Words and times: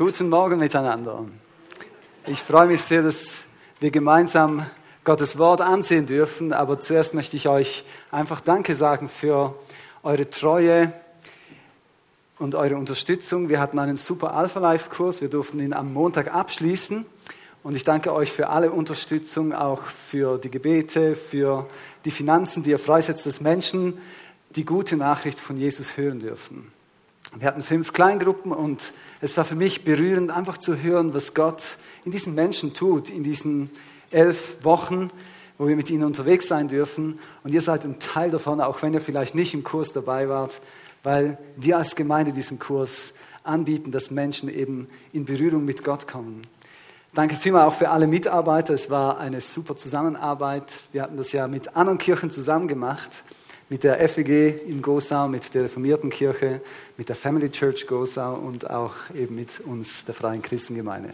Guten 0.00 0.30
Morgen 0.30 0.58
miteinander. 0.58 1.26
Ich 2.26 2.40
freue 2.40 2.68
mich 2.68 2.80
sehr, 2.80 3.02
dass 3.02 3.44
wir 3.80 3.90
gemeinsam 3.90 4.64
Gottes 5.04 5.36
Wort 5.36 5.60
ansehen 5.60 6.06
dürfen, 6.06 6.54
aber 6.54 6.80
zuerst 6.80 7.12
möchte 7.12 7.36
ich 7.36 7.48
euch 7.48 7.84
einfach 8.10 8.40
Danke 8.40 8.74
sagen 8.74 9.10
für 9.10 9.54
eure 10.02 10.30
Treue 10.30 10.90
und 12.38 12.54
eure 12.54 12.76
Unterstützung. 12.76 13.50
Wir 13.50 13.60
hatten 13.60 13.78
einen 13.78 13.98
super 13.98 14.32
Alpha 14.32 14.58
Life 14.58 14.88
Kurs, 14.88 15.20
wir 15.20 15.28
durften 15.28 15.60
ihn 15.60 15.74
am 15.74 15.92
Montag 15.92 16.32
abschließen 16.32 17.04
und 17.62 17.76
ich 17.76 17.84
danke 17.84 18.14
euch 18.14 18.32
für 18.32 18.48
alle 18.48 18.70
Unterstützung, 18.70 19.52
auch 19.52 19.82
für 19.82 20.38
die 20.38 20.50
Gebete, 20.50 21.14
für 21.14 21.68
die 22.06 22.10
Finanzen, 22.10 22.62
die 22.62 22.70
ihr 22.70 22.78
freisetzt, 22.78 23.26
dass 23.26 23.42
Menschen 23.42 23.98
die 24.56 24.64
gute 24.64 24.96
Nachricht 24.96 25.38
von 25.38 25.58
Jesus 25.58 25.98
hören 25.98 26.20
dürfen. 26.20 26.72
Wir 27.36 27.46
hatten 27.46 27.62
fünf 27.62 27.92
Kleingruppen 27.92 28.50
und 28.50 28.92
es 29.20 29.36
war 29.36 29.44
für 29.44 29.54
mich 29.54 29.84
berührend, 29.84 30.32
einfach 30.32 30.58
zu 30.58 30.76
hören, 30.76 31.14
was 31.14 31.32
Gott 31.32 31.78
in 32.04 32.10
diesen 32.10 32.34
Menschen 32.34 32.74
tut, 32.74 33.08
in 33.08 33.22
diesen 33.22 33.70
elf 34.10 34.64
Wochen, 34.64 35.10
wo 35.56 35.68
wir 35.68 35.76
mit 35.76 35.90
ihnen 35.90 36.02
unterwegs 36.02 36.48
sein 36.48 36.66
dürfen. 36.66 37.20
Und 37.44 37.54
ihr 37.54 37.60
seid 37.60 37.84
ein 37.84 38.00
Teil 38.00 38.30
davon, 38.30 38.60
auch 38.60 38.82
wenn 38.82 38.94
ihr 38.94 39.00
vielleicht 39.00 39.36
nicht 39.36 39.54
im 39.54 39.62
Kurs 39.62 39.92
dabei 39.92 40.28
wart, 40.28 40.60
weil 41.04 41.38
wir 41.56 41.78
als 41.78 41.94
Gemeinde 41.94 42.32
diesen 42.32 42.58
Kurs 42.58 43.12
anbieten, 43.44 43.92
dass 43.92 44.10
Menschen 44.10 44.48
eben 44.48 44.88
in 45.12 45.24
Berührung 45.24 45.64
mit 45.64 45.84
Gott 45.84 46.08
kommen. 46.08 46.42
Danke 47.14 47.36
vielmals 47.36 47.72
auch 47.72 47.78
für 47.78 47.90
alle 47.90 48.08
Mitarbeiter. 48.08 48.74
Es 48.74 48.90
war 48.90 49.18
eine 49.18 49.40
super 49.40 49.76
Zusammenarbeit. 49.76 50.64
Wir 50.90 51.02
hatten 51.02 51.16
das 51.16 51.30
ja 51.30 51.46
mit 51.46 51.76
anderen 51.76 51.98
Kirchen 51.98 52.32
zusammen 52.32 52.66
gemacht 52.66 53.22
mit 53.70 53.84
der 53.84 54.06
FEG 54.08 54.66
in 54.66 54.82
Gosau, 54.82 55.28
mit 55.28 55.54
der 55.54 55.64
Reformierten 55.64 56.10
Kirche, 56.10 56.60
mit 56.96 57.08
der 57.08 57.14
Family 57.14 57.48
Church 57.48 57.86
Gosau 57.86 58.34
und 58.34 58.68
auch 58.68 58.94
eben 59.14 59.36
mit 59.36 59.60
uns, 59.60 60.04
der 60.04 60.12
Freien 60.12 60.42
Christengemeinde. 60.42 61.10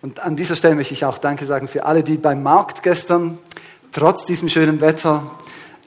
Und 0.00 0.18
an 0.20 0.34
dieser 0.34 0.56
Stelle 0.56 0.74
möchte 0.74 0.94
ich 0.94 1.04
auch 1.04 1.18
Danke 1.18 1.44
sagen 1.44 1.68
für 1.68 1.84
alle, 1.84 2.02
die 2.02 2.16
beim 2.16 2.42
Markt 2.42 2.82
gestern, 2.82 3.38
trotz 3.92 4.24
diesem 4.24 4.48
schönen 4.48 4.80
Wetter, 4.80 5.38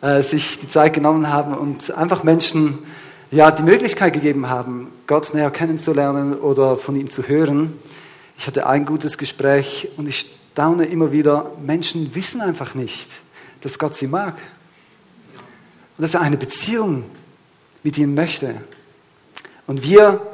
äh, 0.02 0.22
sich 0.22 0.59
die 0.59 0.67
Zeit 0.67 0.94
genommen 0.94 1.30
haben 1.30 1.58
und 1.58 1.91
einfach 1.91 2.23
Menschen 2.23 2.78
ja, 3.31 3.50
die 3.50 3.63
Möglichkeit 3.63 4.13
gegeben 4.13 4.50
haben, 4.50 4.91
Gott 5.08 5.34
näher 5.34 5.50
kennenzulernen 5.50 6.36
oder 6.36 6.78
von 6.78 6.95
ihm 6.95 7.09
zu 7.09 7.28
hören. 7.28 7.73
Ich 8.38 8.45
hatte 8.45 8.67
ein 8.67 8.86
gutes 8.86 9.17
Gespräch 9.17 9.89
und 9.97 10.08
ich 10.08 10.30
staune 10.53 10.86
immer 10.86 11.11
wieder, 11.11 11.52
Menschen 11.66 12.13
wissen 12.13 12.39
einfach 12.39 12.75
nicht, 12.75 13.09
dass 13.61 13.80
Gott 13.80 13.95
sie 13.95 14.08
mag 14.08 14.36
und 16.00 16.03
dass 16.03 16.14
er 16.14 16.22
eine 16.22 16.38
Beziehung 16.38 17.03
mit 17.83 17.97
ihnen 17.97 18.16
möchte. 18.16 18.55
Und 19.67 19.83
wir, 19.83 20.25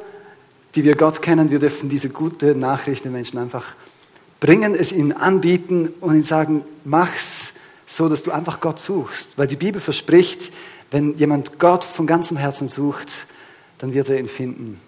die 0.75 0.83
wir 0.83 0.95
Gott 0.95 1.23
kennen, 1.23 1.49
wir 1.49 1.57
dürfen 1.57 1.89
diese 1.89 2.09
gute 2.09 2.53
Nachricht 2.53 3.03
den 3.03 3.13
Menschen 3.13 3.39
einfach 3.39 3.73
bringen, 4.39 4.75
es 4.75 4.91
ihnen 4.91 5.11
anbieten 5.11 5.91
und 6.02 6.13
ihnen 6.13 6.23
sagen, 6.23 6.63
mach's 6.83 7.53
so, 7.88 8.07
dass 8.07 8.22
du 8.22 8.30
einfach 8.30 8.59
Gott 8.59 8.80
suchst. 8.80 9.39
Weil 9.39 9.47
die 9.47 9.55
Bibel 9.55 9.81
verspricht, 9.81 10.53
wenn 10.91 11.17
jemand 11.17 11.57
Gott 11.57 11.83
von 11.83 12.05
ganzem 12.05 12.38
Herzen 12.38 12.67
sucht, 12.67 13.25
dann 13.79 13.91
wird 13.91 14.09
er 14.09 14.19
ihn 14.19 14.27
finden. 14.27 14.79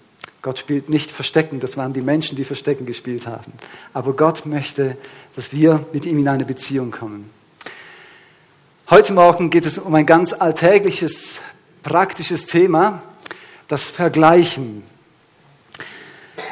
Gott 0.44 0.60
spielt 0.60 0.90
nicht 0.90 1.10
Verstecken, 1.10 1.60
das 1.60 1.76
waren 1.76 1.94
die 1.94 2.02
Menschen, 2.02 2.36
die 2.36 2.44
Verstecken 2.44 2.86
gespielt 2.86 3.26
haben. 3.26 3.52
Aber 3.94 4.14
Gott 4.14 4.46
möchte, 4.46 4.96
dass 5.36 5.52
wir 5.52 5.88
mit 5.92 6.06
ihm 6.06 6.20
in 6.20 6.28
eine 6.28 6.46
Beziehung 6.46 6.92
kommen. 6.92 7.32
Heute 8.90 9.12
Morgen 9.12 9.50
geht 9.50 9.66
es 9.66 9.80
um 9.80 9.94
ein 9.96 10.06
ganz 10.06 10.32
alltägliches, 10.32 11.42
praktisches 11.84 12.46
Thema, 12.46 13.02
das 13.68 13.84
Vergleichen. 13.84 14.82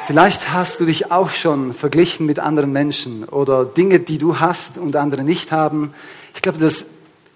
Vielleicht 0.06 0.52
hast 0.52 0.78
du 0.78 0.84
dich 0.84 1.10
auch 1.10 1.30
schon 1.30 1.72
verglichen 1.72 2.26
mit 2.26 2.38
anderen 2.38 2.72
Menschen 2.72 3.24
oder 3.24 3.64
Dinge, 3.64 4.00
die 4.00 4.18
du 4.18 4.38
hast 4.38 4.76
und 4.76 4.96
andere 4.96 5.24
nicht 5.24 5.50
haben. 5.50 5.94
Ich 6.34 6.42
glaube, 6.42 6.58
das 6.58 6.84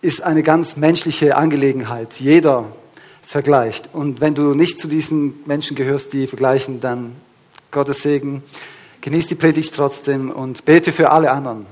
ist 0.02 0.22
eine 0.22 0.42
ganz 0.42 0.76
menschliche 0.76 1.34
Angelegenheit. 1.34 2.20
Jeder 2.20 2.66
vergleicht. 3.22 3.88
Und 3.94 4.20
wenn 4.20 4.34
du 4.34 4.52
nicht 4.52 4.78
zu 4.78 4.86
diesen 4.86 5.40
Menschen 5.46 5.76
gehörst, 5.76 6.12
die 6.12 6.26
vergleichen, 6.26 6.80
dann 6.80 7.16
Gottes 7.70 8.02
Segen. 8.02 8.42
Genieß 9.00 9.28
die 9.28 9.34
Predigt 9.34 9.74
trotzdem 9.74 10.30
und 10.30 10.66
bete 10.66 10.92
für 10.92 11.10
alle 11.10 11.30
anderen. 11.30 11.64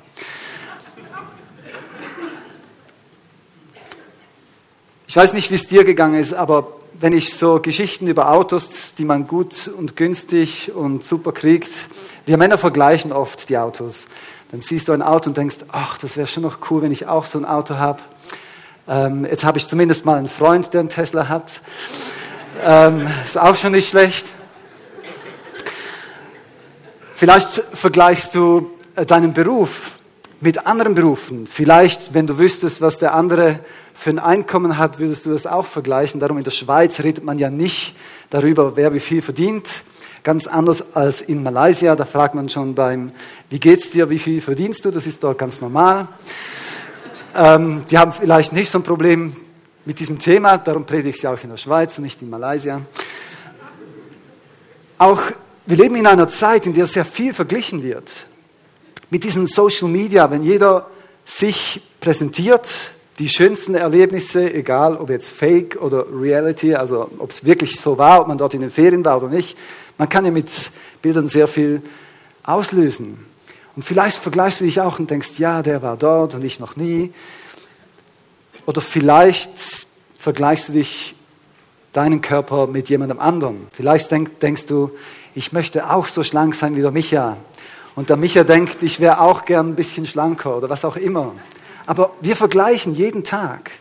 Ich 5.11 5.17
weiß 5.17 5.33
nicht, 5.33 5.51
wie 5.51 5.55
es 5.55 5.67
dir 5.67 5.85
gegangen 5.85 6.21
ist, 6.21 6.35
aber 6.35 6.67
wenn 6.93 7.15
ich 7.15 7.33
so 7.33 7.61
Geschichten 7.61 8.09
über 8.09 8.31
Autos, 8.31 8.95
die 8.95 9.07
man 9.07 9.27
gut 9.27 9.67
und 9.67 9.97
günstig 9.97 10.71
und 10.75 11.03
super 11.03 11.33
kriegt, 11.33 11.71
wir 12.27 12.37
Männer 12.37 12.59
vergleichen 12.59 13.11
oft 13.11 13.49
die 13.49 13.57
Autos. 13.57 14.07
Dann 14.51 14.61
siehst 14.61 14.87
du 14.87 14.93
ein 14.93 15.01
Auto 15.01 15.31
und 15.31 15.37
denkst, 15.39 15.57
ach, 15.73 15.97
das 15.97 16.19
wäre 16.19 16.27
schon 16.27 16.43
noch 16.43 16.59
cool, 16.71 16.83
wenn 16.83 16.93
ich 16.93 17.07
auch 17.07 17.25
so 17.25 17.39
ein 17.39 17.47
Auto 17.47 17.79
habe. 17.79 18.03
Ähm, 18.87 19.25
jetzt 19.25 19.45
habe 19.45 19.57
ich 19.57 19.67
zumindest 19.67 20.05
mal 20.05 20.19
einen 20.19 20.29
Freund, 20.29 20.75
der 20.75 20.81
einen 20.81 20.91
Tesla 20.91 21.27
hat. 21.27 21.63
Ähm, 22.63 23.09
ist 23.25 23.39
auch 23.39 23.57
schon 23.57 23.73
nicht 23.73 23.89
schlecht. 23.89 24.27
Vielleicht 27.15 27.63
vergleichst 27.73 28.35
du 28.35 28.73
äh, 28.95 29.07
deinen 29.07 29.33
Beruf 29.33 29.88
mit 30.41 30.67
anderen 30.67 30.95
Berufen. 30.95 31.47
Vielleicht, 31.47 32.15
wenn 32.15 32.27
du 32.27 32.39
wüsstest, 32.39 32.81
was 32.81 32.99
der 32.99 33.15
andere 33.15 33.61
für 33.95 34.11
ein 34.11 34.19
Einkommen 34.19 34.79
hat, 34.79 34.99
würdest 34.99 35.27
du 35.27 35.31
das 35.31 35.47
auch 35.47 35.67
vergleichen. 35.67 36.21
Darum 36.21 36.39
in 36.39 36.45
der 36.45 36.53
Schweiz 36.53 37.01
redet 37.01 37.25
man 37.25 37.39
ja 37.39 37.51
nicht 37.51 37.97
darüber, 38.31 38.77
wer 38.77 38.93
wie 38.93 39.01
viel 39.01 39.21
verdient. 39.21 39.83
Ganz 40.23 40.47
anders 40.47 40.95
als 40.95 41.23
in 41.23 41.43
Malaysia. 41.43 41.97
Da 41.97 42.05
fragt 42.05 42.35
man 42.35 42.49
schon 42.49 42.75
beim, 42.75 43.13
wie 43.51 43.59
geht's 43.59 43.91
dir, 43.91 44.11
wie 44.11 44.19
viel 44.19 44.41
verdienst 44.41 44.85
du? 44.85 44.91
Das 44.91 45.07
ist 45.07 45.23
dort 45.25 45.39
ganz 45.39 45.61
normal. 45.61 46.07
Ähm, 47.35 47.83
die 47.91 47.99
haben 47.99 48.13
vielleicht 48.13 48.53
nicht 48.53 48.71
so 48.71 48.79
ein 48.79 48.85
Problem 48.85 49.37
mit 49.85 49.99
diesem 49.99 50.19
Thema. 50.19 50.59
Darum 50.59 50.85
predige 50.85 51.09
ich 51.09 51.21
sie 51.21 51.27
auch 51.27 51.43
in 51.43 51.51
der 51.51 51.57
Schweiz 51.57 51.99
und 51.99 52.05
nicht 52.05 52.23
in 52.23 52.31
Malaysia. 52.31 52.81
Auch 54.99 55.21
wir 55.67 55.77
leben 55.77 55.97
in 55.97 56.07
einer 56.07 56.29
Zeit, 56.29 56.67
in 56.67 56.75
der 56.75 56.87
sehr 56.87 57.05
viel 57.05 57.35
verglichen 57.35 57.83
wird 57.83 58.27
mit 59.11 59.25
diesen 59.25 59.47
Social 59.47 59.89
Media, 59.89 60.31
wenn 60.31 60.43
jeder 60.43 60.87
sich 61.25 61.81
präsentiert, 62.01 62.93
die 63.19 63.29
schönsten 63.29 63.75
Erlebnisse, 63.75 64.53
egal 64.53 64.97
ob 64.97 65.11
jetzt 65.11 65.31
Fake 65.31 65.77
oder 65.81 66.07
Reality, 66.13 66.75
also 66.75 67.11
ob 67.19 67.31
es 67.31 67.45
wirklich 67.45 67.81
so 67.81 67.99
war, 67.99 68.21
ob 68.21 68.29
man 68.29 68.39
dort 68.39 68.55
in 68.55 68.61
den 68.61 68.71
Ferien 68.71 69.05
war 69.05 69.17
oder 69.17 69.29
nicht, 69.29 69.59
man 69.97 70.09
kann 70.09 70.25
ja 70.25 70.31
mit 70.31 70.71
Bildern 71.03 71.27
sehr 71.27 71.49
viel 71.49 71.83
auslösen. 72.45 73.27
Und 73.75 73.83
vielleicht 73.83 74.19
vergleichst 74.19 74.61
du 74.61 74.65
dich 74.65 74.81
auch 74.81 74.99
und 74.99 75.11
denkst, 75.11 75.39
ja, 75.39 75.63
der 75.63 75.83
war 75.83 75.97
dort 75.97 76.35
und 76.35 76.45
ich 76.45 76.61
noch 76.61 76.77
nie. 76.77 77.13
Oder 78.67 78.81
vielleicht 78.81 79.87
vergleichst 80.17 80.69
du 80.69 80.73
dich 80.75 81.15
deinen 81.93 82.21
Körper 82.21 82.67
mit 82.67 82.89
jemandem 82.89 83.19
anderen. 83.19 83.67
Vielleicht 83.73 84.11
denk, 84.11 84.41
denkst 84.41 84.67
du, 84.67 84.91
ich 85.35 85.53
möchte 85.53 85.91
auch 85.91 86.07
so 86.07 86.23
schlank 86.23 86.55
sein 86.55 86.77
wie 86.77 86.83
der 86.83 86.91
Micha. 86.91 87.37
Und 87.99 88.11
der 88.11 88.17
Micha 88.17 88.45
denkt, 88.45 88.85
ich 88.85 89.01
wäre 89.01 89.19
auch 89.19 89.45
gern 89.45 89.71
ein 89.71 89.75
bisschen 89.75 90.07
schlanker 90.07 90.57
oder 90.57 90.71
was 90.71 90.85
auch 90.85 90.95
immer. 90.95 91.35
Aber 91.85 92.13
wir 92.21 92.37
vergleichen 92.37 92.95
jeden 92.95 93.25
Tag. 93.25 93.73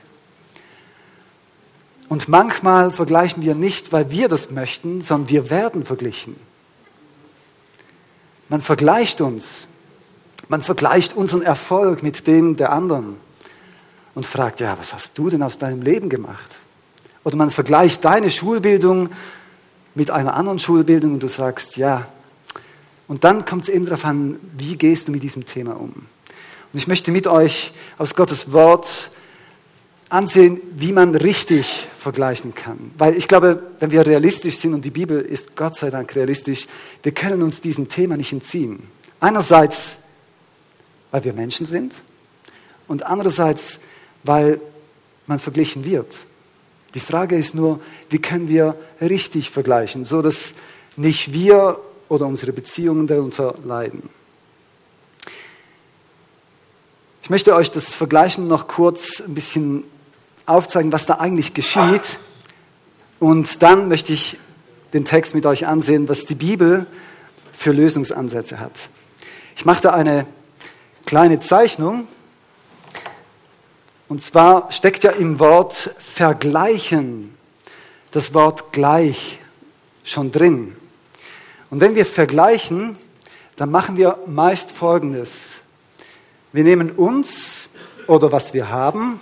Und 2.10 2.28
manchmal 2.28 2.90
vergleichen 2.90 3.44
wir 3.44 3.54
nicht, 3.54 3.92
weil 3.92 4.10
wir 4.10 4.28
das 4.28 4.50
möchten, 4.50 5.02
sondern 5.04 5.30
wir 5.30 5.52
werden 5.52 5.86
verglichen. 5.86 6.36
Man 8.50 8.60
vergleicht 8.60 9.22
uns. 9.22 9.68
Man 10.50 10.64
vergleicht 10.64 11.16
unseren 11.16 11.44
Erfolg 11.44 12.02
mit 12.02 12.26
dem 12.26 12.56
der 12.56 12.72
anderen 12.72 13.18
und 14.16 14.26
fragt, 14.26 14.62
ja, 14.62 14.80
was 14.80 14.94
hast 14.94 15.16
du 15.20 15.30
denn 15.30 15.44
aus 15.44 15.60
deinem 15.60 15.84
Leben 15.84 16.10
gemacht? 16.10 16.58
Oder 17.24 17.36
man 17.36 17.52
vergleicht 17.52 18.04
deine 18.04 18.32
Schulbildung 18.32 19.10
mit 19.94 20.10
einer 20.10 20.34
anderen 20.34 20.58
Schulbildung 20.58 21.14
und 21.14 21.20
du 21.22 21.28
sagst, 21.28 21.78
ja, 21.78 22.08
und 23.08 23.24
dann 23.24 23.46
kommt 23.46 23.64
es 23.64 23.70
eben 23.70 23.86
darauf 23.86 24.06
an, 24.06 24.40
wie 24.58 24.76
gehst 24.76 25.08
du 25.08 25.12
mit 25.12 25.24
diesem 25.24 25.46
Thema 25.46 25.80
um. 25.80 25.94
Und 25.94 26.80
ich 26.80 26.88
möchte 26.88 27.12
mit 27.12 27.28
euch 27.28 27.72
aus 27.98 28.16
Gottes 28.16 28.52
Wort 28.52 29.12
ansehen, 30.10 30.60
wie 30.76 30.92
man 30.92 31.16
richtig 31.16 31.88
vergleichen 31.98 32.54
kann. 32.54 32.92
Weil 32.98 33.16
ich 33.16 33.28
glaube, 33.28 33.64
wenn 33.80 33.92
wir 33.92 34.06
realistisch 34.06 34.58
sind, 34.58 34.74
und 34.74 34.84
die 34.86 34.92
Bibel 34.92 35.22
ist 35.22 35.56
Gott 35.56 35.76
sei 35.76 35.90
Dank 35.90 36.16
realistisch, 36.16 36.68
wir 37.04 37.14
können 37.14 37.42
uns 37.42 37.62
diesem 37.62 37.90
Thema 37.90 38.18
nicht 38.18 38.32
entziehen. 38.32 38.84
Einerseits, 39.20 39.98
weil 41.12 41.24
wir 41.24 41.34
Menschen 41.34 41.66
sind 41.66 41.94
und 42.88 43.06
andererseits, 43.06 43.80
weil 44.24 44.60
man 45.26 45.40
verglichen 45.40 45.84
wird. 45.84 46.20
Die 46.94 47.00
Frage 47.00 47.38
ist 47.38 47.54
nur, 47.54 47.82
wie 48.10 48.20
können 48.20 48.48
wir 48.48 48.76
richtig 49.02 49.50
vergleichen, 49.50 50.06
so 50.06 50.22
dass 50.22 50.54
nicht 50.96 51.34
wir 51.34 51.80
oder 52.10 52.26
unsere 52.26 52.54
Beziehungen 52.54 53.08
darunter 53.08 53.56
leiden. 53.64 54.10
Ich 57.22 57.30
möchte 57.30 57.54
euch 57.56 57.72
das 57.72 57.94
Vergleichen 57.94 58.48
noch 58.48 58.70
kurz 58.70 59.20
ein 59.20 59.34
bisschen 59.34 59.84
aufzeigen, 60.46 60.94
was 60.94 61.06
da 61.06 61.16
eigentlich 61.16 61.54
geschieht. 61.54 62.18
Und 63.20 63.62
dann 63.62 63.90
möchte 63.90 64.14
ich 64.14 64.40
den 64.94 65.04
Text 65.04 65.36
mit 65.36 65.46
euch 65.46 65.68
ansehen, 65.68 66.08
was 66.08 66.26
die 66.26 66.36
Bibel 66.36 66.86
für 67.52 67.74
Lösungsansätze 67.74 68.62
hat. 68.62 68.90
Ich 69.58 69.66
mache 69.66 69.82
da 69.82 69.90
eine 69.90 70.26
kleine 71.06 71.42
Zeichnung. 71.42 72.08
Und 74.08 74.24
zwar 74.24 74.72
steckt 74.72 75.04
ja 75.04 75.12
im 75.12 75.40
Wort 75.40 75.94
vergleichen 75.98 77.36
das 78.12 78.34
Wort 78.34 78.72
gleich 78.72 79.40
schon 80.06 80.32
drin. 80.32 80.77
Und 81.70 81.82
wenn 81.82 81.96
wir 81.96 82.06
vergleichen, 82.06 82.98
dann 83.56 83.72
machen 83.72 83.98
wir 83.98 84.20
meist 84.28 84.72
Folgendes. 84.72 85.62
Wir 86.54 86.64
nehmen 86.64 86.92
uns 86.92 87.70
oder 88.08 88.32
was 88.32 88.54
wir 88.54 88.70
haben 88.70 89.20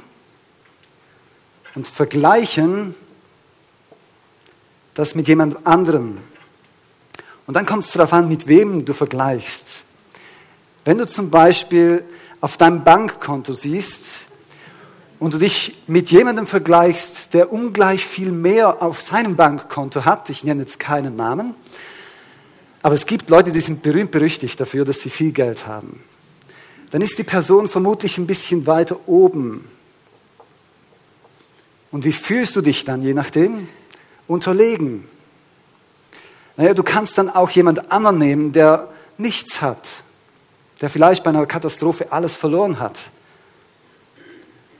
und 1.74 1.88
vergleichen 1.88 2.96
das 4.94 5.16
mit 5.16 5.28
jemand 5.28 5.68
anderem. 5.68 6.20
Und 7.48 7.54
dann 7.56 7.66
kommt 7.66 7.84
es 7.84 7.92
darauf 7.92 8.14
an, 8.14 8.28
mit 8.28 8.48
wem 8.48 8.86
du 8.86 8.94
vergleichst. 8.94 9.84
Wenn 10.86 10.98
du 10.98 11.06
zum 11.06 11.30
Beispiel 11.30 12.04
auf 12.42 12.58
deinem 12.58 12.84
Bankkonto 12.84 13.54
siehst 13.54 14.26
und 15.20 15.34
du 15.34 15.38
dich 15.38 15.78
mit 15.88 16.12
jemandem 16.12 16.48
vergleichst, 16.48 17.34
der 17.34 17.52
ungleich 17.52 18.06
viel 18.06 18.32
mehr 18.32 18.82
auf 18.82 19.02
seinem 19.02 19.36
Bankkonto 19.36 20.06
hat, 20.06 20.30
ich 20.30 20.44
nenne 20.44 20.62
jetzt 20.62 20.80
keinen 20.80 21.16
Namen, 21.16 21.56
aber 22.86 22.94
es 22.94 23.08
gibt 23.08 23.32
Leute, 23.32 23.52
die 23.52 23.62
sind 23.62 23.82
berühmt 23.82 24.12
berüchtigt 24.12 24.60
dafür, 24.60 24.86
dass 24.86 25.00
sie 25.00 25.10
viel 25.10 25.32
Geld 25.32 25.66
haben, 25.66 26.04
dann 26.92 27.02
ist 27.02 27.18
die 27.18 27.24
Person 27.24 27.68
vermutlich 27.68 28.20
ein 28.20 28.28
bisschen 28.28 28.68
weiter 28.68 29.10
oben. 29.10 29.68
Und 31.90 32.06
wie 32.06 32.12
fühlst 32.12 32.56
du 32.56 32.62
dich 32.62 32.86
dann, 32.86 33.02
je 33.02 33.16
nachdem? 33.16 33.68
Unterlegen. 34.28 35.04
Naja, 36.58 36.76
du 36.76 36.84
kannst 36.84 37.18
dann 37.18 37.28
auch 37.28 37.50
jemand 37.50 37.92
anderen 37.92 38.20
nehmen, 38.20 38.52
der 38.52 38.94
nichts 39.18 39.64
hat, 39.64 40.04
der 40.80 40.92
vielleicht 40.92 41.24
bei 41.24 41.32
einer 41.32 41.48
Katastrophe 41.48 42.12
alles 42.12 42.36
verloren 42.36 42.80
hat. 42.80 43.10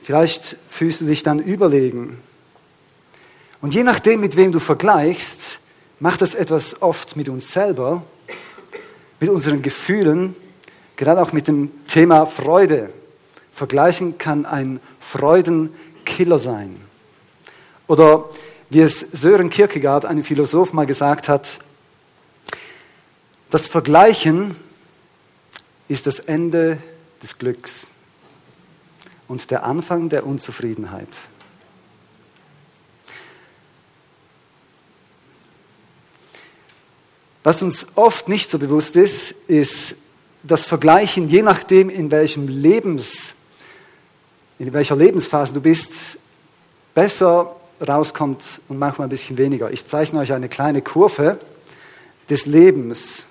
Vielleicht 0.00 0.56
fühlst 0.68 1.00
du 1.00 1.06
dich 1.06 1.24
dann 1.24 1.40
überlegen. 1.40 2.20
Und 3.60 3.74
je 3.74 3.82
nachdem, 3.82 4.20
mit 4.20 4.36
wem 4.36 4.52
du 4.52 4.60
vergleichst, 4.60 5.58
macht 5.98 6.20
das 6.20 6.34
etwas 6.34 6.82
oft 6.82 7.16
mit 7.16 7.28
uns 7.28 7.52
selber, 7.52 8.02
mit 9.20 9.30
unseren 9.30 9.62
Gefühlen, 9.62 10.34
gerade 10.96 11.22
auch 11.22 11.32
mit 11.32 11.48
dem 11.48 11.70
Thema 11.86 12.26
Freude. 12.26 12.92
Vergleichen 13.52 14.18
kann 14.18 14.44
ein 14.44 14.80
Freudenkiller 15.00 16.38
sein. 16.38 16.80
Oder 17.86 18.28
wie 18.68 18.80
es 18.80 19.00
Sören 19.00 19.48
Kierkegaard, 19.48 20.04
ein 20.04 20.24
Philosoph, 20.24 20.72
mal 20.72 20.86
gesagt 20.86 21.28
hat, 21.28 21.60
das 23.50 23.68
Vergleichen 23.68 24.56
ist 25.88 26.06
das 26.06 26.18
Ende 26.18 26.78
des 27.22 27.38
Glücks 27.38 27.88
und 29.28 29.50
der 29.50 29.62
Anfang 29.64 30.08
der 30.08 30.26
Unzufriedenheit. 30.26 31.08
Was 37.46 37.62
uns 37.62 37.86
oft 37.94 38.28
nicht 38.28 38.50
so 38.50 38.58
bewusst 38.58 38.96
ist, 38.96 39.30
ist 39.46 39.94
das 40.42 40.64
Vergleichen, 40.64 41.28
je 41.28 41.42
nachdem, 41.42 41.90
in 41.90 42.10
welchem 42.10 42.48
Lebens, 42.48 43.34
in 44.58 44.72
welcher 44.72 44.96
Lebensphase 44.96 45.54
du 45.54 45.60
bist, 45.60 46.18
besser 46.92 47.54
rauskommt 47.86 48.60
und 48.66 48.80
manchmal 48.80 49.06
ein 49.06 49.10
bisschen 49.10 49.38
weniger. 49.38 49.70
Ich 49.70 49.86
zeichne 49.86 50.18
euch 50.18 50.32
eine 50.32 50.48
kleine 50.48 50.82
Kurve 50.82 51.38
des 52.28 52.46
Lebens. 52.46 53.26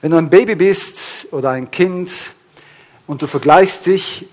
Wenn 0.00 0.12
du 0.12 0.16
ein 0.16 0.30
Baby 0.30 0.54
bist 0.54 1.28
oder 1.30 1.50
ein 1.50 1.70
Kind 1.70 2.32
und 3.06 3.20
du 3.20 3.26
vergleichst 3.26 3.84
dich, 3.84 4.26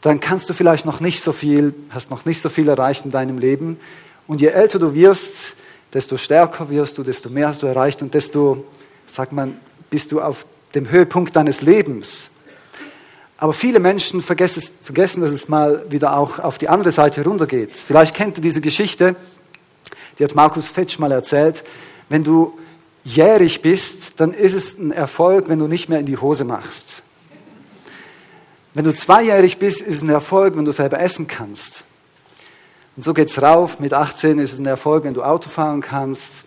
dann 0.00 0.18
kannst 0.18 0.50
du 0.50 0.54
vielleicht 0.54 0.86
noch 0.86 0.98
nicht 0.98 1.22
so 1.22 1.30
viel, 1.30 1.72
hast 1.90 2.10
noch 2.10 2.24
nicht 2.24 2.40
so 2.40 2.48
viel 2.48 2.66
erreicht 2.66 3.04
in 3.04 3.12
deinem 3.12 3.38
Leben. 3.38 3.78
Und 4.26 4.40
je 4.40 4.48
älter 4.48 4.80
du 4.80 4.92
wirst, 4.92 5.54
desto 5.94 6.16
stärker 6.16 6.68
wirst 6.68 6.98
du, 6.98 7.04
desto 7.04 7.30
mehr 7.30 7.48
hast 7.48 7.62
du 7.62 7.66
erreicht 7.66 8.02
und 8.02 8.12
desto, 8.12 8.64
sagt 9.06 9.32
man, 9.32 9.56
bist 9.88 10.12
du 10.12 10.20
auf 10.20 10.44
dem 10.74 10.90
Höhepunkt 10.90 11.36
deines 11.36 11.62
Lebens. 11.62 12.30
Aber 13.38 13.52
viele 13.52 13.78
Menschen 13.78 14.20
vergessen, 14.20 15.20
dass 15.20 15.30
es 15.30 15.48
mal 15.48 15.84
wieder 15.90 16.16
auch 16.16 16.38
auf 16.38 16.58
die 16.58 16.68
andere 16.68 16.92
Seite 16.92 17.22
runtergeht. 17.24 17.76
Vielleicht 17.76 18.14
kennt 18.14 18.38
ihr 18.38 18.42
diese 18.42 18.60
Geschichte, 18.60 19.16
die 20.18 20.24
hat 20.24 20.34
Markus 20.34 20.68
Fetsch 20.68 20.98
mal 20.98 21.12
erzählt. 21.12 21.64
Wenn 22.08 22.24
du 22.24 22.58
jährig 23.04 23.60
bist, 23.62 24.14
dann 24.20 24.32
ist 24.32 24.54
es 24.54 24.78
ein 24.78 24.92
Erfolg, 24.92 25.48
wenn 25.48 25.58
du 25.58 25.66
nicht 25.66 25.88
mehr 25.88 26.00
in 26.00 26.06
die 26.06 26.16
Hose 26.16 26.44
machst. 26.44 27.02
Wenn 28.72 28.84
du 28.84 28.94
zweijährig 28.94 29.58
bist, 29.58 29.80
ist 29.80 29.96
es 29.96 30.02
ein 30.02 30.08
Erfolg, 30.08 30.56
wenn 30.56 30.64
du 30.64 30.72
selber 30.72 31.00
essen 31.00 31.26
kannst. 31.28 31.84
Und 32.96 33.02
so 33.02 33.12
geht's 33.12 33.40
rauf. 33.40 33.80
Mit 33.80 33.92
18 33.92 34.38
ist 34.38 34.52
es 34.52 34.58
ein 34.58 34.66
Erfolg, 34.66 35.04
wenn 35.04 35.14
du 35.14 35.22
Auto 35.22 35.48
fahren 35.48 35.80
kannst. 35.80 36.44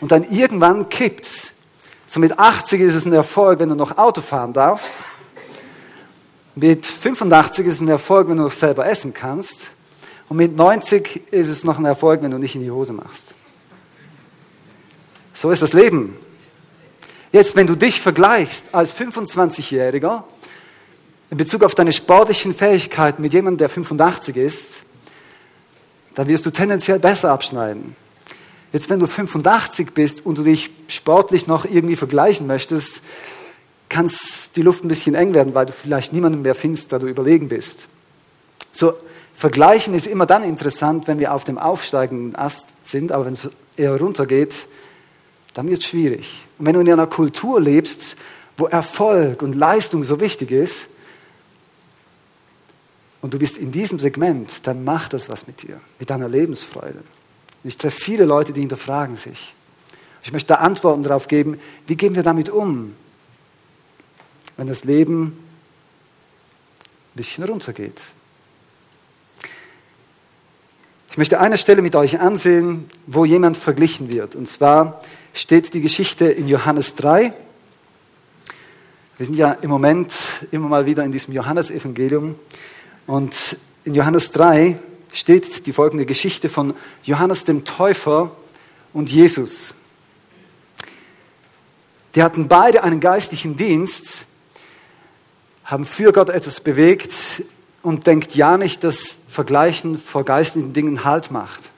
Und 0.00 0.12
dann 0.12 0.24
irgendwann 0.24 0.88
kippt's. 0.88 1.52
So 2.06 2.20
mit 2.20 2.38
80 2.38 2.80
ist 2.80 2.94
es 2.94 3.04
ein 3.04 3.12
Erfolg, 3.12 3.60
wenn 3.60 3.68
du 3.68 3.74
noch 3.74 3.98
Auto 3.98 4.20
fahren 4.20 4.52
darfst. 4.52 5.06
Mit 6.54 6.84
85 6.84 7.66
ist 7.66 7.74
es 7.74 7.80
ein 7.80 7.88
Erfolg, 7.88 8.28
wenn 8.28 8.38
du 8.38 8.44
noch 8.44 8.52
selber 8.52 8.86
essen 8.86 9.14
kannst. 9.14 9.70
Und 10.28 10.36
mit 10.36 10.56
90 10.56 11.32
ist 11.32 11.48
es 11.48 11.64
noch 11.64 11.78
ein 11.78 11.84
Erfolg, 11.84 12.22
wenn 12.22 12.30
du 12.30 12.38
nicht 12.38 12.54
in 12.54 12.62
die 12.62 12.70
Hose 12.70 12.92
machst. 12.92 13.34
So 15.34 15.50
ist 15.50 15.62
das 15.62 15.72
Leben. 15.72 16.16
Jetzt, 17.32 17.54
wenn 17.54 17.66
du 17.66 17.76
dich 17.76 18.00
vergleichst 18.00 18.74
als 18.74 18.94
25-Jähriger 18.96 20.24
in 21.30 21.36
Bezug 21.36 21.62
auf 21.62 21.74
deine 21.74 21.92
sportlichen 21.92 22.52
Fähigkeiten 22.52 23.22
mit 23.22 23.32
jemandem, 23.32 23.58
der 23.58 23.68
85 23.68 24.36
ist, 24.36 24.82
dann 26.14 26.28
wirst 26.28 26.46
du 26.46 26.50
tendenziell 26.50 26.98
besser 26.98 27.30
abschneiden. 27.30 27.96
Jetzt, 28.72 28.88
wenn 28.88 29.00
du 29.00 29.06
85 29.06 29.92
bist 29.92 30.24
und 30.24 30.38
du 30.38 30.42
dich 30.42 30.70
sportlich 30.88 31.46
noch 31.46 31.64
irgendwie 31.64 31.96
vergleichen 31.96 32.46
möchtest, 32.46 33.02
kann 33.88 34.08
die 34.54 34.62
Luft 34.62 34.84
ein 34.84 34.88
bisschen 34.88 35.16
eng 35.16 35.34
werden, 35.34 35.54
weil 35.54 35.66
du 35.66 35.72
vielleicht 35.72 36.12
niemanden 36.12 36.42
mehr 36.42 36.54
findest, 36.54 36.92
da 36.92 36.98
du 36.98 37.08
überlegen 37.08 37.48
bist. 37.48 37.88
So, 38.70 38.92
vergleichen 39.34 39.94
ist 39.94 40.06
immer 40.06 40.26
dann 40.26 40.44
interessant, 40.44 41.08
wenn 41.08 41.18
wir 41.18 41.34
auf 41.34 41.42
dem 41.42 41.58
aufsteigenden 41.58 42.36
Ast 42.36 42.68
sind, 42.84 43.10
aber 43.10 43.26
wenn 43.26 43.32
es 43.32 43.50
eher 43.76 43.98
runtergeht, 43.98 44.66
dann 45.54 45.68
wird 45.68 45.80
es 45.80 45.88
schwierig. 45.88 46.44
Und 46.58 46.66
wenn 46.66 46.74
du 46.74 46.80
in 46.80 46.92
einer 46.92 47.08
Kultur 47.08 47.60
lebst, 47.60 48.14
wo 48.56 48.66
Erfolg 48.66 49.42
und 49.42 49.56
Leistung 49.56 50.04
so 50.04 50.20
wichtig 50.20 50.52
ist, 50.52 50.86
und 53.22 53.34
du 53.34 53.38
bist 53.38 53.58
in 53.58 53.72
diesem 53.72 53.98
Segment, 53.98 54.66
dann 54.66 54.84
macht 54.84 55.12
das 55.12 55.28
was 55.28 55.46
mit 55.46 55.62
dir, 55.62 55.80
mit 55.98 56.10
deiner 56.10 56.28
Lebensfreude. 56.28 57.02
Ich 57.64 57.76
treffe 57.76 58.00
viele 58.00 58.24
Leute, 58.24 58.52
die 58.52 58.60
hinterfragen 58.60 59.16
sich. 59.16 59.54
Ich 60.22 60.32
möchte 60.32 60.48
da 60.48 60.54
Antworten 60.56 61.02
darauf 61.02 61.28
geben, 61.28 61.58
wie 61.86 61.96
gehen 61.96 62.14
wir 62.14 62.22
damit 62.22 62.48
um? 62.48 62.94
wenn 64.60 64.66
das 64.66 64.84
Leben 64.84 65.22
ein 65.24 67.16
bisschen 67.16 67.44
runtergeht. 67.44 67.98
Ich 71.10 71.16
möchte 71.16 71.40
eine 71.40 71.56
Stelle 71.56 71.80
mit 71.80 71.96
euch 71.96 72.20
ansehen, 72.20 72.90
wo 73.06 73.24
jemand 73.24 73.56
verglichen 73.56 74.10
wird. 74.10 74.36
Und 74.36 74.46
zwar 74.46 75.00
steht 75.32 75.72
die 75.72 75.80
Geschichte 75.80 76.26
in 76.26 76.46
Johannes 76.46 76.94
3. 76.96 77.32
Wir 79.16 79.26
sind 79.26 79.36
ja 79.38 79.52
im 79.52 79.70
Moment 79.70 80.12
immer 80.50 80.68
mal 80.68 80.84
wieder 80.84 81.04
in 81.04 81.12
diesem 81.12 81.32
Johannesevangelium. 81.32 82.34
Und 83.10 83.56
in 83.84 83.96
Johannes 83.96 84.30
3 84.30 84.78
steht 85.12 85.66
die 85.66 85.72
folgende 85.72 86.06
Geschichte 86.06 86.48
von 86.48 86.74
Johannes 87.02 87.44
dem 87.44 87.64
Täufer 87.64 88.30
und 88.92 89.10
Jesus. 89.10 89.74
Die 92.14 92.22
hatten 92.22 92.46
beide 92.46 92.84
einen 92.84 93.00
geistlichen 93.00 93.56
Dienst, 93.56 94.26
haben 95.64 95.82
für 95.82 96.12
Gott 96.12 96.28
etwas 96.28 96.60
bewegt 96.60 97.42
und 97.82 98.06
denkt 98.06 98.36
ja 98.36 98.56
nicht, 98.56 98.84
dass 98.84 99.18
Vergleichen 99.26 99.98
vor 99.98 100.24
geistlichen 100.24 100.72
Dingen 100.72 101.02
Halt 101.02 101.32
macht. 101.32 101.72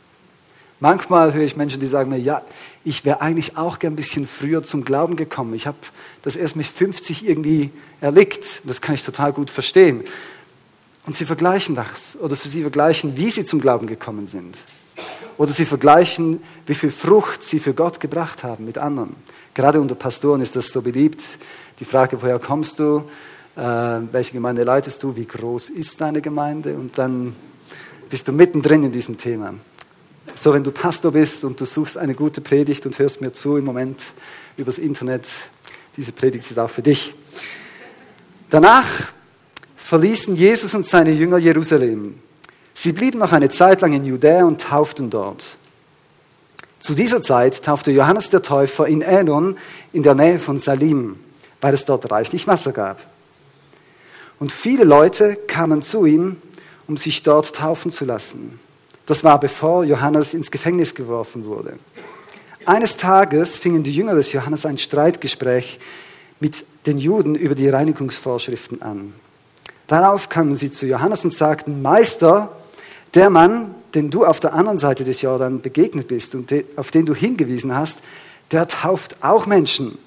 Manchmal 0.81 1.33
höre 1.33 1.45
ich 1.45 1.57
Menschen, 1.57 1.81
die 1.81 1.87
sagen 1.87 2.11
mir, 2.11 2.19
ja, 2.19 2.43
ich 2.85 3.07
wäre 3.07 3.23
eigentlich 3.23 3.57
auch 3.57 3.79
gern 3.79 3.95
ein 3.95 3.97
bisschen 3.97 4.27
früher 4.27 4.65
zum 4.65 4.85
Glauben 4.85 5.17
gekommen. 5.17 5.55
Ich 5.55 5.67
habe 5.67 5.79
das 6.21 6.37
erst 6.37 6.57
mit 6.57 6.67
50 6.67 7.27
irgendwie 7.27 7.71
erlickt. 8.03 8.61
Das 8.65 8.83
kann 8.83 8.95
ich 8.95 9.03
total 9.03 9.33
gut 9.33 9.49
verstehen. 9.49 10.05
Und 11.06 11.16
sie 11.16 11.25
vergleichen 11.25 11.75
das. 11.75 12.16
Oder 12.21 12.37
sie 12.37 12.62
vergleichen, 12.62 13.16
wie 13.16 13.30
sie 13.30 13.44
zum 13.44 13.61
Glauben 13.61 13.87
gekommen 13.87 14.26
sind. 14.26 14.59
Oder 15.38 15.52
sie 15.52 15.64
vergleichen, 15.64 16.42
wie 16.66 16.75
viel 16.75 16.90
Frucht 16.90 17.42
sie 17.42 17.59
für 17.59 17.75
Gott 17.75 18.00
gebracht 18.00 18.44
haben 18.44 18.64
mit 18.64 18.78
anderen. 18.78 19.16
Gerade 19.54 19.80
unter 19.80 19.94
Pastoren 19.94 20.40
ist 20.40 20.56
das 20.56 20.68
so 20.68 20.82
beliebt. 20.82 21.23
Die 21.80 21.85
Frage, 21.85 22.21
woher 22.23 22.38
kommst 22.38 22.78
du? 22.78 23.04
äh, 23.56 23.61
welche 23.61 24.32
Gemeinde 24.32 24.64
leitest 24.64 25.02
du, 25.02 25.16
wie 25.16 25.26
groß 25.26 25.71
ist 25.71 26.00
deine 26.00 26.21
Gemeinde 26.21 26.75
und 26.75 26.97
dann 26.99 27.35
bist 28.09 28.28
du 28.28 28.32
mittendrin 28.32 28.85
in 28.85 28.92
diesem 28.92 29.18
Thema. 29.18 29.54
So, 30.35 30.52
wenn 30.54 30.64
du 30.64 30.71
Pastor 30.71 31.12
bist 31.12 31.44
und 31.44 31.61
du 31.61 31.66
suchst 31.66 31.99
eine 31.99 32.14
gute 32.14 32.40
Predigt 32.40 32.87
und 32.87 32.99
hörst 32.99 33.21
mir 33.21 33.32
zu 33.32 33.56
im 33.56 33.64
Moment 33.64 34.12
übers 34.56 34.78
Internet, 34.78 35.26
diese 35.97 36.12
Predigt 36.12 36.50
ist 36.50 36.59
auch 36.59 36.71
für 36.71 36.82
dich. 36.82 37.14
Danach 38.49 38.87
verließen 39.92 40.37
Jesus 40.37 40.75
und 40.75 40.87
seine 40.87 41.12
Jünger 41.12 41.37
Jerusalem. 41.37 42.14
Sie 42.72 42.92
blieben 42.92 43.18
noch 43.18 43.32
eine 43.32 43.50
Zeit 43.50 43.82
lang 43.82 43.92
in 43.92 44.06
Judäa 44.06 44.42
und 44.46 44.58
tauften 44.58 45.11
dort. 45.11 45.58
Zu 46.80 46.94
dieser 46.94 47.20
Zeit 47.20 47.62
taufte 47.62 47.90
Johannes 47.90 48.30
der 48.30 48.40
Täufer 48.40 48.87
in 48.87 49.02
Ädon 49.02 49.58
in 49.92 50.02
der 50.02 50.14
Nähe 50.14 50.38
von 50.38 50.56
Salim, 50.56 51.16
weil 51.61 51.75
es 51.75 51.84
dort 51.84 52.11
reichlich 52.11 52.46
Wasser 52.46 52.72
gab. 52.72 53.06
Und 54.40 54.50
viele 54.50 54.84
Leute 54.84 55.37
kamen 55.37 55.82
zu 55.82 56.06
ihm, 56.06 56.40
um 56.88 56.96
sich 56.96 57.22
dort 57.22 57.54
taufen 57.54 57.90
zu 57.90 58.06
lassen. 58.06 58.61
Das 59.04 59.25
war 59.25 59.38
bevor 59.38 59.84
Johannes 59.84 60.32
ins 60.32 60.50
Gefängnis 60.50 60.94
geworfen 60.94 61.44
wurde. 61.44 61.78
Eines 62.64 62.96
Tages 62.96 63.58
fingen 63.58 63.82
die 63.82 63.94
Jünger 63.94 64.14
des 64.14 64.32
Johannes 64.32 64.64
ein 64.64 64.78
Streitgespräch 64.78 65.78
mit 66.40 66.64
den 66.87 66.96
Juden 66.96 67.34
über 67.34 67.54
die 67.54 67.68
Reinigungsvorschriften 67.68 68.80
an. 68.80 69.12
Darauf 69.87 70.29
kamen 70.29 70.55
sie 70.55 70.71
zu 70.71 70.87
Johannes 70.87 71.25
und 71.25 71.33
sagten, 71.33 71.83
Meister, 71.83 72.57
der 73.15 73.31
Mann, 73.31 73.75
den 73.95 74.11
du 74.11 74.25
auf 74.25 74.41
der 74.41 74.55
anderen 74.55 74.79
Seite 74.79 75.05
des 75.05 75.23
Jordan 75.23 75.61
begegnet 75.61 76.09
bist 76.09 76.35
und 76.35 76.53
auf 76.77 76.91
den 76.91 77.07
du 77.07 77.15
hingewiesen 77.15 77.75
hast, 77.75 78.01
der 78.51 78.69
tauft 78.69 79.23
auch 79.23 79.47
Menschen. 79.47 79.99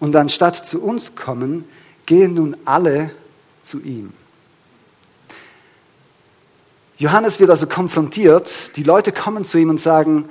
Und 0.00 0.14
anstatt 0.14 0.56
zu 0.56 0.82
uns 0.82 1.14
kommen, 1.14 1.64
gehen 2.06 2.34
nun 2.34 2.56
alle 2.64 3.10
zu 3.62 3.80
ihm. 3.80 4.12
Johannes 6.98 7.38
wird 7.38 7.50
also 7.50 7.66
konfrontiert, 7.66 8.76
die 8.76 8.82
Leute 8.82 9.12
kommen 9.12 9.44
zu 9.44 9.58
ihm 9.58 9.70
und 9.70 9.80
sagen, 9.80 10.28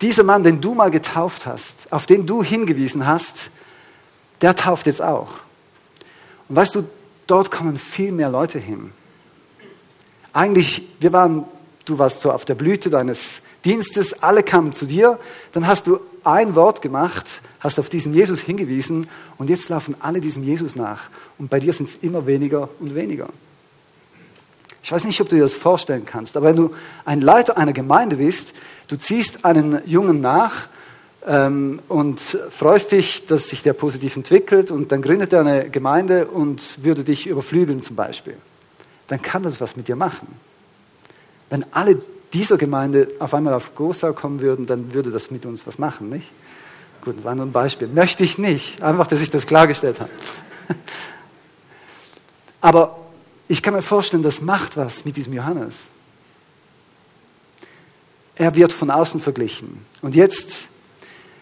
dieser 0.00 0.22
Mann, 0.22 0.42
den 0.42 0.60
du 0.60 0.74
mal 0.74 0.90
getauft 0.90 1.44
hast, 1.44 1.92
auf 1.92 2.06
den 2.06 2.26
du 2.26 2.42
hingewiesen 2.42 3.06
hast, 3.06 3.50
der 4.40 4.56
tauft 4.56 4.86
jetzt 4.86 5.02
auch. 5.02 5.28
Und 6.50 6.56
weißt 6.56 6.74
du, 6.74 6.84
dort 7.28 7.52
kommen 7.52 7.78
viel 7.78 8.10
mehr 8.10 8.28
Leute 8.28 8.58
hin. 8.58 8.90
Eigentlich, 10.32 10.82
wir 10.98 11.12
waren, 11.12 11.44
du 11.84 11.98
warst 11.98 12.20
so 12.20 12.32
auf 12.32 12.44
der 12.44 12.56
Blüte 12.56 12.90
deines 12.90 13.40
Dienstes, 13.64 14.22
alle 14.22 14.42
kamen 14.42 14.72
zu 14.72 14.84
dir, 14.84 15.18
dann 15.52 15.68
hast 15.68 15.86
du 15.86 16.00
ein 16.24 16.56
Wort 16.56 16.82
gemacht, 16.82 17.40
hast 17.60 17.78
auf 17.78 17.88
diesen 17.88 18.14
Jesus 18.14 18.40
hingewiesen 18.40 19.08
und 19.38 19.48
jetzt 19.48 19.68
laufen 19.68 19.94
alle 20.00 20.20
diesem 20.20 20.42
Jesus 20.42 20.74
nach. 20.74 21.08
Und 21.38 21.50
bei 21.50 21.60
dir 21.60 21.72
sind 21.72 21.88
es 21.88 21.94
immer 21.96 22.26
weniger 22.26 22.68
und 22.80 22.96
weniger. 22.96 23.28
Ich 24.82 24.90
weiß 24.90 25.04
nicht, 25.04 25.20
ob 25.20 25.28
du 25.28 25.36
dir 25.36 25.42
das 25.42 25.54
vorstellen 25.54 26.04
kannst, 26.04 26.36
aber 26.36 26.46
wenn 26.46 26.56
du 26.56 26.74
ein 27.04 27.20
Leiter 27.20 27.56
einer 27.58 27.72
Gemeinde 27.72 28.16
bist, 28.16 28.54
du 28.88 28.96
ziehst 28.96 29.44
einen 29.44 29.86
Jungen 29.86 30.20
nach 30.20 30.68
ähm, 31.26 31.80
und 31.88 32.20
freust 32.20 32.92
dich, 32.92 33.26
dass 33.26 33.48
sich 33.48 33.62
der 33.62 33.72
positiv 33.72 34.16
entwickelt 34.16 34.70
und 34.70 34.92
dann 34.92 35.02
gründet 35.02 35.32
er 35.32 35.40
eine 35.40 35.70
Gemeinde 35.70 36.26
und 36.26 36.82
würde 36.82 37.04
dich 37.04 37.26
überflügeln 37.26 37.82
zum 37.82 37.96
Beispiel, 37.96 38.36
dann 39.08 39.20
kann 39.20 39.42
das 39.42 39.60
was 39.60 39.76
mit 39.76 39.88
dir 39.88 39.96
machen. 39.96 40.28
Wenn 41.50 41.64
alle 41.72 42.00
dieser 42.32 42.56
Gemeinde 42.56 43.08
auf 43.18 43.34
einmal 43.34 43.54
auf 43.54 43.74
Gosau 43.74 44.12
kommen 44.12 44.40
würden, 44.40 44.66
dann 44.66 44.94
würde 44.94 45.10
das 45.10 45.30
mit 45.30 45.44
uns 45.46 45.66
was 45.66 45.78
machen, 45.78 46.08
nicht? 46.08 46.30
Gut, 47.02 47.24
war 47.24 47.34
nur 47.34 47.46
ein 47.46 47.52
Beispiel. 47.52 47.88
Möchte 47.88 48.24
ich 48.24 48.38
nicht, 48.38 48.82
einfach, 48.82 49.06
dass 49.06 49.20
ich 49.20 49.30
das 49.30 49.46
klargestellt 49.46 50.00
habe. 50.00 50.10
Aber 52.60 52.98
ich 53.48 53.62
kann 53.62 53.74
mir 53.74 53.82
vorstellen, 53.82 54.22
das 54.22 54.42
macht 54.42 54.76
was 54.76 55.04
mit 55.04 55.16
diesem 55.16 55.32
Johannes. 55.32 55.88
Er 58.36 58.54
wird 58.54 58.72
von 58.72 58.90
außen 58.90 59.20
verglichen. 59.20 59.84
Und 60.02 60.14
jetzt, 60.14 60.68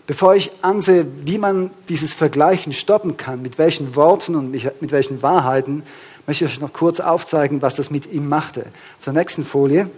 bevor 0.09 0.35
ich 0.35 0.51
ansehe, 0.63 1.07
wie 1.27 1.37
man 1.37 1.71
dieses 1.91 2.15
Vergleichen 2.15 2.73
stoppen 2.73 3.19
kann, 3.19 3.43
mit 3.43 3.59
welchen 3.59 3.95
Worten 3.95 4.35
und 4.35 4.51
mit 4.51 4.91
welchen 4.91 5.23
Wahrheiten, 5.23 5.85
möchte 6.27 6.47
ich 6.47 6.51
euch 6.51 6.61
noch 6.61 6.73
kurz 6.73 6.99
aufzeigen, 6.99 7.61
was 7.63 7.77
das 7.77 7.91
mit 7.91 8.11
ihm 8.11 8.27
machte. 8.27 8.63
Auf 8.99 9.05
der 9.05 9.13
nächsten 9.13 9.45
Folie, 9.45 9.89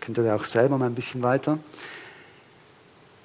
könnt 0.00 0.18
ihr 0.18 0.34
auch 0.34 0.44
selber 0.44 0.78
mal 0.78 0.86
ein 0.86 0.94
bisschen 0.94 1.22
weiter. 1.22 1.58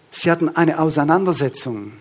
Sie 0.10 0.31
hatten 0.31 0.50
eine 0.50 0.79
Auseinandersetzung. 0.79 1.93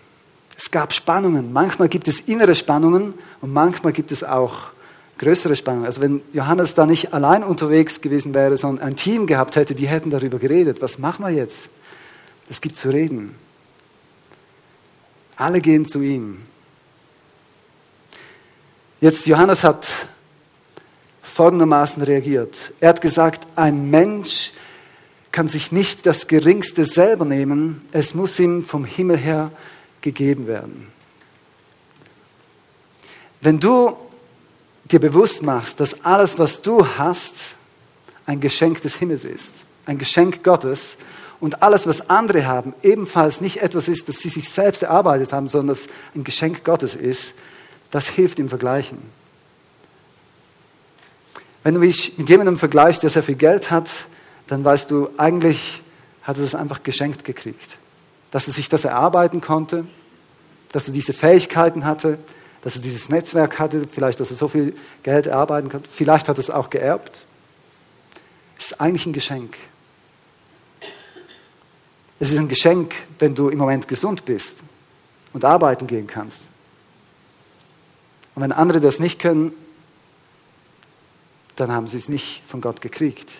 Es 0.57 0.71
gab 0.71 0.91
Spannungen. 0.91 1.53
Manchmal 1.53 1.87
gibt 1.87 2.07
es 2.07 2.19
innere 2.21 2.55
Spannungen 2.55 3.13
und 3.41 3.53
manchmal 3.53 3.93
gibt 3.93 4.11
es 4.11 4.23
auch 4.23 4.71
größere 5.19 5.55
Spannung. 5.55 5.85
Also 5.85 6.01
wenn 6.01 6.21
Johannes 6.33 6.73
da 6.73 6.87
nicht 6.87 7.13
allein 7.13 7.43
unterwegs 7.43 8.01
gewesen 8.01 8.33
wäre, 8.33 8.57
sondern 8.57 8.87
ein 8.87 8.95
Team 8.95 9.27
gehabt 9.27 9.55
hätte, 9.55 9.75
die 9.75 9.87
hätten 9.87 10.09
darüber 10.09 10.39
geredet. 10.39 10.81
Was 10.81 10.97
machen 10.97 11.23
wir 11.23 11.31
jetzt? 11.31 11.69
Es 12.49 12.59
gibt 12.59 12.75
zu 12.75 12.89
reden. 12.89 13.35
Alle 15.37 15.61
gehen 15.61 15.85
zu 15.85 16.01
ihm. 16.01 16.43
Jetzt 18.99 19.27
Johannes 19.27 19.63
hat 19.63 20.07
folgendermaßen 21.21 22.01
reagiert. 22.01 22.73
Er 22.79 22.89
hat 22.89 23.01
gesagt, 23.01 23.45
ein 23.55 23.91
Mensch 23.91 24.53
kann 25.31 25.47
sich 25.47 25.71
nicht 25.71 26.07
das 26.07 26.27
Geringste 26.27 26.83
selber 26.83 27.23
nehmen, 27.23 27.87
es 27.91 28.15
muss 28.15 28.39
ihm 28.39 28.63
vom 28.63 28.85
Himmel 28.85 29.17
her 29.17 29.51
gegeben 30.01 30.47
werden. 30.47 30.91
Wenn 33.39 33.59
du 33.59 33.95
dir 34.85 34.99
bewusst 34.99 35.43
machst, 35.43 35.79
dass 35.79 36.03
alles, 36.03 36.39
was 36.39 36.63
du 36.63 36.87
hast, 36.97 37.55
ein 38.25 38.39
Geschenk 38.39 38.81
des 38.81 38.95
Himmels 38.95 39.25
ist, 39.25 39.53
ein 39.85 39.99
Geschenk 39.99 40.43
Gottes 40.43 40.97
und 41.39 41.61
alles, 41.61 41.87
was 41.87 42.09
andere 42.09 42.45
haben, 42.45 42.73
ebenfalls 42.81 43.41
nicht 43.41 43.61
etwas 43.61 43.87
ist, 43.87 44.09
das 44.09 44.19
sie 44.19 44.29
sich 44.29 44.49
selbst 44.49 44.83
erarbeitet 44.83 45.33
haben, 45.33 45.47
sondern 45.47 45.69
das 45.69 45.87
ein 46.15 46.23
Geschenk 46.23 46.63
Gottes 46.63 46.95
ist, 46.95 47.33
das 47.91 48.09
hilft 48.09 48.39
im 48.39 48.49
Vergleichen. 48.49 48.97
Wenn 51.63 51.73
du 51.73 51.79
mich 51.79 52.17
mit 52.17 52.29
jemandem 52.29 52.57
vergleichst, 52.57 53.03
der 53.03 53.09
sehr 53.09 53.23
viel 53.23 53.35
Geld 53.35 53.71
hat, 53.71 53.89
dann 54.47 54.63
weißt 54.63 54.89
du, 54.89 55.09
eigentlich 55.17 55.81
hat 56.23 56.37
er 56.37 56.43
das 56.43 56.55
einfach 56.55 56.83
geschenkt 56.83 57.23
gekriegt. 57.23 57.77
Dass 58.31 58.47
er 58.47 58.53
sich 58.53 58.69
das 58.69 58.85
erarbeiten 58.85 59.41
konnte, 59.41 59.85
dass 60.71 60.87
er 60.87 60.93
diese 60.93 61.13
Fähigkeiten 61.13 61.85
hatte, 61.85 62.19
dass 62.61 62.75
er 62.75 62.81
dieses 62.81 63.09
Netzwerk 63.09 63.59
hatte, 63.59 63.87
vielleicht, 63.87 64.19
dass 64.19 64.31
er 64.31 64.37
so 64.37 64.47
viel 64.47 64.75
Geld 65.03 65.27
erarbeiten 65.27 65.69
kann, 65.69 65.83
vielleicht 65.89 66.27
hat 66.27 66.37
er 66.37 66.39
es 66.39 66.49
auch 66.49 66.69
geerbt. 66.69 67.25
Es 68.57 68.67
ist 68.67 68.81
eigentlich 68.81 69.05
ein 69.05 69.13
Geschenk. 69.13 69.57
Es 72.19 72.31
ist 72.31 72.39
ein 72.39 72.47
Geschenk, 72.47 72.95
wenn 73.19 73.35
du 73.35 73.49
im 73.49 73.57
Moment 73.57 73.87
gesund 73.87 74.25
bist 74.25 74.63
und 75.33 75.45
arbeiten 75.45 75.87
gehen 75.87 76.07
kannst. 76.07 76.43
Und 78.35 78.43
wenn 78.43 78.51
andere 78.51 78.79
das 78.79 78.99
nicht 78.99 79.19
können, 79.19 79.51
dann 81.55 81.71
haben 81.71 81.87
sie 81.87 81.97
es 81.97 82.09
nicht 82.09 82.43
von 82.45 82.61
Gott 82.61 82.81
gekriegt. 82.81 83.31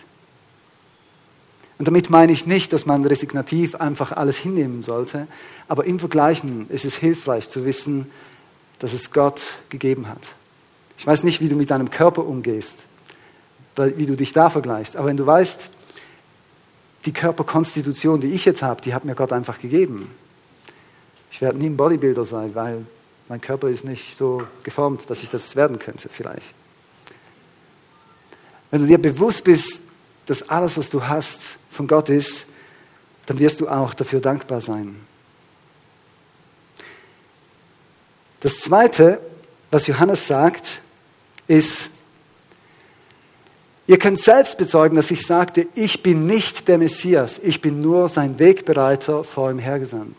Und 1.78 1.88
damit 1.88 2.10
meine 2.10 2.32
ich 2.32 2.48
nicht, 2.48 2.74
dass 2.74 2.86
man 2.86 3.06
resignativ 3.06 3.76
einfach 3.76 4.12
alles 4.12 4.38
hinnehmen 4.38 4.82
sollte, 4.82 5.28
aber 5.68 5.86
im 5.86 6.00
Vergleichen 6.00 6.68
ist 6.70 6.86
es 6.86 6.96
hilfreich 6.96 7.50
zu 7.50 7.66
wissen, 7.66 8.10
dass 8.80 8.94
es 8.94 9.12
Gott 9.12 9.54
gegeben 9.70 10.08
hat. 10.08 10.34
Ich 10.98 11.06
weiß 11.06 11.24
nicht, 11.24 11.42
wie 11.42 11.50
du 11.50 11.56
mit 11.56 11.70
deinem 11.70 11.92
Körper 11.92 12.26
umgehst, 12.26 12.80
wie 13.76 14.08
du 14.08 14.16
dich 14.16 14.34
da 14.34 14.50
vergleichst, 14.50 14.96
aber 14.96 15.08
wenn 15.08 15.18
du 15.18 15.26
weißt, 15.28 15.70
die 17.08 17.14
Körperkonstitution, 17.14 18.20
die 18.20 18.34
ich 18.34 18.44
jetzt 18.44 18.62
habe, 18.62 18.82
die 18.82 18.94
hat 18.94 19.06
mir 19.06 19.16
Gott 19.16 19.32
einfach 19.32 19.60
gegeben. 19.60 20.12
Ich 21.32 21.42
werde 21.42 21.58
nie 21.58 21.68
ein 21.68 21.78
Bodybuilder 21.78 22.26
sein, 22.26 22.54
weil 22.54 22.86
mein 23.30 23.40
Körper 23.40 23.70
ist 23.70 23.86
nicht 23.86 24.16
so 24.16 24.44
geformt, 24.64 25.10
dass 25.10 25.24
ich 25.24 25.30
das 25.30 25.56
werden 25.56 25.80
könnte 25.80 26.10
vielleicht. 26.10 26.54
Wenn 28.72 28.82
du 28.82 28.88
dir 28.88 28.98
bewusst 28.98 29.46
bist, 29.46 29.80
dass 30.26 30.50
alles, 30.50 30.78
was 30.78 30.90
du 30.90 31.08
hast, 31.08 31.58
von 31.70 31.88
Gott 31.88 32.10
ist, 32.10 32.46
dann 33.26 33.40
wirst 33.40 33.62
du 33.62 33.70
auch 33.70 33.94
dafür 33.94 34.20
dankbar 34.20 34.60
sein. 34.60 34.98
Das 38.42 38.60
Zweite, 38.60 39.22
was 39.72 39.88
Johannes 39.88 40.28
sagt, 40.28 40.82
ist, 41.48 41.90
ihr 43.88 43.98
könnt 43.98 44.20
selbst 44.20 44.58
bezeugen, 44.58 44.96
dass 44.96 45.10
ich 45.12 45.26
sagte, 45.26 45.68
ich 45.74 46.04
bin 46.04 46.28
nicht 46.28 46.68
der 46.68 46.78
Messias, 46.78 47.40
ich 47.40 47.62
bin 47.62 47.82
nur 47.82 48.10
sein 48.10 48.38
Wegbereiter 48.38 49.24
vor 49.24 49.50
ihm 49.50 49.60
hergesandt. 49.60 50.18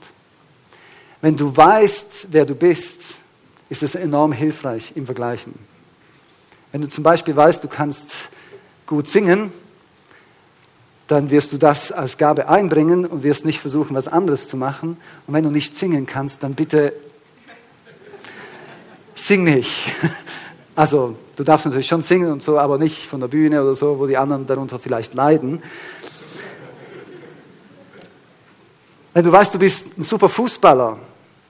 Wenn 1.20 1.36
du 1.36 1.56
weißt, 1.56 2.28
wer 2.30 2.46
du 2.46 2.54
bist, 2.54 3.20
ist 3.68 3.82
es 3.82 3.94
enorm 3.94 4.32
hilfreich 4.32 4.92
im 4.94 5.04
Vergleichen. 5.04 5.54
Wenn 6.72 6.80
du 6.80 6.88
zum 6.88 7.04
Beispiel 7.04 7.34
weißt, 7.34 7.62
du 7.62 7.68
kannst 7.68 8.28
gut 8.86 9.08
singen, 9.08 9.52
dann 11.06 11.30
wirst 11.30 11.52
du 11.54 11.58
das 11.58 11.90
als 11.90 12.18
Gabe 12.18 12.48
einbringen 12.48 13.06
und 13.06 13.22
wirst 13.22 13.46
nicht 13.46 13.60
versuchen, 13.60 13.96
was 13.96 14.08
anderes 14.08 14.46
zu 14.46 14.56
machen. 14.56 14.98
Und 15.26 15.34
wenn 15.34 15.42
du 15.42 15.50
nicht 15.50 15.74
singen 15.74 16.06
kannst, 16.06 16.42
dann 16.42 16.54
bitte 16.54 16.92
sing 19.14 19.44
nicht. 19.44 19.90
Also 20.78 21.16
du 21.34 21.42
darfst 21.42 21.66
natürlich 21.66 21.88
schon 21.88 22.02
singen 22.02 22.30
und 22.30 22.40
so, 22.40 22.56
aber 22.56 22.78
nicht 22.78 23.08
von 23.08 23.18
der 23.18 23.26
Bühne 23.26 23.60
oder 23.64 23.74
so, 23.74 23.98
wo 23.98 24.06
die 24.06 24.16
anderen 24.16 24.46
darunter 24.46 24.78
vielleicht 24.78 25.12
leiden. 25.12 25.60
Wenn 29.12 29.24
du 29.24 29.32
weißt, 29.32 29.52
du 29.52 29.58
bist 29.58 29.98
ein 29.98 30.04
super 30.04 30.28
Fußballer, 30.28 30.96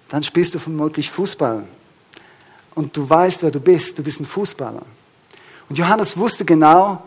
dann 0.09 0.23
spielst 0.23 0.55
du 0.55 0.59
vermutlich 0.59 1.11
Fußball. 1.11 1.65
Und 2.75 2.97
du 2.97 3.07
weißt, 3.07 3.43
wer 3.43 3.51
du 3.51 3.61
bist. 3.61 3.99
Du 3.99 4.03
bist 4.03 4.19
ein 4.19 4.25
Fußballer. 4.25 4.81
Und 5.69 5.77
Johannes 5.77 6.17
wusste 6.17 6.47
genau, 6.47 7.03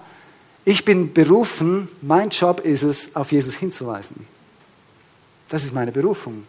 ich 0.64 0.86
bin 0.86 1.12
berufen, 1.12 1.90
mein 2.04 2.30
Job 2.30 2.60
ist 2.60 2.84
es, 2.84 3.16
auf 3.16 3.32
Jesus 3.32 3.56
hinzuweisen. 3.56 4.28
Das 5.50 5.64
ist 5.64 5.74
meine 5.74 5.92
Berufung. 5.92 6.44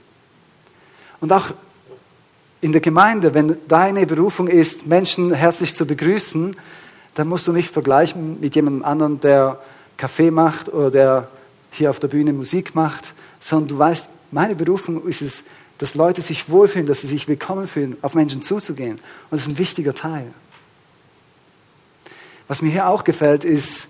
Und 1.18 1.32
auch 1.32 1.54
in 2.62 2.70
der 2.70 2.80
Gemeinde, 2.80 3.34
wenn 3.34 3.58
deine 3.66 4.06
Berufung 4.06 4.46
ist, 4.46 4.86
Menschen 4.86 5.34
herzlich 5.34 5.74
zu 5.74 5.84
begrüßen, 5.84 6.56
dann 7.14 7.28
musst 7.28 7.46
du 7.48 7.52
nicht 7.52 7.70
vergleichen 7.70 8.40
mit 8.40 8.54
jemandem 8.54 8.84
anderen, 8.84 9.20
der 9.20 9.60
Kaffee 9.96 10.30
macht 10.30 10.72
oder 10.72 10.90
der 10.90 11.28
hier 11.72 11.90
auf 11.90 11.98
der 11.98 12.08
Bühne 12.08 12.32
Musik 12.32 12.74
macht, 12.74 13.14
sondern 13.40 13.68
du 13.68 13.78
weißt, 13.78 14.08
meine 14.30 14.54
Berufung 14.54 15.06
ist 15.06 15.22
es, 15.22 15.42
dass 15.78 15.96
Leute 15.96 16.22
sich 16.22 16.48
wohlfühlen, 16.48 16.86
dass 16.86 17.00
sie 17.00 17.08
sich 17.08 17.26
willkommen 17.26 17.66
fühlen, 17.66 17.96
auf 18.00 18.14
Menschen 18.14 18.42
zuzugehen. 18.42 18.94
Und 18.94 19.02
das 19.32 19.42
ist 19.42 19.48
ein 19.48 19.58
wichtiger 19.58 19.92
Teil. 19.92 20.32
Was 22.46 22.62
mir 22.62 22.70
hier 22.70 22.86
auch 22.86 23.02
gefällt, 23.02 23.42
ist, 23.42 23.88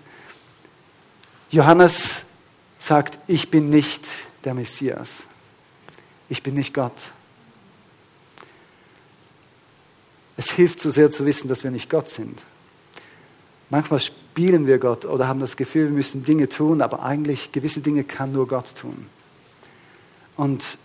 Johannes 1.51 2.25
sagt, 2.79 3.19
ich 3.27 3.51
bin 3.51 3.69
nicht 3.69 4.07
der 4.43 4.55
Messias. 4.55 5.27
Ich 6.27 6.41
bin 6.41 6.55
nicht 6.55 6.73
Gott. 6.73 7.13
Es 10.37 10.51
hilft 10.51 10.81
so 10.81 10.89
sehr 10.89 11.11
zu 11.11 11.25
wissen, 11.25 11.47
dass 11.47 11.63
wir 11.63 11.71
nicht 11.71 11.89
Gott 11.89 12.09
sind. 12.09 12.43
Manchmal 13.69 13.99
spielen 13.99 14.67
wir 14.67 14.77
Gott 14.77 15.05
oder 15.05 15.27
haben 15.27 15.39
das 15.39 15.57
Gefühl, 15.57 15.85
wir 15.85 15.93
müssen 15.93 16.23
Dinge 16.23 16.49
tun, 16.49 16.81
aber 16.81 17.03
eigentlich 17.03 17.51
gewisse 17.51 17.81
Dinge 17.81 18.03
kann 18.03 18.31
nur 18.31 18.47
Gott 18.47 18.75
tun. 18.75 19.07
Und 20.35 20.77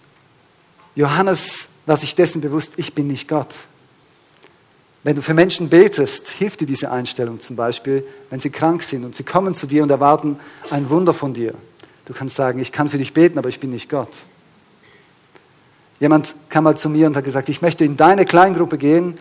Johannes 0.94 1.68
war 1.86 1.96
sich 1.96 2.14
dessen 2.14 2.40
bewusst, 2.40 2.74
ich 2.76 2.94
bin 2.94 3.06
nicht 3.06 3.28
Gott. 3.28 3.54
Wenn 5.04 5.16
du 5.16 5.22
für 5.22 5.34
Menschen 5.34 5.68
betest, 5.68 6.28
hilft 6.28 6.60
dir 6.60 6.66
diese 6.66 6.90
Einstellung 6.90 7.40
zum 7.40 7.56
Beispiel, 7.56 8.04
wenn 8.30 8.40
sie 8.40 8.50
krank 8.50 8.82
sind 8.82 9.04
und 9.04 9.14
sie 9.14 9.22
kommen 9.22 9.54
zu 9.54 9.66
dir 9.66 9.82
und 9.82 9.90
erwarten 9.90 10.38
ein 10.70 10.90
Wunder 10.90 11.14
von 11.14 11.34
dir. 11.34 11.54
Du 12.04 12.14
kannst 12.14 12.36
sagen, 12.36 12.58
ich 12.58 12.72
kann 12.72 12.88
für 12.88 12.98
dich 12.98 13.12
beten, 13.12 13.38
aber 13.38 13.48
ich 13.48 13.60
bin 13.60 13.70
nicht 13.70 13.88
Gott. 13.88 14.10
Jemand 16.00 16.34
kam 16.48 16.64
mal 16.64 16.76
zu 16.76 16.88
mir 16.88 17.06
und 17.06 17.16
hat 17.16 17.24
gesagt, 17.24 17.48
ich 17.48 17.60
möchte 17.60 17.84
in 17.84 17.96
deine 17.96 18.24
Kleingruppe 18.24 18.78
gehen, 18.78 19.18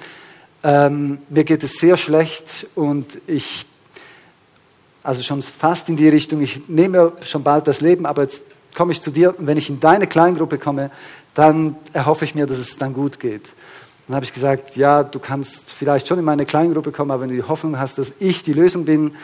ähm, 0.64 1.20
mir 1.30 1.44
geht 1.44 1.64
es 1.64 1.80
sehr 1.80 1.98
schlecht 1.98 2.68
und 2.76 3.20
ich, 3.28 3.66
also 5.04 5.24
schon 5.24 5.42
fast 5.42 5.90
in 5.90 5.96
die 5.96 6.10
Richtung, 6.10 6.42
ich 6.42 6.68
nehme 6.68 7.14
schon 7.22 7.44
bald 7.44 7.68
das 7.68 7.82
Leben, 7.82 8.06
aber 8.06 8.24
jetzt 8.24 8.44
komme 8.76 8.92
ich 8.92 9.02
zu 9.02 9.12
dir 9.12 9.38
und 9.38 9.48
wenn 9.48 9.58
ich 9.58 9.70
in 9.70 9.80
deine 9.80 10.08
Kleingruppe 10.08 10.58
komme, 10.58 10.92
dann 11.34 11.76
erhoffe 11.94 12.26
ich 12.26 12.36
mir, 12.36 12.46
dass 12.46 12.58
es 12.58 12.78
dann 12.78 12.94
gut 12.94 13.20
geht. 13.20 13.54
Dann 14.08 14.16
habe 14.16 14.26
ich 14.26 14.34
gesagt, 14.34 14.76
ja, 14.76 15.04
du 15.04 15.20
kannst 15.20 15.72
vielleicht 15.72 16.08
schon 16.08 16.20
in 16.20 16.26
meine 16.26 16.46
Kleingruppe 16.46 16.92
kommen, 16.92 17.12
aber 17.12 17.22
wenn 17.22 17.30
du 17.30 17.36
die 17.36 17.44
Hoffnung 17.44 17.78
hast, 17.80 17.98
dass 17.98 18.14
ich 18.20 18.44
die 18.44 18.54
Lösung 18.54 18.86
bin, 18.86 19.16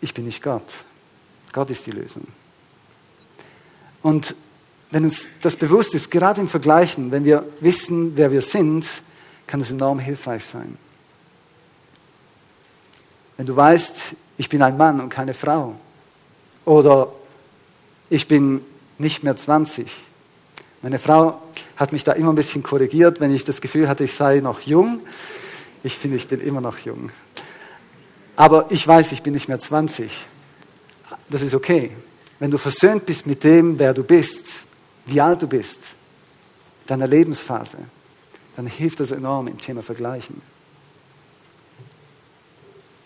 ich 0.00 0.12
bin 0.12 0.24
nicht 0.24 0.42
Gott. 0.42 0.84
Gott 1.52 1.70
ist 1.70 1.86
die 1.86 1.92
Lösung. 1.92 2.26
Und 4.02 4.34
wenn 4.96 5.04
uns 5.04 5.28
das 5.42 5.56
bewusst 5.56 5.94
ist, 5.94 6.10
gerade 6.10 6.40
im 6.40 6.48
Vergleichen, 6.48 7.10
wenn 7.10 7.26
wir 7.26 7.44
wissen, 7.60 8.16
wer 8.16 8.32
wir 8.32 8.40
sind, 8.40 9.02
kann 9.46 9.60
das 9.60 9.70
enorm 9.70 9.98
hilfreich 9.98 10.42
sein. 10.42 10.78
Wenn 13.36 13.44
du 13.44 13.54
weißt, 13.54 14.14
ich 14.38 14.48
bin 14.48 14.62
ein 14.62 14.78
Mann 14.78 15.02
und 15.02 15.10
keine 15.10 15.34
Frau, 15.34 15.74
oder 16.64 17.12
ich 18.08 18.26
bin 18.26 18.62
nicht 18.96 19.22
mehr 19.22 19.36
20, 19.36 19.86
meine 20.80 20.98
Frau 20.98 21.42
hat 21.76 21.92
mich 21.92 22.02
da 22.02 22.12
immer 22.12 22.32
ein 22.32 22.36
bisschen 22.36 22.62
korrigiert, 22.62 23.20
wenn 23.20 23.34
ich 23.34 23.44
das 23.44 23.60
Gefühl 23.60 23.90
hatte, 23.90 24.04
ich 24.04 24.14
sei 24.14 24.40
noch 24.40 24.60
jung. 24.60 25.02
Ich 25.82 25.98
finde, 25.98 26.16
ich 26.16 26.26
bin 26.26 26.40
immer 26.40 26.62
noch 26.62 26.78
jung. 26.78 27.10
Aber 28.34 28.70
ich 28.70 28.88
weiß, 28.88 29.12
ich 29.12 29.22
bin 29.22 29.34
nicht 29.34 29.48
mehr 29.48 29.58
20. 29.58 30.10
Das 31.28 31.42
ist 31.42 31.54
okay. 31.54 31.90
Wenn 32.38 32.50
du 32.50 32.56
versöhnt 32.56 33.04
bist 33.04 33.26
mit 33.26 33.44
dem, 33.44 33.78
wer 33.78 33.92
du 33.92 34.02
bist, 34.02 34.65
wie 35.06 35.20
alt 35.20 35.42
du 35.42 35.46
bist, 35.46 35.94
deiner 36.86 37.06
Lebensphase, 37.06 37.78
dann 38.56 38.66
hilft 38.66 39.00
das 39.00 39.12
enorm 39.12 39.48
im 39.48 39.58
Thema 39.58 39.82
Vergleichen. 39.82 40.40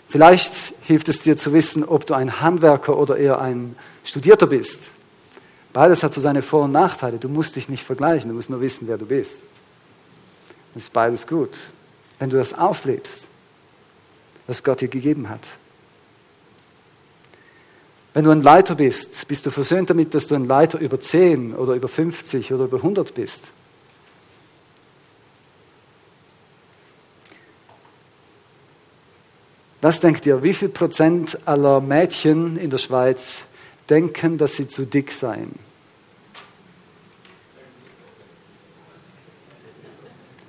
Vielleicht 0.08 0.74
hilft 0.82 1.08
es 1.08 1.22
dir 1.22 1.36
zu 1.36 1.52
wissen, 1.52 1.84
ob 1.84 2.06
du 2.06 2.14
ein 2.14 2.40
Handwerker 2.40 2.96
oder 2.96 3.16
eher 3.16 3.40
ein 3.40 3.76
Studierter 4.02 4.48
bist. 4.48 4.90
Beides 5.72 6.02
hat 6.02 6.12
so 6.12 6.20
seine 6.20 6.42
Vor- 6.42 6.64
und 6.64 6.72
Nachteile. 6.72 7.18
Du 7.18 7.28
musst 7.28 7.54
dich 7.54 7.68
nicht 7.68 7.84
vergleichen, 7.84 8.28
du 8.28 8.34
musst 8.34 8.50
nur 8.50 8.60
wissen, 8.60 8.88
wer 8.88 8.98
du 8.98 9.06
bist. 9.06 9.40
Das 10.74 10.84
ist 10.84 10.92
beides 10.92 11.26
gut. 11.26 11.56
Wenn 12.18 12.28
du 12.28 12.38
das 12.38 12.54
auslebst, 12.54 13.26
was 14.48 14.64
Gott 14.64 14.80
dir 14.80 14.88
gegeben 14.88 15.28
hat. 15.28 15.46
Wenn 18.12 18.24
du 18.24 18.30
ein 18.30 18.42
Leiter 18.42 18.74
bist, 18.74 19.28
bist 19.28 19.46
du 19.46 19.50
versöhnt 19.50 19.90
damit, 19.90 20.14
dass 20.14 20.26
du 20.26 20.34
ein 20.34 20.46
Leiter 20.46 20.78
über 20.78 20.98
10 20.98 21.54
oder 21.54 21.74
über 21.74 21.88
50 21.88 22.52
oder 22.52 22.64
über 22.64 22.78
100 22.78 23.14
bist. 23.14 23.52
Was 29.80 30.00
denkt 30.00 30.26
ihr, 30.26 30.42
wie 30.42 30.52
viel 30.52 30.68
Prozent 30.68 31.38
aller 31.46 31.80
Mädchen 31.80 32.56
in 32.56 32.68
der 32.68 32.78
Schweiz 32.78 33.44
denken, 33.90 34.38
dass 34.38 34.54
sie 34.56 34.68
zu 34.68 34.86
dick 34.86 35.12
seien. 35.12 35.52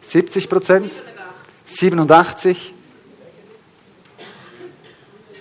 70 0.04 0.50
Prozent? 0.50 1.02
87? 1.65 2.74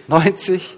90? 0.08 0.76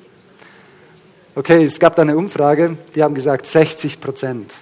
Okay, 1.35 1.64
es 1.64 1.81
gab 1.81 1.97
da 1.97 2.03
eine 2.03 2.14
Umfrage, 2.14 2.77
die 2.95 3.03
haben 3.03 3.14
gesagt 3.14 3.47
60 3.47 4.01
Prozent. 4.01 4.53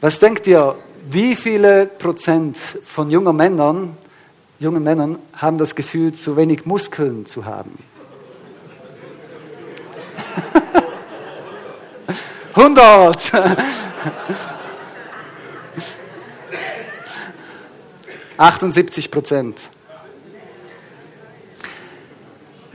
Was 0.00 0.18
denkt 0.18 0.46
ihr, 0.46 0.74
wie 1.06 1.36
viele 1.36 1.84
Prozent 1.84 2.56
von 2.56 3.10
jungen 3.10 3.36
Männern, 3.36 3.94
jungen 4.58 4.82
Männern 4.82 5.18
haben 5.34 5.58
das 5.58 5.74
Gefühl, 5.74 6.14
zu 6.14 6.34
wenig 6.38 6.64
Muskeln 6.64 7.26
zu 7.26 7.44
haben? 7.44 7.78
100. 12.54 13.32
Achtundsiebzig 18.38 19.10
Prozent. 19.10 19.58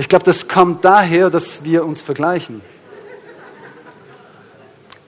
Ich 0.01 0.09
glaube, 0.09 0.25
das 0.25 0.47
kommt 0.47 0.83
daher, 0.83 1.29
dass 1.29 1.63
wir 1.63 1.85
uns 1.85 2.01
vergleichen. 2.01 2.63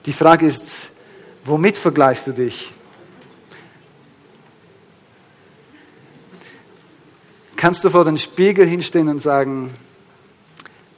Die 0.06 0.12
Frage 0.12 0.46
ist, 0.46 0.92
womit 1.44 1.78
vergleichst 1.78 2.28
du 2.28 2.32
dich? 2.32 2.72
Kannst 7.56 7.82
du 7.82 7.90
vor 7.90 8.04
den 8.04 8.16
Spiegel 8.16 8.68
hinstehen 8.68 9.08
und 9.08 9.18
sagen, 9.18 9.74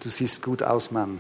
du 0.00 0.11
siehst 0.11 0.42
gut 0.42 0.62
aus, 0.62 0.90
Mann? 0.90 1.18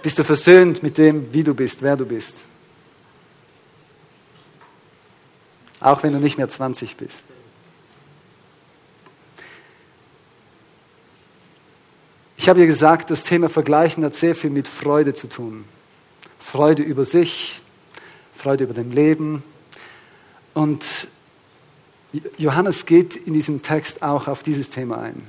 Bist 0.00 0.18
du 0.18 0.24
versöhnt 0.24 0.82
mit 0.82 0.96
dem, 0.96 1.34
wie 1.34 1.44
du 1.44 1.52
bist, 1.52 1.82
wer 1.82 1.98
du 1.98 2.06
bist? 2.06 2.38
Auch 5.80 6.02
wenn 6.02 6.14
du 6.14 6.18
nicht 6.18 6.38
mehr 6.38 6.48
20 6.48 6.96
bist. 6.96 7.24
Ich 12.42 12.48
habe 12.48 12.58
ja 12.58 12.66
gesagt, 12.66 13.10
das 13.10 13.22
Thema 13.22 13.48
Vergleichen 13.48 14.02
hat 14.02 14.14
sehr 14.14 14.34
viel 14.34 14.50
mit 14.50 14.66
Freude 14.66 15.14
zu 15.14 15.28
tun. 15.28 15.64
Freude 16.40 16.82
über 16.82 17.04
sich, 17.04 17.62
Freude 18.34 18.64
über 18.64 18.74
dem 18.74 18.90
Leben. 18.90 19.44
Und 20.52 21.06
Johannes 22.38 22.84
geht 22.84 23.14
in 23.14 23.34
diesem 23.34 23.62
Text 23.62 24.02
auch 24.02 24.26
auf 24.26 24.42
dieses 24.42 24.70
Thema 24.70 24.98
ein. 24.98 25.22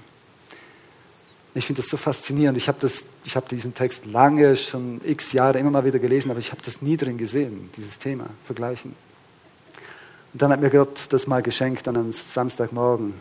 Ich 1.54 1.67
finde 1.67 1.84
das 1.84 1.91
so 1.91 1.97
faszinierend. 1.97 2.58
Ich 2.58 2.67
habe, 2.67 2.80
habe 2.84 3.47
diesen 3.47 3.76
Text 3.76 4.08
lange, 4.08 4.56
schon 4.56 4.99
x 5.04 5.34
Jahre 5.34 5.60
immer 5.60 5.69
mal 5.69 5.86
wieder 5.86 5.99
gelesen, 5.99 6.32
aber 6.32 6.39
ich 6.39 6.49
habe 6.49 6.63
das 6.65 6.82
nie 6.82 6.97
drin 6.97 7.19
gesehen, 7.19 7.69
dieses 7.78 7.99
Thema, 7.99 8.26
Vergleichen. 8.43 8.95
Und 10.34 10.41
dann 10.41 10.52
hat 10.52 10.62
mir 10.62 10.71
Gott 10.71 11.06
das 11.12 11.28
mal 11.28 11.43
geschenkt 11.43 11.88
an 11.88 11.95
einem 11.95 12.12
Samstagmorgen. 12.12 13.13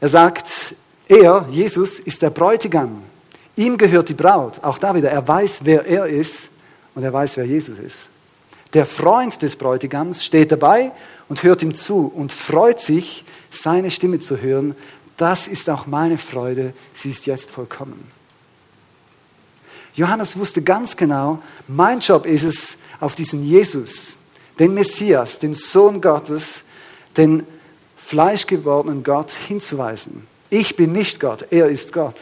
Er 0.00 0.08
sagt, 0.08 0.76
er, 1.08 1.46
Jesus, 1.48 1.98
ist 1.98 2.22
der 2.22 2.30
Bräutigam. 2.30 3.02
Ihm 3.56 3.76
gehört 3.76 4.08
die 4.08 4.14
Braut. 4.14 4.62
Auch 4.62 4.78
da 4.78 4.94
wieder, 4.94 5.10
er 5.10 5.26
weiß, 5.26 5.60
wer 5.64 5.84
er 5.86 6.06
ist 6.06 6.50
und 6.94 7.02
er 7.02 7.12
weiß, 7.12 7.36
wer 7.36 7.44
Jesus 7.44 7.78
ist. 7.78 8.08
Der 8.72 8.86
Freund 8.86 9.40
des 9.42 9.54
Bräutigams 9.54 10.24
steht 10.24 10.50
dabei 10.50 10.92
und 11.28 11.42
hört 11.42 11.62
ihm 11.62 11.74
zu 11.74 12.10
und 12.14 12.32
freut 12.32 12.80
sich, 12.80 13.24
seine 13.50 13.90
Stimme 13.90 14.18
zu 14.18 14.40
hören. 14.40 14.74
Das 15.16 15.46
ist 15.46 15.70
auch 15.70 15.86
meine 15.86 16.18
Freude, 16.18 16.74
sie 16.92 17.10
ist 17.10 17.26
jetzt 17.26 17.50
vollkommen. 17.52 18.04
Johannes 19.94 20.36
wusste 20.36 20.60
ganz 20.60 20.96
genau, 20.96 21.40
mein 21.68 22.00
Job 22.00 22.26
ist 22.26 22.42
es, 22.42 22.76
auf 22.98 23.14
diesen 23.14 23.44
Jesus, 23.44 24.16
den 24.58 24.74
Messias, 24.74 25.38
den 25.38 25.54
Sohn 25.54 26.00
Gottes, 26.00 26.62
den 27.16 27.46
fleischgewordenen 27.96 29.04
Gott 29.04 29.30
hinzuweisen. 29.32 30.26
Ich 30.54 30.76
bin 30.76 30.92
nicht 30.92 31.18
Gott, 31.18 31.46
er 31.50 31.66
ist 31.66 31.92
Gott. 31.92 32.14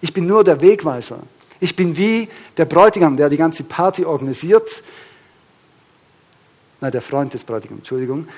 Ich 0.00 0.12
bin 0.12 0.26
nur 0.26 0.44
der 0.44 0.60
Wegweiser. 0.60 1.18
Ich 1.58 1.74
bin 1.74 1.96
wie 1.96 2.28
der 2.56 2.66
Bräutigam, 2.66 3.16
der 3.16 3.28
die 3.28 3.36
ganze 3.36 3.64
Party 3.64 4.04
organisiert. 4.04 4.84
Nein, 6.80 6.92
der 6.92 7.02
Freund 7.02 7.34
des 7.34 7.42
Bräutigams, 7.42 7.80
Entschuldigung. 7.80 8.28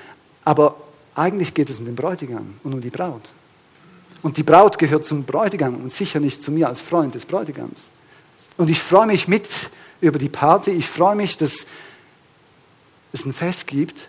Aber 0.42 0.74
eigentlich 1.14 1.52
geht 1.52 1.68
es 1.68 1.78
um 1.78 1.84
den 1.84 1.96
Bräutigam 1.96 2.54
und 2.64 2.72
um 2.72 2.80
die 2.80 2.88
Braut. 2.88 3.20
Und 4.22 4.38
die 4.38 4.42
Braut 4.42 4.78
gehört 4.78 5.04
zum 5.04 5.24
Bräutigam 5.24 5.74
und 5.74 5.92
sicher 5.92 6.18
nicht 6.18 6.42
zu 6.42 6.50
mir 6.50 6.68
als 6.68 6.80
Freund 6.80 7.14
des 7.14 7.26
Bräutigams. 7.26 7.90
Und 8.56 8.70
ich 8.70 8.80
freue 8.80 9.06
mich 9.06 9.28
mit 9.28 9.68
über 10.00 10.18
die 10.18 10.30
Party. 10.30 10.70
Ich 10.70 10.88
freue 10.88 11.14
mich, 11.14 11.36
dass 11.36 11.66
es 13.12 13.26
ein 13.26 13.34
Fest 13.34 13.66
gibt. 13.66 14.08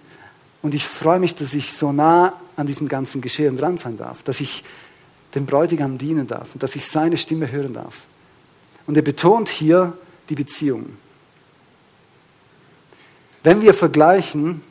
Und 0.61 0.73
ich 0.73 0.87
freue 0.87 1.19
mich, 1.19 1.35
dass 1.35 1.53
ich 1.53 1.73
so 1.73 1.91
nah 1.91 2.39
an 2.55 2.65
diesem 2.65 2.87
ganzen 2.87 3.19
Geschehen 3.19 3.57
dran 3.57 3.77
sein 3.77 3.97
darf. 3.97 4.23
Dass 4.23 4.39
ich 4.39 4.63
dem 5.35 5.45
Bräutigam 5.45 5.97
dienen 5.97 6.27
darf 6.27 6.53
und 6.53 6.63
dass 6.63 6.75
ich 6.75 6.87
seine 6.87 7.17
Stimme 7.17 7.51
hören 7.51 7.73
darf. 7.73 8.03
Und 8.87 8.97
er 8.97 9.03
betont 9.03 9.49
hier 9.49 9.97
die 10.29 10.35
Beziehung. 10.35 10.97
Wenn 13.43 13.61
wir 13.61 13.73
vergleichen, 13.73 14.61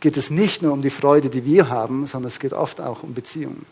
geht 0.00 0.16
es 0.16 0.30
nicht 0.30 0.62
nur 0.62 0.72
um 0.72 0.82
die 0.82 0.90
Freude, 0.90 1.30
die 1.30 1.44
wir 1.44 1.68
haben, 1.68 2.06
sondern 2.06 2.28
es 2.28 2.40
geht 2.40 2.52
oft 2.52 2.80
auch 2.80 3.02
um 3.02 3.14
Beziehungen. 3.14 3.64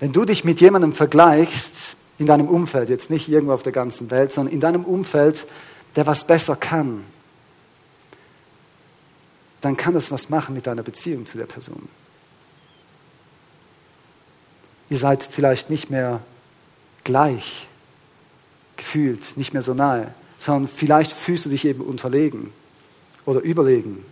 Wenn 0.00 0.12
du 0.12 0.24
dich 0.24 0.44
mit 0.44 0.60
jemandem 0.60 0.92
vergleichst, 0.92 1.96
in 2.18 2.26
deinem 2.26 2.48
Umfeld, 2.48 2.88
jetzt 2.88 3.10
nicht 3.10 3.28
irgendwo 3.28 3.52
auf 3.52 3.62
der 3.62 3.72
ganzen 3.72 4.10
Welt, 4.10 4.32
sondern 4.32 4.52
in 4.52 4.60
deinem 4.60 4.84
Umfeld, 4.84 5.46
der 5.94 6.06
was 6.06 6.26
besser 6.26 6.56
kann, 6.56 7.04
dann 9.60 9.76
kann 9.76 9.94
das 9.94 10.10
was 10.10 10.28
machen 10.28 10.54
mit 10.54 10.66
deiner 10.66 10.82
Beziehung 10.82 11.26
zu 11.26 11.38
der 11.38 11.46
Person. 11.46 11.88
Ihr 14.90 14.98
seid 14.98 15.22
vielleicht 15.22 15.70
nicht 15.70 15.90
mehr 15.90 16.20
gleich 17.04 17.66
gefühlt, 18.76 19.36
nicht 19.36 19.52
mehr 19.52 19.62
so 19.62 19.74
nahe, 19.74 20.14
sondern 20.38 20.68
vielleicht 20.68 21.12
fühlst 21.12 21.46
du 21.46 21.50
dich 21.50 21.64
eben 21.64 21.82
unterlegen 21.82 22.50
oder 23.26 23.40
überlegen. 23.40 24.04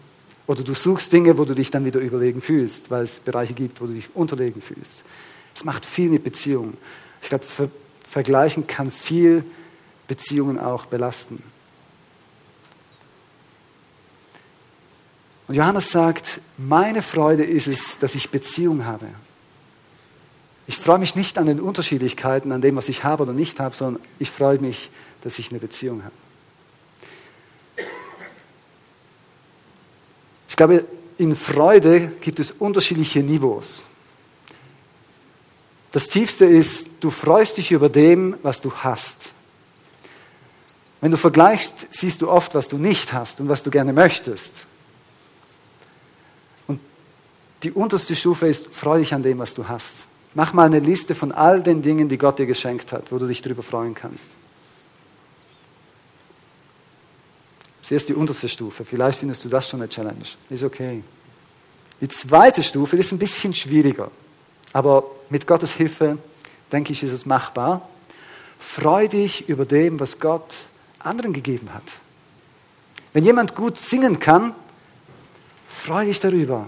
Oder 0.46 0.62
du 0.62 0.74
suchst 0.74 1.12
Dinge, 1.12 1.38
wo 1.38 1.44
du 1.44 1.54
dich 1.54 1.70
dann 1.70 1.84
wieder 1.84 2.00
überlegen 2.00 2.40
fühlst, 2.40 2.90
weil 2.90 3.04
es 3.04 3.20
Bereiche 3.20 3.54
gibt, 3.54 3.80
wo 3.80 3.86
du 3.86 3.94
dich 3.94 4.14
unterlegen 4.14 4.62
fühlst. 4.62 5.02
Es 5.54 5.64
macht 5.64 5.86
viel 5.86 6.08
mit 6.10 6.24
Beziehungen. 6.24 6.76
Ich 7.22 7.28
glaube, 7.28 7.44
Ver 7.44 7.68
Vergleichen 8.08 8.68
kann 8.68 8.92
viel 8.92 9.44
Beziehungen 10.06 10.60
auch 10.60 10.86
belasten. 10.86 11.42
Und 15.48 15.54
Johannes 15.56 15.90
sagt, 15.90 16.40
meine 16.56 17.02
Freude 17.02 17.44
ist 17.44 17.66
es, 17.66 17.98
dass 17.98 18.14
ich 18.14 18.30
Beziehung 18.30 18.84
habe. 18.84 19.06
Ich 20.66 20.76
freue 20.76 20.98
mich 20.98 21.14
nicht 21.14 21.38
an 21.38 21.46
den 21.46 21.60
Unterschiedlichkeiten, 21.60 22.50
an 22.52 22.60
dem, 22.60 22.76
was 22.76 22.88
ich 22.88 23.04
habe 23.04 23.22
oder 23.22 23.32
nicht 23.32 23.60
habe, 23.60 23.76
sondern 23.76 24.02
ich 24.18 24.30
freue 24.30 24.58
mich, 24.58 24.90
dass 25.22 25.38
ich 25.38 25.50
eine 25.50 25.60
Beziehung 25.60 26.02
habe. 26.02 26.14
Ich 30.48 30.56
glaube, 30.56 30.84
in 31.18 31.36
Freude 31.36 32.12
gibt 32.20 32.40
es 32.40 32.50
unterschiedliche 32.50 33.20
Niveaus. 33.20 33.84
Das 35.92 36.08
Tiefste 36.08 36.44
ist, 36.44 36.88
du 37.00 37.10
freust 37.10 37.56
dich 37.56 37.72
über 37.72 37.88
dem, 37.88 38.36
was 38.42 38.60
du 38.60 38.72
hast. 38.72 39.32
Wenn 41.00 41.10
du 41.10 41.16
vergleichst, 41.16 41.86
siehst 41.90 42.22
du 42.22 42.30
oft, 42.30 42.54
was 42.54 42.68
du 42.68 42.78
nicht 42.78 43.12
hast 43.12 43.40
und 43.40 43.48
was 43.48 43.62
du 43.62 43.70
gerne 43.70 43.92
möchtest. 43.92 44.66
Und 46.66 46.80
die 47.62 47.70
unterste 47.70 48.16
Stufe 48.16 48.46
ist, 48.48 48.66
freu 48.74 48.98
dich 48.98 49.14
an 49.14 49.22
dem, 49.22 49.38
was 49.38 49.54
du 49.54 49.68
hast. 49.68 50.06
Mach 50.36 50.52
mal 50.52 50.66
eine 50.66 50.80
Liste 50.80 51.14
von 51.14 51.32
all 51.32 51.62
den 51.62 51.80
Dingen, 51.80 52.10
die 52.10 52.18
Gott 52.18 52.38
dir 52.38 52.44
geschenkt 52.44 52.92
hat, 52.92 53.10
wo 53.10 53.16
du 53.16 53.26
dich 53.26 53.40
darüber 53.40 53.62
freuen 53.62 53.94
kannst. 53.94 54.32
Das 57.80 57.90
ist 57.90 58.10
die 58.10 58.12
unterste 58.12 58.46
Stufe. 58.46 58.84
Vielleicht 58.84 59.20
findest 59.20 59.46
du 59.46 59.48
das 59.48 59.66
schon 59.66 59.80
eine 59.80 59.88
Challenge. 59.88 60.26
Ist 60.50 60.62
okay. 60.62 61.02
Die 62.02 62.08
zweite 62.08 62.62
Stufe 62.62 62.98
ist 62.98 63.12
ein 63.12 63.18
bisschen 63.18 63.54
schwieriger. 63.54 64.10
Aber 64.74 65.04
mit 65.30 65.46
Gottes 65.46 65.72
Hilfe, 65.72 66.18
denke 66.70 66.92
ich, 66.92 67.02
ist 67.02 67.12
es 67.12 67.24
machbar. 67.24 67.88
Freu 68.58 69.08
dich 69.08 69.48
über 69.48 69.64
dem, 69.64 70.00
was 70.00 70.20
Gott 70.20 70.54
anderen 70.98 71.32
gegeben 71.32 71.72
hat. 71.72 71.98
Wenn 73.14 73.24
jemand 73.24 73.54
gut 73.54 73.78
singen 73.78 74.20
kann, 74.20 74.54
freu 75.66 76.04
dich 76.04 76.20
darüber 76.20 76.66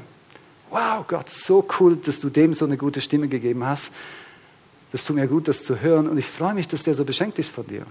wow, 0.71 1.05
Gott, 1.07 1.29
so 1.29 1.67
cool, 1.79 1.97
dass 1.97 2.21
du 2.21 2.29
dem 2.29 2.55
so 2.55 2.65
eine 2.65 2.77
gute 2.77 3.01
Stimme 3.01 3.29
gegeben 3.29 3.65
hast. 3.65 3.91
Das 4.93 5.05
tut 5.05 5.17
mir 5.17 5.27
gut, 5.27 5.49
das 5.49 5.63
zu 5.63 5.81
hören 5.81 6.09
und 6.09 6.19
ich 6.19 6.27
freue 6.27 6.55
mich, 6.55 6.69
dass 6.69 6.83
der 6.83 6.95
so 6.95 7.05
beschenkt 7.05 7.39
ist 7.39 7.51
von 7.51 7.67
dir. 7.67 7.85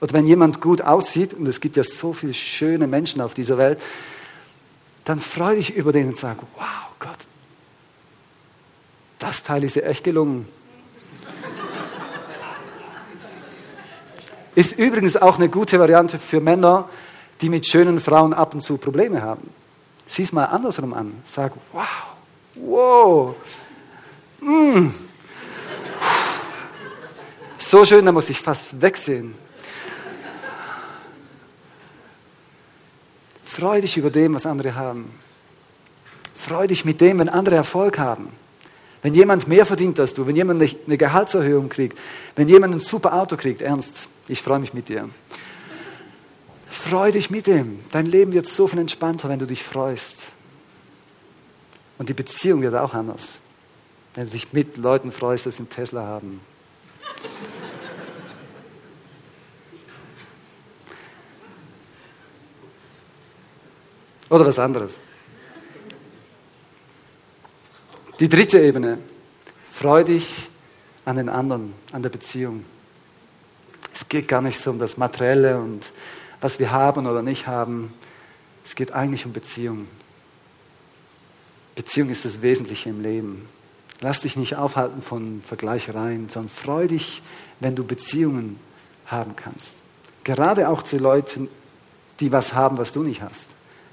Oder 0.00 0.14
wenn 0.14 0.26
jemand 0.26 0.60
gut 0.60 0.80
aussieht, 0.80 1.34
und 1.34 1.46
es 1.46 1.60
gibt 1.60 1.76
ja 1.76 1.84
so 1.84 2.12
viele 2.12 2.32
schöne 2.32 2.86
Menschen 2.86 3.20
auf 3.20 3.34
dieser 3.34 3.58
Welt, 3.58 3.80
dann 5.04 5.20
freue 5.20 5.56
dich 5.56 5.74
über 5.74 5.92
den 5.92 6.08
und 6.08 6.16
sage, 6.16 6.40
wow, 6.56 6.94
Gott, 6.98 7.18
das 9.18 9.42
Teil 9.42 9.64
ist 9.64 9.76
ja 9.76 9.82
echt 9.82 10.04
gelungen. 10.04 10.46
Ist 14.54 14.78
übrigens 14.78 15.16
auch 15.16 15.36
eine 15.36 15.48
gute 15.48 15.78
Variante 15.78 16.18
für 16.18 16.40
Männer, 16.40 16.88
die 17.40 17.48
mit 17.48 17.66
schönen 17.66 18.00
Frauen 18.00 18.34
ab 18.34 18.54
und 18.54 18.62
zu 18.62 18.78
Probleme 18.78 19.22
haben. 19.22 19.48
Sieh 20.10 20.22
es 20.22 20.32
mal 20.32 20.46
andersrum 20.46 20.92
an. 20.92 21.22
Sag, 21.24 21.52
wow, 21.72 21.84
wow, 22.56 23.36
mm. 24.40 24.88
so 27.56 27.84
schön, 27.84 28.04
da 28.04 28.10
muss 28.10 28.28
ich 28.28 28.40
fast 28.40 28.82
wegsehen. 28.82 29.36
Freu 33.44 33.80
dich 33.80 33.96
über 33.96 34.10
dem, 34.10 34.34
was 34.34 34.46
andere 34.46 34.74
haben. 34.74 35.12
Freu 36.34 36.66
dich 36.66 36.84
mit 36.84 37.00
dem, 37.00 37.20
wenn 37.20 37.28
andere 37.28 37.54
Erfolg 37.54 38.00
haben. 38.00 38.32
Wenn 39.02 39.14
jemand 39.14 39.46
mehr 39.46 39.64
verdient 39.64 40.00
als 40.00 40.12
du, 40.12 40.26
wenn 40.26 40.34
jemand 40.34 40.60
eine 40.60 40.98
Gehaltserhöhung 40.98 41.68
kriegt, 41.68 41.96
wenn 42.34 42.48
jemand 42.48 42.74
ein 42.74 42.80
super 42.80 43.14
Auto 43.14 43.36
kriegt, 43.36 43.62
ernst, 43.62 44.08
ich 44.26 44.42
freue 44.42 44.58
mich 44.58 44.74
mit 44.74 44.88
dir. 44.88 45.08
Freu 46.80 47.12
dich 47.12 47.28
mit 47.28 47.46
ihm. 47.46 47.84
Dein 47.90 48.06
Leben 48.06 48.32
wird 48.32 48.46
so 48.46 48.66
viel 48.66 48.78
entspannter, 48.78 49.28
wenn 49.28 49.38
du 49.38 49.46
dich 49.46 49.62
freust. 49.62 50.32
Und 51.98 52.08
die 52.08 52.14
Beziehung 52.14 52.62
wird 52.62 52.74
auch 52.74 52.94
anders. 52.94 53.38
Wenn 54.14 54.24
du 54.24 54.30
dich 54.30 54.54
mit 54.54 54.78
Leuten 54.78 55.12
freust, 55.12 55.44
die 55.44 55.50
einen 55.58 55.68
Tesla 55.68 56.02
haben. 56.02 56.40
Oder 64.30 64.46
was 64.46 64.58
anderes. 64.58 65.00
Die 68.20 68.28
dritte 68.30 68.58
Ebene. 68.58 68.98
Freu 69.70 70.02
dich 70.02 70.48
an 71.04 71.16
den 71.16 71.28
anderen, 71.28 71.74
an 71.92 72.02
der 72.02 72.10
Beziehung. 72.10 72.64
Es 73.92 74.08
geht 74.08 74.28
gar 74.28 74.40
nicht 74.40 74.58
so 74.58 74.70
um 74.70 74.78
das 74.78 74.96
Materielle 74.96 75.58
und 75.58 75.92
was 76.40 76.58
wir 76.58 76.70
haben 76.70 77.06
oder 77.06 77.22
nicht 77.22 77.46
haben. 77.46 77.92
Es 78.64 78.74
geht 78.74 78.92
eigentlich 78.92 79.26
um 79.26 79.32
Beziehung. 79.32 79.86
Beziehung 81.74 82.10
ist 82.10 82.24
das 82.24 82.42
Wesentliche 82.42 82.90
im 82.90 83.02
Leben. 83.02 83.48
Lass 84.00 84.22
dich 84.22 84.36
nicht 84.36 84.56
aufhalten 84.56 85.02
von 85.02 85.42
Vergleichereien, 85.42 86.28
sondern 86.28 86.50
freu 86.50 86.86
dich, 86.86 87.22
wenn 87.60 87.74
du 87.74 87.84
Beziehungen 87.84 88.58
haben 89.06 89.36
kannst. 89.36 89.76
Gerade 90.24 90.68
auch 90.68 90.82
zu 90.82 90.98
Leuten, 90.98 91.48
die 92.18 92.32
was 92.32 92.54
haben, 92.54 92.78
was 92.78 92.92
du 92.92 93.02
nicht 93.02 93.22
hast. 93.22 93.50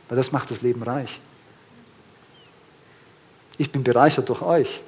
Weil 0.08 0.18
das 0.18 0.32
macht 0.32 0.52
das 0.52 0.62
Leben 0.62 0.84
reich. 0.84 1.20
Ich 3.58 3.72
bin 3.72 3.84
bereichert 3.84 4.30
durch 4.30 4.42
euch. 4.42 4.82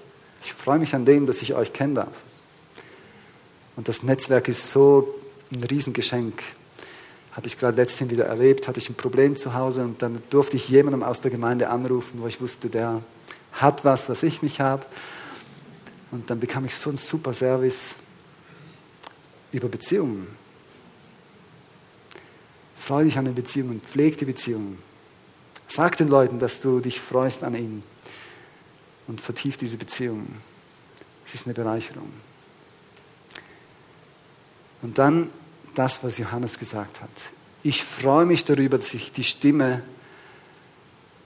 Ich 0.43 0.53
freue 0.53 0.79
mich 0.79 0.95
an 0.95 1.05
dem, 1.05 1.25
dass 1.25 1.41
ich 1.41 1.53
euch 1.53 1.73
kennen 1.73 1.95
darf. 1.95 2.23
Und 3.75 3.87
das 3.87 4.03
Netzwerk 4.03 4.47
ist 4.47 4.71
so 4.71 5.15
ein 5.51 5.63
Riesengeschenk 5.63 6.43
habe 7.39 7.47
ich 7.47 7.57
gerade 7.57 7.77
letztens 7.77 8.11
wieder 8.11 8.25
erlebt, 8.25 8.67
hatte 8.67 8.81
ich 8.81 8.89
ein 8.89 8.95
Problem 8.95 9.37
zu 9.37 9.53
Hause 9.53 9.83
und 9.83 10.01
dann 10.01 10.21
durfte 10.29 10.57
ich 10.57 10.67
jemandem 10.67 11.03
aus 11.03 11.21
der 11.21 11.31
Gemeinde 11.31 11.69
anrufen, 11.69 12.21
wo 12.21 12.27
ich 12.27 12.41
wusste, 12.41 12.67
der 12.67 13.01
hat 13.53 13.85
was, 13.85 14.09
was 14.09 14.23
ich 14.23 14.41
nicht 14.41 14.59
habe. 14.59 14.85
Und 16.11 16.29
dann 16.29 16.41
bekam 16.41 16.65
ich 16.65 16.75
so 16.75 16.89
einen 16.89 16.97
super 16.97 17.33
Service 17.33 17.95
über 19.53 19.69
Beziehungen. 19.69 20.27
Freu 22.75 23.05
dich 23.05 23.17
an 23.17 23.23
den 23.23 23.35
Beziehungen, 23.35 23.79
pfleg 23.79 24.17
die 24.17 24.25
Beziehungen. 24.25 24.77
Sag 25.69 25.95
den 25.95 26.09
Leuten, 26.09 26.39
dass 26.39 26.59
du 26.59 26.81
dich 26.81 26.99
freust 26.99 27.45
an 27.45 27.55
ihnen 27.55 27.83
und 29.07 29.21
vertief 29.21 29.55
diese 29.55 29.77
Beziehungen. 29.77 30.41
Es 31.25 31.35
ist 31.35 31.47
eine 31.47 31.53
Bereicherung. 31.53 32.11
Und 34.81 34.97
dann 34.97 35.29
das, 35.75 36.03
was 36.03 36.17
Johannes 36.17 36.57
gesagt 36.57 37.01
hat. 37.01 37.09
Ich 37.63 37.83
freue 37.83 38.25
mich 38.25 38.45
darüber, 38.45 38.77
dass 38.77 38.93
ich 38.93 39.11
die 39.11 39.23
Stimme 39.23 39.81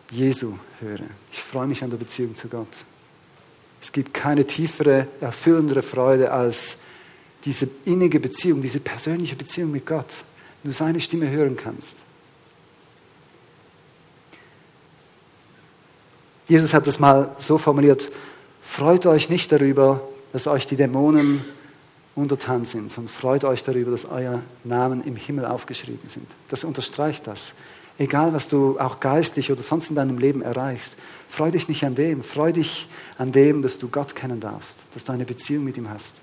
Jesu 0.09 0.53
höre. 0.79 0.99
Ich 1.31 1.41
freue 1.41 1.67
mich 1.67 1.83
an 1.83 1.89
der 1.89 1.97
Beziehung 1.97 2.35
zu 2.35 2.47
Gott. 2.47 2.67
Es 3.81 3.91
gibt 3.91 4.13
keine 4.13 4.45
tiefere, 4.47 5.07
erfüllendere 5.19 5.81
Freude 5.81 6.31
als 6.31 6.77
diese 7.45 7.67
innige 7.85 8.19
Beziehung, 8.19 8.61
diese 8.61 8.79
persönliche 8.79 9.35
Beziehung 9.35 9.71
mit 9.71 9.85
Gott, 9.85 10.23
wenn 10.61 10.69
du 10.69 10.75
seine 10.75 11.01
Stimme 11.01 11.29
hören 11.29 11.57
kannst. 11.57 11.97
Jesus 16.47 16.73
hat 16.73 16.87
es 16.87 16.99
mal 16.99 17.35
so 17.39 17.57
formuliert, 17.57 18.11
freut 18.61 19.05
euch 19.05 19.29
nicht 19.29 19.51
darüber, 19.51 20.01
dass 20.31 20.47
euch 20.47 20.65
die 20.65 20.75
Dämonen 20.75 21.43
untertan 22.15 22.65
sind, 22.65 22.91
sondern 22.91 23.13
freut 23.13 23.43
euch 23.43 23.63
darüber, 23.63 23.91
dass 23.91 24.05
euer 24.05 24.41
Namen 24.63 25.03
im 25.03 25.15
Himmel 25.15 25.45
aufgeschrieben 25.45 26.07
sind. 26.09 26.27
Das 26.49 26.63
unterstreicht 26.63 27.27
das. 27.27 27.53
Egal, 27.97 28.33
was 28.33 28.47
du 28.47 28.79
auch 28.79 28.99
geistlich 28.99 29.51
oder 29.51 29.61
sonst 29.61 29.89
in 29.89 29.95
deinem 29.95 30.17
Leben 30.17 30.41
erreichst, 30.41 30.95
freu 31.27 31.51
dich 31.51 31.67
nicht 31.67 31.83
an 31.83 31.95
dem, 31.95 32.23
freu 32.23 32.51
dich 32.51 32.87
an 33.17 33.31
dem, 33.31 33.61
dass 33.61 33.77
du 33.77 33.87
Gott 33.87 34.15
kennen 34.15 34.39
darfst, 34.39 34.79
dass 34.93 35.03
du 35.03 35.11
eine 35.11 35.25
Beziehung 35.25 35.63
mit 35.63 35.77
ihm 35.77 35.89
hast. 35.89 36.15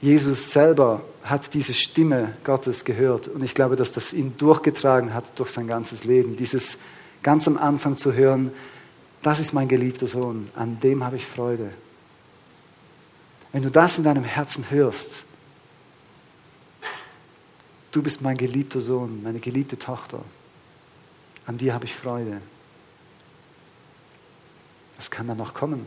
Jesus 0.00 0.50
selber 0.50 1.02
hat 1.22 1.54
diese 1.54 1.72
Stimme 1.72 2.34
Gottes 2.44 2.84
gehört 2.84 3.28
und 3.28 3.42
ich 3.42 3.54
glaube, 3.54 3.76
dass 3.76 3.92
das 3.92 4.12
ihn 4.12 4.36
durchgetragen 4.36 5.14
hat 5.14 5.38
durch 5.38 5.50
sein 5.50 5.66
ganzes 5.66 6.04
Leben. 6.04 6.36
Dieses 6.36 6.76
ganz 7.22 7.48
am 7.48 7.56
Anfang 7.56 7.96
zu 7.96 8.12
hören, 8.12 8.52
das 9.24 9.40
ist 9.40 9.54
mein 9.54 9.68
geliebter 9.68 10.06
Sohn, 10.06 10.50
an 10.54 10.78
dem 10.80 11.02
habe 11.02 11.16
ich 11.16 11.26
Freude. 11.26 11.70
Wenn 13.52 13.62
du 13.62 13.70
das 13.70 13.96
in 13.96 14.04
deinem 14.04 14.24
Herzen 14.24 14.70
hörst, 14.70 15.24
du 17.90 18.02
bist 18.02 18.20
mein 18.20 18.36
geliebter 18.36 18.80
Sohn, 18.80 19.22
meine 19.22 19.40
geliebte 19.40 19.78
Tochter, 19.78 20.20
an 21.46 21.56
dir 21.56 21.72
habe 21.72 21.86
ich 21.86 21.94
Freude. 21.94 22.42
Was 24.98 25.10
kann 25.10 25.26
dann 25.26 25.38
noch 25.38 25.54
kommen? 25.54 25.86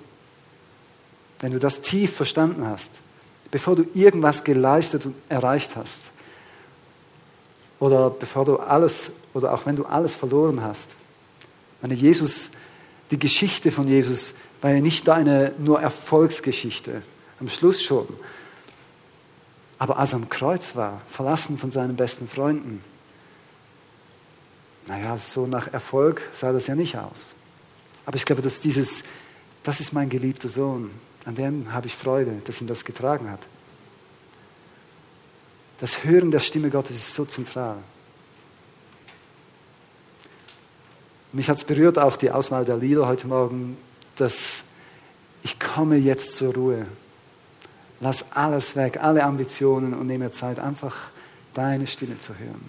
Wenn 1.39 1.51
du 1.51 1.59
das 1.59 1.81
tief 1.81 2.15
verstanden 2.15 2.65
hast, 2.65 2.91
bevor 3.51 3.75
du 3.75 3.85
irgendwas 3.93 4.43
geleistet 4.43 5.05
und 5.05 5.15
erreicht 5.29 5.75
hast, 5.75 6.11
oder 7.79 8.09
bevor 8.09 8.45
du 8.45 8.57
alles, 8.57 9.11
oder 9.35 9.53
auch 9.53 9.67
wenn 9.67 9.75
du 9.75 9.85
alles 9.85 10.15
verloren 10.15 10.63
hast, 10.63 10.95
meine 11.81 11.93
Jesus 11.93 12.49
die 13.11 13.19
Geschichte 13.19 13.71
von 13.71 13.87
Jesus 13.87 14.33
war 14.61 14.71
ja 14.71 14.81
nicht 14.81 15.07
eine 15.09 15.53
nur 15.59 15.81
Erfolgsgeschichte, 15.81 17.03
am 17.39 17.47
Schluss 17.47 17.81
schon. 17.81 18.07
Aber 19.79 19.97
als 19.97 20.13
er 20.13 20.17
am 20.17 20.29
Kreuz 20.29 20.75
war, 20.75 21.01
verlassen 21.07 21.57
von 21.57 21.71
seinen 21.71 21.95
besten 21.95 22.27
Freunden, 22.27 22.83
naja, 24.87 25.17
so 25.17 25.47
nach 25.47 25.71
Erfolg 25.71 26.21
sah 26.33 26.51
das 26.51 26.67
ja 26.67 26.75
nicht 26.75 26.97
aus. 26.97 27.27
Aber 28.05 28.15
ich 28.15 28.25
glaube, 28.25 28.41
dass 28.41 28.61
dieses, 28.61 29.03
das 29.63 29.79
ist 29.79 29.91
mein 29.93 30.09
geliebter 30.09 30.47
Sohn, 30.47 30.91
an 31.25 31.35
dem 31.35 31.73
habe 31.73 31.87
ich 31.87 31.95
Freude, 31.95 32.41
dass 32.45 32.61
ihn 32.61 32.67
das 32.67 32.85
getragen 32.85 33.29
hat. 33.29 33.47
Das 35.79 36.05
Hören 36.05 36.31
der 36.31 36.39
Stimme 36.39 36.69
Gottes 36.69 36.95
ist 36.95 37.13
so 37.13 37.25
zentral. 37.25 37.77
Mich 41.37 41.51
hat 41.51 41.57
es 41.57 41.65
berührt, 41.65 41.99
auch 41.99 42.17
die 42.17 42.31
Auswahl 42.31 42.65
der 42.65 42.77
Lieder 42.77 43.07
heute 43.07 43.27
Morgen, 43.27 43.77
dass 44.15 44.63
ich 45.43 45.59
komme 45.59 45.95
jetzt 45.97 46.33
zur 46.35 46.51
Ruhe. 46.51 46.87
Lass 47.99 48.31
alles 48.31 48.75
weg, 48.75 48.97
alle 49.03 49.23
Ambitionen 49.23 49.93
und 49.93 50.07
nehme 50.07 50.31
Zeit, 50.31 50.57
einfach 50.57 50.95
deine 51.53 51.85
Stimme 51.85 52.17
zu 52.17 52.33
hören. 52.39 52.67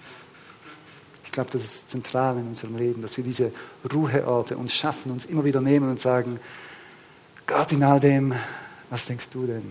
Ich 1.25 1.31
glaube, 1.31 1.49
das 1.49 1.63
ist 1.63 1.89
zentral 1.89 2.37
in 2.37 2.45
unserem 2.45 2.77
Leben, 2.77 3.01
dass 3.01 3.17
wir 3.17 3.23
diese 3.23 3.51
Ruheorte 3.91 4.55
uns 4.55 4.71
schaffen, 4.71 5.13
uns 5.13 5.25
immer 5.25 5.45
wieder 5.45 5.61
nehmen 5.61 5.89
und 5.89 5.99
sagen, 5.99 6.39
Gott 7.47 7.71
in 7.71 7.81
all 7.81 7.99
dem, 7.99 8.35
was 8.91 9.07
denkst 9.07 9.31
du 9.31 9.47
denn? 9.47 9.63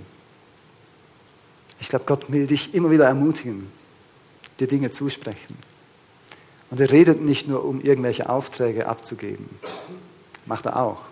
Ich 1.78 1.88
glaube, 1.88 2.04
Gott 2.04 2.32
will 2.32 2.48
dich 2.48 2.74
immer 2.74 2.90
wieder 2.90 3.06
ermutigen, 3.06 3.70
dir 4.58 4.66
Dinge 4.66 4.90
zusprechen. 4.90 5.56
Und 6.70 6.80
er 6.80 6.90
redet 6.90 7.22
nicht 7.22 7.48
nur, 7.48 7.64
um 7.64 7.80
irgendwelche 7.80 8.28
Aufträge 8.28 8.86
abzugeben. 8.86 9.48
Macht 10.46 10.66
er 10.66 10.76
auch. 10.76 11.02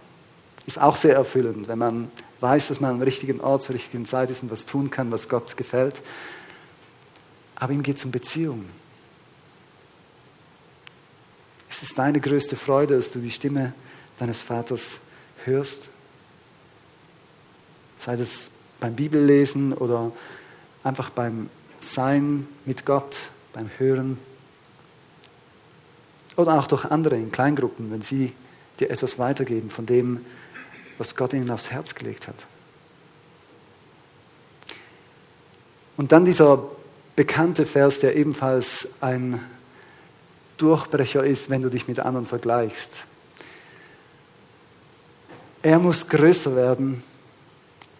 Ist 0.66 0.80
auch 0.80 0.96
sehr 0.96 1.14
erfüllend, 1.14 1.68
wenn 1.68 1.78
man 1.78 2.10
weiß, 2.40 2.68
dass 2.68 2.80
man 2.80 2.90
am 2.90 3.02
richtigen 3.02 3.40
Ort 3.40 3.62
zur 3.62 3.74
richtigen 3.74 4.04
Zeit 4.04 4.30
ist 4.30 4.42
und 4.42 4.50
was 4.50 4.66
tun 4.66 4.90
kann, 4.90 5.12
was 5.12 5.28
Gott 5.28 5.56
gefällt. 5.56 6.02
Aber 7.54 7.72
ihm 7.72 7.82
geht 7.82 7.96
es 7.96 8.04
um 8.04 8.10
Beziehung. 8.10 8.66
Es 11.70 11.82
ist 11.82 11.96
deine 11.98 12.20
größte 12.20 12.56
Freude, 12.56 12.96
dass 12.96 13.10
du 13.10 13.20
die 13.20 13.30
Stimme 13.30 13.72
deines 14.18 14.42
Vaters 14.42 15.00
hörst. 15.44 15.88
Sei 17.98 18.16
das 18.16 18.50
beim 18.80 18.94
Bibellesen 18.94 19.72
oder 19.72 20.12
einfach 20.84 21.10
beim 21.10 21.48
Sein 21.80 22.46
mit 22.64 22.84
Gott, 22.84 23.30
beim 23.52 23.70
Hören 23.78 24.18
oder 26.36 26.58
auch 26.58 26.66
durch 26.66 26.84
andere 26.84 27.16
in 27.16 27.32
Kleingruppen, 27.32 27.90
wenn 27.90 28.02
sie 28.02 28.32
dir 28.78 28.90
etwas 28.90 29.18
weitergeben 29.18 29.70
von 29.70 29.86
dem, 29.86 30.24
was 30.98 31.16
Gott 31.16 31.32
ihnen 31.32 31.50
aufs 31.50 31.70
Herz 31.70 31.94
gelegt 31.94 32.28
hat. 32.28 32.46
Und 35.96 36.12
dann 36.12 36.24
dieser 36.24 36.62
bekannte 37.16 37.64
Vers, 37.64 38.00
der 38.00 38.16
ebenfalls 38.16 38.88
ein 39.00 39.40
Durchbrecher 40.58 41.24
ist, 41.24 41.50
wenn 41.50 41.62
du 41.62 41.70
dich 41.70 41.88
mit 41.88 42.00
anderen 42.00 42.26
vergleichst. 42.26 43.04
Er 45.62 45.78
muss 45.78 46.08
größer 46.08 46.54
werden, 46.54 47.02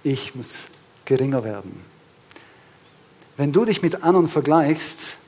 ich 0.03 0.35
muss 0.35 0.68
geringer 1.05 1.42
werden. 1.42 1.83
Wenn 3.37 3.53
du 3.53 3.64
dich 3.64 3.83
mit 3.83 4.03
anderen 4.03 4.29
vergleichst 4.29 5.18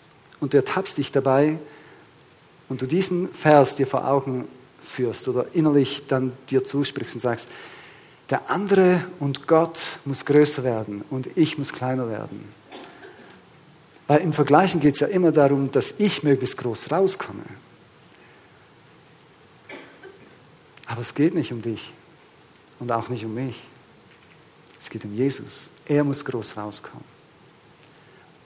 und 0.40 0.52
du 0.52 0.58
ertappst 0.58 0.98
dich 0.98 1.10
dabei, 1.10 1.58
und 2.68 2.82
du 2.82 2.86
diesen 2.86 3.32
Vers 3.32 3.76
dir 3.76 3.86
vor 3.86 4.06
Augen 4.06 4.46
führst 4.80 5.28
oder 5.28 5.46
innerlich 5.54 6.06
dann 6.06 6.32
dir 6.50 6.64
zusprichst 6.64 7.16
und 7.16 7.20
sagst, 7.20 7.48
der 8.30 8.50
andere 8.50 9.02
und 9.20 9.46
Gott 9.46 9.80
muss 10.04 10.24
größer 10.24 10.62
werden 10.62 11.02
und 11.10 11.28
ich 11.36 11.56
muss 11.56 11.72
kleiner 11.72 12.08
werden. 12.10 12.52
Weil 14.06 14.20
im 14.20 14.32
Vergleichen 14.32 14.80
geht 14.80 14.94
es 14.94 15.00
ja 15.00 15.06
immer 15.06 15.32
darum, 15.32 15.70
dass 15.70 15.94
ich 15.98 16.22
möglichst 16.22 16.58
groß 16.58 16.90
rauskomme. 16.90 17.44
Aber 20.86 21.00
es 21.00 21.14
geht 21.14 21.34
nicht 21.34 21.52
um 21.52 21.62
dich 21.62 21.92
und 22.78 22.90
auch 22.92 23.08
nicht 23.08 23.24
um 23.24 23.34
mich. 23.34 23.62
Es 24.80 24.88
geht 24.88 25.04
um 25.04 25.14
Jesus. 25.14 25.68
Er 25.86 26.04
muss 26.04 26.24
groß 26.24 26.56
rauskommen. 26.56 27.04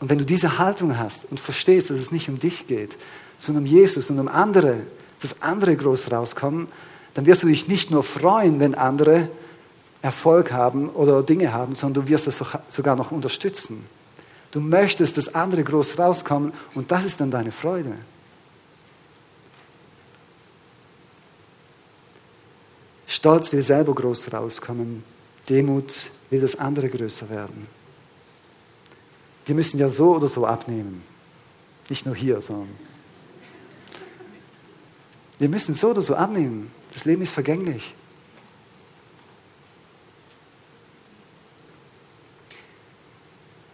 Und 0.00 0.08
wenn 0.08 0.18
du 0.18 0.24
diese 0.24 0.58
Haltung 0.58 0.98
hast 0.98 1.26
und 1.30 1.38
verstehst, 1.38 1.90
dass 1.90 1.98
es 1.98 2.11
nicht 2.11 2.28
um 2.28 2.40
dich 2.40 2.66
geht, 2.66 2.96
sondern 3.42 3.64
um 3.64 3.68
Jesus 3.68 4.09
und 4.09 4.20
um 4.20 4.28
andere, 4.28 4.83
dass 5.20 5.42
andere 5.42 5.74
groß 5.74 6.12
rauskommen, 6.12 6.68
dann 7.14 7.26
wirst 7.26 7.42
du 7.42 7.48
dich 7.48 7.66
nicht 7.66 7.90
nur 7.90 8.05
freuen, 8.05 8.61
wenn 8.61 8.76
andere 8.76 9.28
Erfolg 10.00 10.52
haben 10.52 10.88
oder 10.90 11.24
Dinge 11.24 11.52
haben, 11.52 11.74
sondern 11.74 12.05
du 12.05 12.09
wirst 12.09 12.28
das 12.28 12.40
sogar 12.68 12.94
noch 12.94 13.11
unterstützen. 13.11 13.85
Du 14.52 14.61
möchtest, 14.61 15.16
dass 15.16 15.35
andere 15.35 15.64
groß 15.64 15.98
rauskommen 15.98 16.52
und 16.76 16.92
das 16.92 17.05
ist 17.05 17.20
dann 17.20 17.33
deine 17.33 17.50
Freude. 17.50 17.94
Stolz 23.09 23.52
will 23.52 23.62
selber 23.62 23.92
groß 23.92 24.33
rauskommen, 24.33 25.02
Demut 25.48 26.11
will, 26.31 26.40
dass 26.40 26.55
andere 26.55 26.88
größer 26.88 27.28
werden. 27.28 27.66
Wir 29.46 29.57
müssen 29.57 29.81
ja 29.81 29.88
so 29.88 30.14
oder 30.14 30.28
so 30.28 30.46
abnehmen. 30.46 31.02
Nicht 31.88 32.07
nur 32.07 32.14
hier, 32.14 32.40
sondern 32.40 32.68
wir 35.42 35.48
müssen 35.48 35.74
so 35.74 35.90
oder 35.90 36.02
so 36.02 36.14
abnehmen. 36.14 36.70
Das 36.94 37.05
Leben 37.05 37.20
ist 37.20 37.33
vergänglich. 37.33 37.92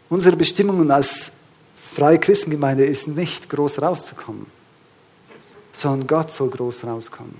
Unsere 0.08 0.34
Bestimmung 0.34 0.90
als 0.90 1.32
freie 1.76 2.18
Christengemeinde 2.18 2.86
ist 2.86 3.06
nicht 3.06 3.50
groß 3.50 3.82
rauszukommen, 3.82 4.46
sondern 5.74 6.06
Gott 6.06 6.32
soll 6.32 6.48
groß 6.48 6.84
rauskommen. 6.84 7.34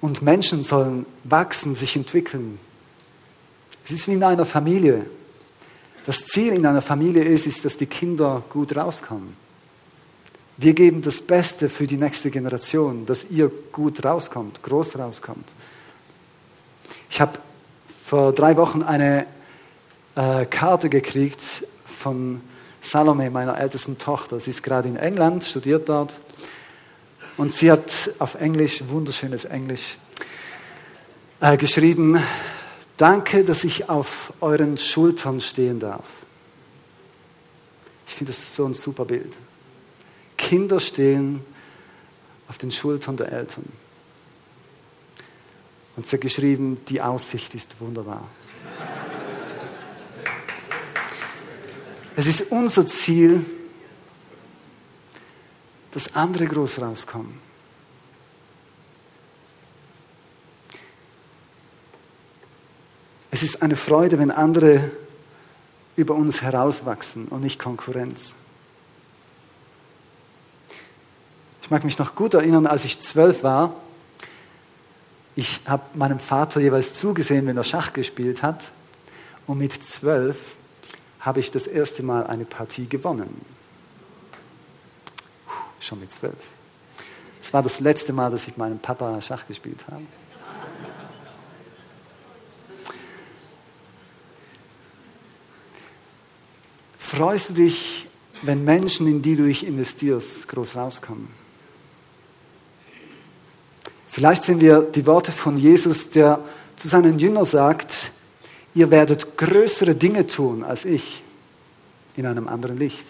Und 0.00 0.22
Menschen 0.22 0.64
sollen 0.64 1.04
wachsen, 1.24 1.74
sich 1.74 1.96
entwickeln 1.96 2.58
Es 3.84 3.90
ist 3.90 4.08
wie 4.08 4.14
in 4.14 4.24
einer 4.24 4.46
Familie. 4.46 5.04
Das 6.06 6.24
Ziel 6.24 6.54
in 6.54 6.64
einer 6.64 6.80
Familie 6.80 7.24
ist, 7.24 7.46
ist, 7.46 7.66
dass 7.66 7.76
die 7.76 7.86
Kinder 7.86 8.42
gut 8.48 8.74
rauskommen. 8.74 9.36
Wir 10.62 10.74
geben 10.74 11.02
das 11.02 11.20
Beste 11.20 11.68
für 11.68 11.88
die 11.88 11.96
nächste 11.96 12.30
Generation, 12.30 13.04
dass 13.04 13.28
ihr 13.28 13.50
gut 13.72 14.04
rauskommt, 14.04 14.62
groß 14.62 14.96
rauskommt. 14.96 15.48
Ich 17.10 17.20
habe 17.20 17.40
vor 18.04 18.32
drei 18.32 18.56
Wochen 18.56 18.84
eine 18.84 19.26
äh, 20.14 20.46
Karte 20.46 20.88
gekriegt 20.88 21.66
von 21.84 22.42
Salome, 22.80 23.28
meiner 23.28 23.58
ältesten 23.58 23.98
Tochter. 23.98 24.38
Sie 24.38 24.50
ist 24.50 24.62
gerade 24.62 24.88
in 24.88 24.94
England, 24.94 25.42
studiert 25.42 25.88
dort. 25.88 26.20
Und 27.36 27.52
sie 27.52 27.72
hat 27.72 28.12
auf 28.20 28.36
Englisch, 28.36 28.84
wunderschönes 28.86 29.46
Englisch, 29.46 29.98
äh, 31.40 31.56
geschrieben, 31.56 32.22
danke, 32.98 33.42
dass 33.42 33.64
ich 33.64 33.88
auf 33.88 34.32
euren 34.40 34.76
Schultern 34.76 35.40
stehen 35.40 35.80
darf. 35.80 36.06
Ich 38.06 38.14
finde 38.14 38.30
das 38.30 38.54
so 38.54 38.64
ein 38.64 38.74
super 38.74 39.04
Bild. 39.04 39.32
Kinder 40.42 40.80
stehen 40.80 41.44
auf 42.48 42.58
den 42.58 42.72
Schultern 42.72 43.16
der 43.16 43.32
Eltern. 43.32 43.64
Und 45.96 46.06
sie 46.06 46.16
hat 46.16 46.20
geschrieben, 46.20 46.78
die 46.88 47.00
Aussicht 47.00 47.54
ist 47.54 47.80
wunderbar. 47.80 48.28
Es 52.16 52.26
ist 52.26 52.50
unser 52.50 52.86
Ziel, 52.86 53.44
dass 55.92 56.14
andere 56.14 56.46
groß 56.46 56.80
rauskommen. 56.80 57.38
Es 63.30 63.42
ist 63.42 63.62
eine 63.62 63.76
Freude, 63.76 64.18
wenn 64.18 64.30
andere 64.30 64.90
über 65.96 66.14
uns 66.14 66.42
herauswachsen 66.42 67.28
und 67.28 67.42
nicht 67.42 67.58
Konkurrenz. 67.58 68.34
Ich 71.62 71.70
mag 71.70 71.84
mich 71.84 71.98
noch 71.98 72.14
gut 72.14 72.34
erinnern, 72.34 72.66
als 72.66 72.84
ich 72.84 73.00
zwölf 73.00 73.44
war. 73.44 73.74
Ich 75.36 75.62
habe 75.64 75.84
meinem 75.94 76.18
Vater 76.18 76.60
jeweils 76.60 76.92
zugesehen, 76.92 77.46
wenn 77.46 77.56
er 77.56 77.64
Schach 77.64 77.92
gespielt 77.92 78.42
hat. 78.42 78.72
Und 79.46 79.58
mit 79.58 79.82
zwölf 79.82 80.56
habe 81.20 81.40
ich 81.40 81.50
das 81.50 81.66
erste 81.66 82.02
Mal 82.02 82.26
eine 82.26 82.44
Partie 82.44 82.88
gewonnen. 82.88 83.40
Schon 85.78 86.00
mit 86.00 86.12
zwölf. 86.12 86.34
Es 87.40 87.54
war 87.54 87.62
das 87.62 87.80
letzte 87.80 88.12
Mal, 88.12 88.30
dass 88.30 88.46
ich 88.48 88.56
meinem 88.56 88.78
Papa 88.78 89.20
Schach 89.20 89.46
gespielt 89.46 89.84
habe. 89.90 90.02
Freust 96.98 97.50
du 97.50 97.54
dich, 97.54 98.08
wenn 98.42 98.64
Menschen, 98.64 99.06
in 99.06 99.22
die 99.22 99.36
du 99.36 99.44
dich 99.44 99.66
investierst, 99.66 100.48
groß 100.48 100.76
rauskommen? 100.76 101.41
Vielleicht 104.12 104.44
sind 104.44 104.60
wir 104.60 104.82
die 104.82 105.06
Worte 105.06 105.32
von 105.32 105.56
Jesus, 105.56 106.10
der 106.10 106.38
zu 106.76 106.86
seinen 106.86 107.18
Jüngern 107.18 107.46
sagt, 107.46 108.12
ihr 108.74 108.90
werdet 108.90 109.38
größere 109.38 109.94
Dinge 109.94 110.26
tun 110.26 110.64
als 110.64 110.84
ich 110.84 111.22
in 112.14 112.26
einem 112.26 112.46
anderen 112.46 112.76
Licht. 112.76 113.06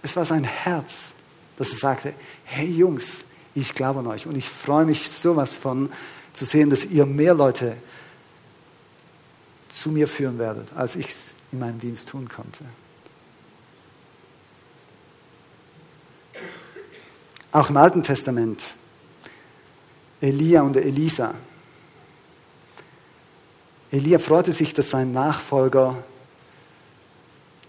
Es 0.00 0.14
war 0.14 0.24
sein 0.24 0.44
Herz, 0.44 1.12
dass 1.56 1.70
er 1.70 1.76
sagte, 1.76 2.14
hey 2.44 2.70
Jungs, 2.70 3.24
ich 3.52 3.74
glaube 3.74 3.98
an 3.98 4.06
euch 4.06 4.28
und 4.28 4.36
ich 4.36 4.48
freue 4.48 4.84
mich 4.84 5.10
sowas 5.10 5.56
von 5.56 5.90
zu 6.34 6.44
sehen, 6.44 6.70
dass 6.70 6.84
ihr 6.84 7.04
mehr 7.04 7.34
Leute 7.34 7.76
zu 9.68 9.90
mir 9.90 10.06
führen 10.06 10.38
werdet, 10.38 10.68
als 10.76 10.94
ich 10.94 11.08
es 11.08 11.34
in 11.50 11.58
meinem 11.58 11.80
Dienst 11.80 12.10
tun 12.10 12.28
konnte. 12.28 12.64
Auch 17.50 17.70
im 17.70 17.76
Alten 17.76 18.04
Testament, 18.04 18.76
Elia 20.20 20.62
und 20.62 20.76
Elisa, 20.76 21.34
Elia 23.90 24.18
freute 24.18 24.52
sich, 24.52 24.74
dass 24.74 24.90
sein 24.90 25.12
Nachfolger 25.12 25.96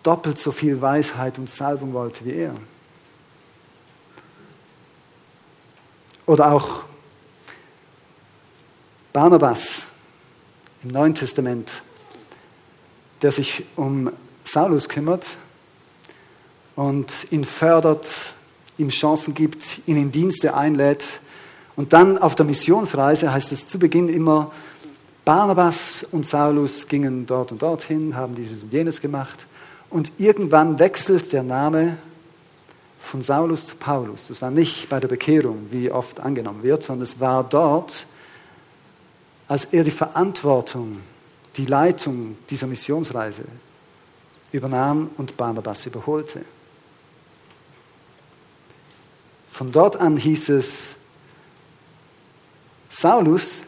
doppelt 0.04 0.38
so 0.38 0.52
viel 0.52 0.82
Weisheit 0.82 1.38
und 1.38 1.50
Salbung 1.50 1.94
wollte 1.94 2.26
wie 2.26 2.34
er. 2.34 2.56
Oder 6.26 6.52
auch 6.52 6.84
Barnabas 9.14 9.86
im 10.84 10.90
Neuen 10.90 11.16
Testament, 11.16 11.84
der 13.22 13.32
sich 13.32 13.64
um 13.76 14.12
Saulus 14.44 14.90
kümmert 14.90 15.38
und 16.76 17.32
ihn 17.32 17.46
fördert, 17.46 18.34
ihm 18.78 18.90
Chancen 18.90 19.34
gibt, 19.34 19.82
ihn 19.88 19.98
in 19.98 20.12
Dienste 20.12 20.54
einlädt. 20.54 21.22
Und 21.80 21.94
dann 21.94 22.18
auf 22.18 22.36
der 22.36 22.46
Missionsreise 22.46 23.32
heißt 23.32 23.54
es 23.54 23.65
zu 23.65 23.80
Beginn 23.80 24.10
immer, 24.10 24.52
Barnabas 25.24 26.06
und 26.12 26.26
Saulus 26.26 26.89
gingen 26.89 27.26
dort 27.26 27.54
und 27.54 27.62
dorthin, 27.62 28.18
haben 28.18 28.36
dieses 28.36 28.65
und 28.65 28.74
jenes 28.74 29.00
gemacht. 29.00 29.48
Und 29.89 30.12
irgendwann 30.18 30.78
wechselt 30.78 31.32
der 31.32 31.42
Name 31.42 31.96
von 33.00 33.22
Saulus 33.22 33.65
zu 33.65 33.78
Paulus. 33.78 34.28
Das 34.28 34.42
war 34.42 34.52
nicht 34.52 34.89
bei 34.89 35.00
der 35.00 35.08
Bekehrung, 35.08 35.68
wie 35.72 35.89
oft 35.89 36.20
angenommen 36.20 36.63
wird, 36.63 36.84
sondern 36.84 37.04
es 37.04 37.22
war 37.22 37.46
dort, 37.46 38.08
als 39.48 39.63
er 39.63 39.86
die 39.86 39.92
Verantwortung, 39.92 40.98
die 41.56 41.65
Leitung 41.65 42.36
dieser 42.50 42.68
Missionsreise 42.68 43.46
übernahm 44.52 45.12
und 45.15 45.38
Barnabas 45.38 45.86
überholte. 45.86 46.42
Von 49.48 49.72
dort 49.72 49.96
an 49.96 50.18
hieß 50.18 50.50
es, 50.50 50.99
Saulus 52.89 53.63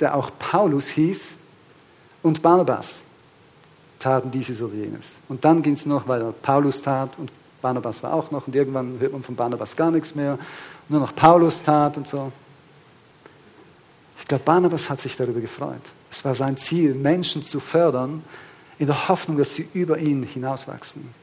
der 0.00 0.14
auch 0.14 0.30
Paulus 0.38 0.88
hieß, 0.88 1.36
und 2.22 2.40
Barnabas 2.40 3.00
taten 3.98 4.30
dieses 4.30 4.62
oder 4.62 4.74
jenes. 4.74 5.16
Und 5.28 5.44
dann 5.44 5.62
ging 5.62 5.74
es 5.74 5.84
noch, 5.84 6.08
weil 6.08 6.32
Paulus 6.42 6.80
tat 6.80 7.18
und 7.18 7.30
Barnabas 7.60 8.02
war 8.02 8.14
auch 8.14 8.30
noch 8.30 8.46
und 8.46 8.54
irgendwann 8.54 8.98
hört 8.98 9.12
man 9.12 9.22
von 9.22 9.36
Barnabas 9.36 9.76
gar 9.76 9.90
nichts 9.90 10.14
mehr. 10.14 10.38
Nur 10.88 11.00
noch 11.00 11.14
Paulus 11.14 11.62
tat 11.62 11.96
und 11.98 12.08
so. 12.08 12.32
Ich 14.18 14.26
glaube, 14.26 14.44
Barnabas 14.44 14.88
hat 14.88 15.00
sich 15.00 15.16
darüber 15.16 15.40
gefreut. 15.40 15.82
Es 16.10 16.24
war 16.24 16.34
sein 16.34 16.56
Ziel, 16.56 16.94
Menschen 16.94 17.42
zu 17.42 17.60
fördern, 17.60 18.22
in 18.78 18.86
der 18.86 19.08
Hoffnung, 19.08 19.36
dass 19.36 19.54
sie 19.54 19.68
über 19.74 19.98
ihn 19.98 20.22
hinauswachsen. 20.22 21.14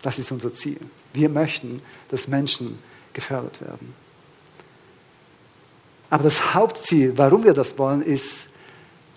Das 0.00 0.18
ist 0.18 0.32
unser 0.32 0.52
Ziel. 0.52 0.80
Wir 1.12 1.28
möchten, 1.28 1.82
dass 2.08 2.26
Menschen 2.26 2.78
gefördert 3.12 3.60
werden. 3.60 3.94
Aber 6.10 6.22
das 6.22 6.54
Hauptziel, 6.54 7.16
warum 7.16 7.44
wir 7.44 7.52
das 7.52 7.78
wollen, 7.78 8.02
ist, 8.02 8.48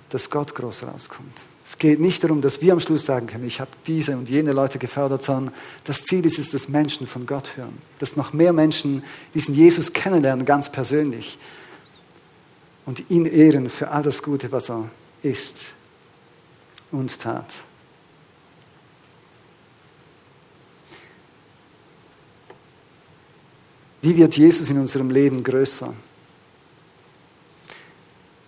dass 0.09 0.29
Gott 0.29 0.53
groß 0.53 0.83
rauskommt. 0.83 1.37
Es 1.65 1.77
geht 1.77 2.01
nicht 2.01 2.21
darum, 2.23 2.41
dass 2.41 2.61
wir 2.61 2.73
am 2.73 2.81
Schluss 2.81 3.05
sagen 3.05 3.27
können, 3.27 3.45
ich 3.45 3.61
habe 3.61 3.71
diese 3.87 4.17
und 4.17 4.29
jene 4.29 4.51
Leute 4.51 4.77
gefördert, 4.77 5.23
sondern 5.23 5.53
das 5.85 6.03
Ziel 6.03 6.25
ist 6.25 6.37
es, 6.37 6.49
dass 6.49 6.67
Menschen 6.67 7.07
von 7.07 7.25
Gott 7.25 7.55
hören. 7.55 7.77
Dass 7.99 8.17
noch 8.17 8.33
mehr 8.33 8.51
Menschen 8.51 9.03
diesen 9.33 9.55
Jesus 9.55 9.93
kennenlernen, 9.93 10.45
ganz 10.45 10.69
persönlich. 10.69 11.37
Und 12.85 13.09
ihn 13.09 13.25
ehren 13.25 13.69
für 13.69 13.89
all 13.89 14.03
das 14.03 14.21
Gute, 14.21 14.51
was 14.51 14.69
er 14.69 14.89
ist 15.21 15.71
und 16.91 17.19
tat. 17.19 17.53
Wie 24.01 24.17
wird 24.17 24.35
Jesus 24.35 24.69
in 24.69 24.79
unserem 24.79 25.11
Leben 25.11 25.43
größer? 25.43 25.93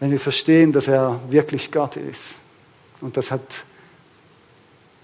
Wenn 0.04 0.12
wir 0.12 0.20
verstehen, 0.20 0.74
dass 0.74 0.90
er 0.90 1.18
wirklich 1.30 1.72
Gott 1.72 1.96
ist. 1.96 2.36
Und 3.00 3.16
das 3.16 3.32
hat 3.32 3.64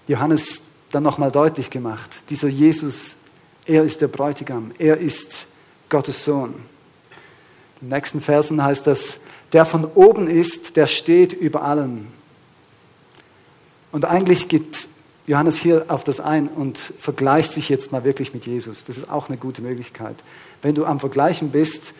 Johannes 0.06 0.60
dann 0.90 1.02
nochmal 1.02 1.32
deutlich 1.32 1.70
gemacht. 1.70 2.24
Dieser 2.28 2.48
Jesus, 2.48 3.16
er 3.64 3.82
ist 3.82 4.02
der 4.02 4.08
Bräutigam, 4.08 4.72
er 4.78 4.98
ist 4.98 5.46
Gottes 5.88 6.22
Sohn. 6.22 6.54
In 7.80 7.88
den 7.88 7.96
nächsten 7.96 8.20
Versen 8.20 8.62
heißt 8.62 8.86
das, 8.86 9.20
der 9.54 9.64
von 9.64 9.86
oben 9.86 10.26
ist, 10.26 10.76
der 10.76 10.84
steht 10.84 11.32
über 11.32 11.62
allen. 11.62 12.08
Und 13.92 14.04
eigentlich 14.04 14.48
geht 14.48 14.86
Johannes 15.26 15.56
hier 15.56 15.86
auf 15.88 16.04
das 16.04 16.20
ein 16.20 16.46
und 16.46 16.76
vergleicht 16.76 17.52
sich 17.52 17.70
jetzt 17.70 17.90
mal 17.90 18.04
wirklich 18.04 18.34
mit 18.34 18.44
Jesus. 18.44 18.84
Das 18.84 18.98
ist 18.98 19.08
auch 19.08 19.30
eine 19.30 19.38
gute 19.38 19.62
Möglichkeit. 19.62 20.16
Wenn 20.60 20.74
du 20.74 20.84
am 20.84 21.00
Vergleichen 21.00 21.52
bist 21.52 21.94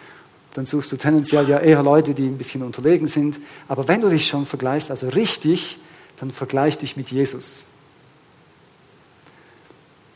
dann 0.55 0.67
suchst 0.67 0.91
du 0.93 0.97
tendenziell 0.97 1.49
ja 1.49 1.59
eher 1.59 1.83
Leute, 1.83 2.15
die 2.15 2.27
ein 2.27 2.39
bisschen 2.39 2.63
unterlegen 2.63 3.07
sind. 3.07 3.41
Aber 3.69 3.87
wenn 3.87 4.01
du 4.01 4.09
dich 4.09 4.27
schon 4.27 4.47
vergleichst, 4.47 4.91
also 4.91 5.09
richtig, 5.09 5.79
dann 6.17 6.33
vergleich 6.33 6.77
dich 6.79 6.97
mit 6.97 7.11
Jesus. 7.11 7.65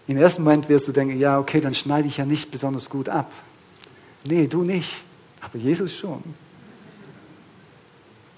Im 0.07 0.19
ersten 0.19 0.43
Moment 0.43 0.69
wirst 0.69 0.87
du 0.89 0.93
denken, 0.93 1.19
ja, 1.19 1.39
okay, 1.39 1.61
dann 1.61 1.73
schneide 1.73 2.09
ich 2.09 2.19
ja 2.19 2.27
nicht 2.27 2.51
besonders 2.51 2.91
gut 2.91 3.09
ab. 3.09 3.31
Nee, 4.25 4.47
du 4.47 4.63
nicht, 4.63 5.03
aber 5.41 5.59
Jesus 5.59 5.95
schon. 5.95 6.23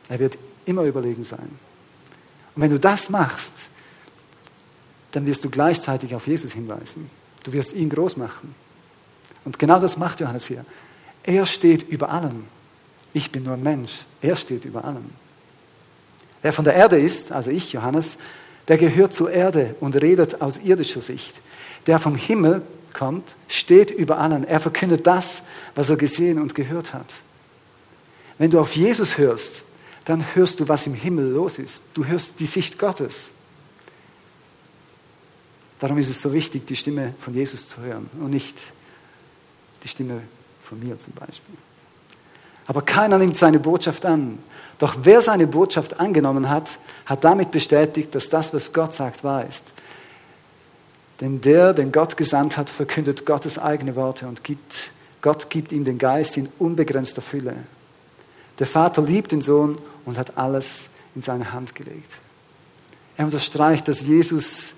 Er 0.08 0.18
wird 0.18 0.38
immer 0.64 0.82
überlegen 0.82 1.24
sein. 1.24 1.48
Und 2.54 2.62
wenn 2.62 2.70
du 2.70 2.78
das 2.78 3.10
machst, 3.10 3.68
dann 5.12 5.26
wirst 5.26 5.44
du 5.44 5.50
gleichzeitig 5.50 6.14
auf 6.14 6.26
Jesus 6.26 6.52
hinweisen. 6.52 7.10
Du 7.42 7.52
wirst 7.52 7.72
ihn 7.72 7.88
groß 7.88 8.16
machen. 8.16 8.54
Und 9.44 9.58
genau 9.58 9.80
das 9.80 9.96
macht 9.96 10.20
Johannes 10.20 10.46
hier. 10.46 10.64
Er 11.26 11.44
steht 11.44 11.82
über 11.82 12.08
allem. 12.08 12.44
Ich 13.12 13.30
bin 13.32 13.42
nur 13.42 13.54
ein 13.54 13.62
Mensch. 13.62 14.04
Er 14.22 14.36
steht 14.36 14.64
über 14.64 14.84
allem. 14.84 15.10
Wer 16.42 16.52
von 16.52 16.64
der 16.64 16.74
Erde 16.74 16.98
ist, 16.98 17.32
also 17.32 17.50
ich, 17.50 17.72
Johannes, 17.72 18.18
der 18.68 18.78
gehört 18.78 19.12
zur 19.12 19.30
Erde 19.30 19.74
und 19.80 20.00
redet 20.00 20.40
aus 20.40 20.58
irdischer 20.58 21.00
Sicht. 21.00 21.40
Der 21.86 21.98
vom 21.98 22.14
Himmel 22.14 22.62
kommt, 22.92 23.36
steht 23.48 23.90
über 23.90 24.18
allen. 24.18 24.44
Er 24.44 24.60
verkündet 24.60 25.06
das, 25.06 25.42
was 25.74 25.90
er 25.90 25.96
gesehen 25.96 26.40
und 26.40 26.54
gehört 26.54 26.94
hat. 26.94 27.12
Wenn 28.38 28.50
du 28.50 28.60
auf 28.60 28.76
Jesus 28.76 29.18
hörst, 29.18 29.64
dann 30.04 30.24
hörst 30.34 30.60
du, 30.60 30.68
was 30.68 30.86
im 30.86 30.94
Himmel 30.94 31.30
los 31.30 31.58
ist. 31.58 31.82
Du 31.94 32.04
hörst 32.04 32.38
die 32.38 32.46
Sicht 32.46 32.78
Gottes. 32.78 33.30
Darum 35.78 35.98
ist 35.98 36.08
es 36.08 36.22
so 36.22 36.32
wichtig, 36.32 36.66
die 36.66 36.76
Stimme 36.76 37.14
von 37.18 37.34
Jesus 37.34 37.68
zu 37.68 37.80
hören 37.80 38.08
und 38.20 38.30
nicht 38.30 38.56
die 39.82 39.88
Stimme 39.88 40.22
von 40.66 40.78
mir 40.80 40.98
zum 40.98 41.12
Beispiel. 41.14 41.54
Aber 42.66 42.82
keiner 42.82 43.18
nimmt 43.18 43.36
seine 43.36 43.60
Botschaft 43.60 44.04
an. 44.04 44.38
Doch 44.78 44.96
wer 45.02 45.22
seine 45.22 45.46
Botschaft 45.46 46.00
angenommen 46.00 46.50
hat, 46.50 46.78
hat 47.06 47.24
damit 47.24 47.50
bestätigt, 47.50 48.14
dass 48.14 48.28
das, 48.28 48.52
was 48.52 48.72
Gott 48.72 48.92
sagt, 48.92 49.24
wahr 49.24 49.46
ist. 49.46 49.72
Denn 51.20 51.40
der, 51.40 51.72
den 51.72 51.92
Gott 51.92 52.16
gesandt 52.16 52.56
hat, 52.56 52.68
verkündet 52.68 53.24
Gottes 53.24 53.58
eigene 53.58 53.96
Worte 53.96 54.26
und 54.26 54.44
gibt, 54.44 54.90
Gott 55.22 55.48
gibt 55.48 55.72
ihm 55.72 55.84
den 55.84 55.96
Geist 55.98 56.36
in 56.36 56.48
unbegrenzter 56.58 57.22
Fülle. 57.22 57.54
Der 58.58 58.66
Vater 58.66 59.02
liebt 59.02 59.32
den 59.32 59.40
Sohn 59.40 59.78
und 60.04 60.18
hat 60.18 60.36
alles 60.36 60.88
in 61.14 61.22
seine 61.22 61.52
Hand 61.52 61.74
gelegt. 61.74 62.18
Er 63.16 63.24
unterstreicht, 63.24 63.88
dass 63.88 64.02
Jesus 64.02 64.74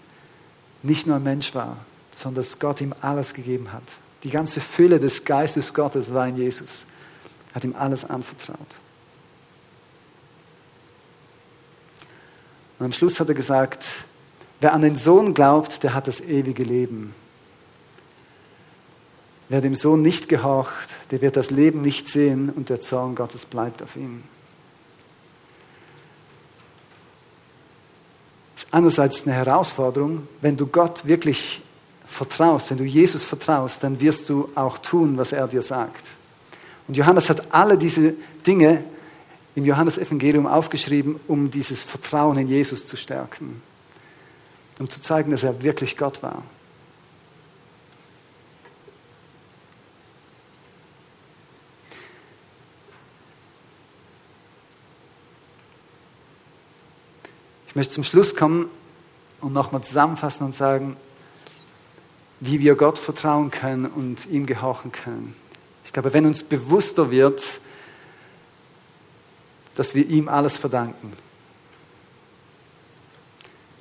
nicht 0.82 1.06
nur 1.06 1.16
ein 1.16 1.24
Mensch 1.24 1.54
war, 1.54 1.78
sondern 2.12 2.42
dass 2.42 2.58
Gott 2.58 2.80
ihm 2.80 2.94
alles 3.00 3.34
gegeben 3.34 3.72
hat. 3.72 3.82
Die 4.24 4.30
ganze 4.30 4.60
Fülle 4.60 4.98
des 4.98 5.24
Geistes 5.24 5.72
Gottes 5.72 6.12
war 6.12 6.26
in 6.26 6.36
Jesus. 6.36 6.84
Er 7.50 7.54
hat 7.56 7.64
ihm 7.64 7.74
alles 7.76 8.04
anvertraut. 8.04 8.58
Und 12.78 12.86
am 12.86 12.92
Schluss 12.92 13.20
hat 13.20 13.28
er 13.28 13.34
gesagt, 13.34 14.04
wer 14.60 14.72
an 14.72 14.82
den 14.82 14.96
Sohn 14.96 15.34
glaubt, 15.34 15.82
der 15.82 15.94
hat 15.94 16.06
das 16.06 16.20
ewige 16.20 16.62
Leben. 16.62 17.14
Wer 19.48 19.60
dem 19.60 19.74
Sohn 19.74 20.02
nicht 20.02 20.28
gehorcht, 20.28 20.90
der 21.10 21.22
wird 21.22 21.36
das 21.36 21.50
Leben 21.50 21.80
nicht 21.80 22.08
sehen 22.08 22.50
und 22.50 22.68
der 22.68 22.80
Zorn 22.80 23.14
Gottes 23.14 23.46
bleibt 23.46 23.82
auf 23.82 23.96
ihm. 23.96 24.22
Das 28.54 28.64
ist 28.64 28.74
einerseits 28.74 29.22
eine 29.22 29.34
Herausforderung, 29.34 30.28
wenn 30.42 30.56
du 30.56 30.66
Gott 30.66 31.06
wirklich 31.06 31.62
vertraust, 32.08 32.70
wenn 32.70 32.78
du 32.78 32.84
Jesus 32.84 33.22
vertraust, 33.22 33.84
dann 33.84 34.00
wirst 34.00 34.28
du 34.28 34.48
auch 34.54 34.78
tun, 34.78 35.18
was 35.18 35.32
er 35.32 35.46
dir 35.46 35.62
sagt. 35.62 36.06
Und 36.88 36.96
Johannes 36.96 37.28
hat 37.28 37.52
alle 37.54 37.76
diese 37.76 38.14
Dinge 38.46 38.82
im 39.54 39.64
Johannesevangelium 39.64 40.46
aufgeschrieben, 40.46 41.20
um 41.28 41.50
dieses 41.50 41.82
Vertrauen 41.82 42.38
in 42.38 42.48
Jesus 42.48 42.86
zu 42.86 42.96
stärken, 42.96 43.62
um 44.78 44.88
zu 44.88 45.02
zeigen, 45.02 45.30
dass 45.30 45.42
er 45.42 45.62
wirklich 45.62 45.96
Gott 45.96 46.22
war. 46.22 46.42
Ich 57.66 57.76
möchte 57.76 57.92
zum 57.92 58.02
Schluss 58.02 58.34
kommen 58.34 58.70
und 59.40 59.52
nochmal 59.52 59.82
zusammenfassen 59.82 60.46
und 60.46 60.54
sagen, 60.54 60.96
wie 62.40 62.60
wir 62.60 62.74
Gott 62.76 62.98
vertrauen 62.98 63.50
können 63.50 63.86
und 63.86 64.26
ihm 64.26 64.46
gehorchen 64.46 64.92
können. 64.92 65.34
Ich 65.84 65.92
glaube, 65.92 66.12
wenn 66.12 66.26
uns 66.26 66.42
bewusster 66.42 67.10
wird, 67.10 67.60
dass 69.74 69.94
wir 69.94 70.06
ihm 70.06 70.28
alles 70.28 70.56
verdanken, 70.56 71.12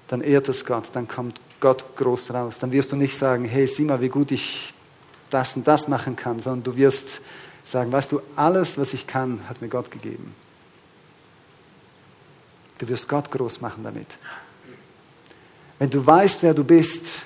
dann 0.07 0.21
ehrt 0.21 0.47
es 0.49 0.65
Gott, 0.65 0.89
dann 0.93 1.07
kommt 1.07 1.39
Gott 1.59 1.83
groß 1.95 2.31
raus. 2.31 2.59
Dann 2.59 2.71
wirst 2.71 2.91
du 2.91 2.95
nicht 2.95 3.17
sagen, 3.17 3.45
hey, 3.45 3.67
sieh 3.67 3.83
mal, 3.83 3.99
wie 4.01 4.09
gut 4.09 4.31
ich 4.31 4.73
das 5.29 5.55
und 5.55 5.67
das 5.67 5.87
machen 5.87 6.15
kann, 6.15 6.39
sondern 6.39 6.63
du 6.63 6.75
wirst 6.77 7.21
sagen, 7.65 7.91
weißt 7.91 8.13
du, 8.13 8.21
alles, 8.35 8.77
was 8.77 8.93
ich 8.93 9.07
kann, 9.07 9.41
hat 9.49 9.61
mir 9.61 9.67
Gott 9.67 9.91
gegeben. 9.91 10.33
Du 12.77 12.87
wirst 12.87 13.09
Gott 13.09 13.31
groß 13.31 13.59
machen 13.61 13.83
damit. 13.83 14.17
Wenn 15.79 15.89
du 15.89 16.05
weißt, 16.05 16.43
wer 16.43 16.53
du 16.53 16.63
bist, 16.63 17.25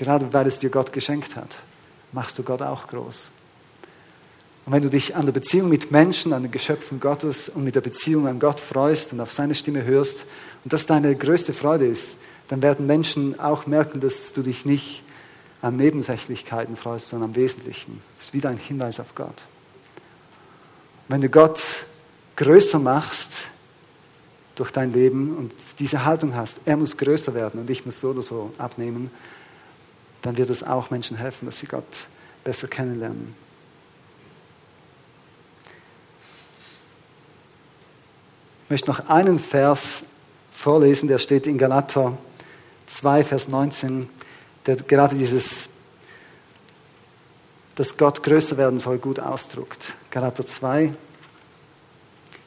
gerade 0.00 0.32
weil 0.32 0.46
es 0.46 0.58
dir 0.58 0.70
Gott 0.70 0.94
geschenkt 0.94 1.36
hat, 1.36 1.58
machst 2.12 2.38
du 2.38 2.42
Gott 2.42 2.62
auch 2.62 2.86
groß. 2.86 3.30
Und 4.64 4.72
wenn 4.72 4.82
du 4.82 4.88
dich 4.88 5.14
an 5.14 5.26
der 5.26 5.32
Beziehung 5.32 5.68
mit 5.68 5.90
Menschen, 5.90 6.32
an 6.32 6.42
den 6.42 6.50
Geschöpfen 6.50 7.00
Gottes 7.00 7.50
und 7.50 7.64
mit 7.64 7.74
der 7.74 7.82
Beziehung 7.82 8.26
an 8.26 8.40
Gott 8.40 8.60
freust 8.60 9.12
und 9.12 9.20
auf 9.20 9.30
seine 9.30 9.54
Stimme 9.54 9.84
hörst 9.84 10.24
und 10.64 10.72
das 10.72 10.86
deine 10.86 11.14
größte 11.14 11.52
Freude 11.52 11.86
ist, 11.86 12.16
dann 12.48 12.62
werden 12.62 12.86
Menschen 12.86 13.38
auch 13.38 13.66
merken, 13.66 14.00
dass 14.00 14.32
du 14.32 14.42
dich 14.42 14.64
nicht 14.64 15.02
an 15.60 15.76
Nebensächlichkeiten 15.76 16.76
freust, 16.76 17.10
sondern 17.10 17.30
am 17.30 17.36
Wesentlichen. 17.36 18.00
Das 18.16 18.28
ist 18.28 18.34
wieder 18.34 18.48
ein 18.48 18.56
Hinweis 18.56 19.00
auf 19.00 19.14
Gott. 19.14 19.46
Wenn 21.08 21.20
du 21.20 21.28
Gott 21.28 21.84
größer 22.36 22.78
machst 22.78 23.48
durch 24.54 24.70
dein 24.70 24.94
Leben 24.94 25.36
und 25.36 25.52
diese 25.78 26.06
Haltung 26.06 26.34
hast, 26.34 26.60
er 26.64 26.78
muss 26.78 26.96
größer 26.96 27.34
werden 27.34 27.60
und 27.60 27.68
ich 27.68 27.84
muss 27.84 28.00
so 28.00 28.10
oder 28.10 28.22
so 28.22 28.52
abnehmen, 28.56 29.10
dann 30.22 30.36
wird 30.36 30.50
es 30.50 30.62
auch 30.62 30.90
Menschen 30.90 31.16
helfen, 31.16 31.46
dass 31.46 31.58
sie 31.58 31.66
Gott 31.66 32.06
besser 32.44 32.68
kennenlernen. 32.68 33.34
Ich 38.64 38.70
möchte 38.70 38.90
noch 38.90 39.08
einen 39.08 39.38
Vers 39.38 40.04
vorlesen, 40.50 41.08
der 41.08 41.18
steht 41.18 41.46
in 41.46 41.58
Galater 41.58 42.16
2, 42.86 43.24
Vers 43.24 43.48
19, 43.48 44.08
der 44.66 44.76
gerade 44.76 45.16
dieses, 45.16 45.70
dass 47.74 47.96
Gott 47.96 48.22
größer 48.22 48.56
werden 48.56 48.78
soll, 48.78 48.98
gut 48.98 49.18
ausdruckt. 49.18 49.94
Galater 50.10 50.46
2, 50.46 50.94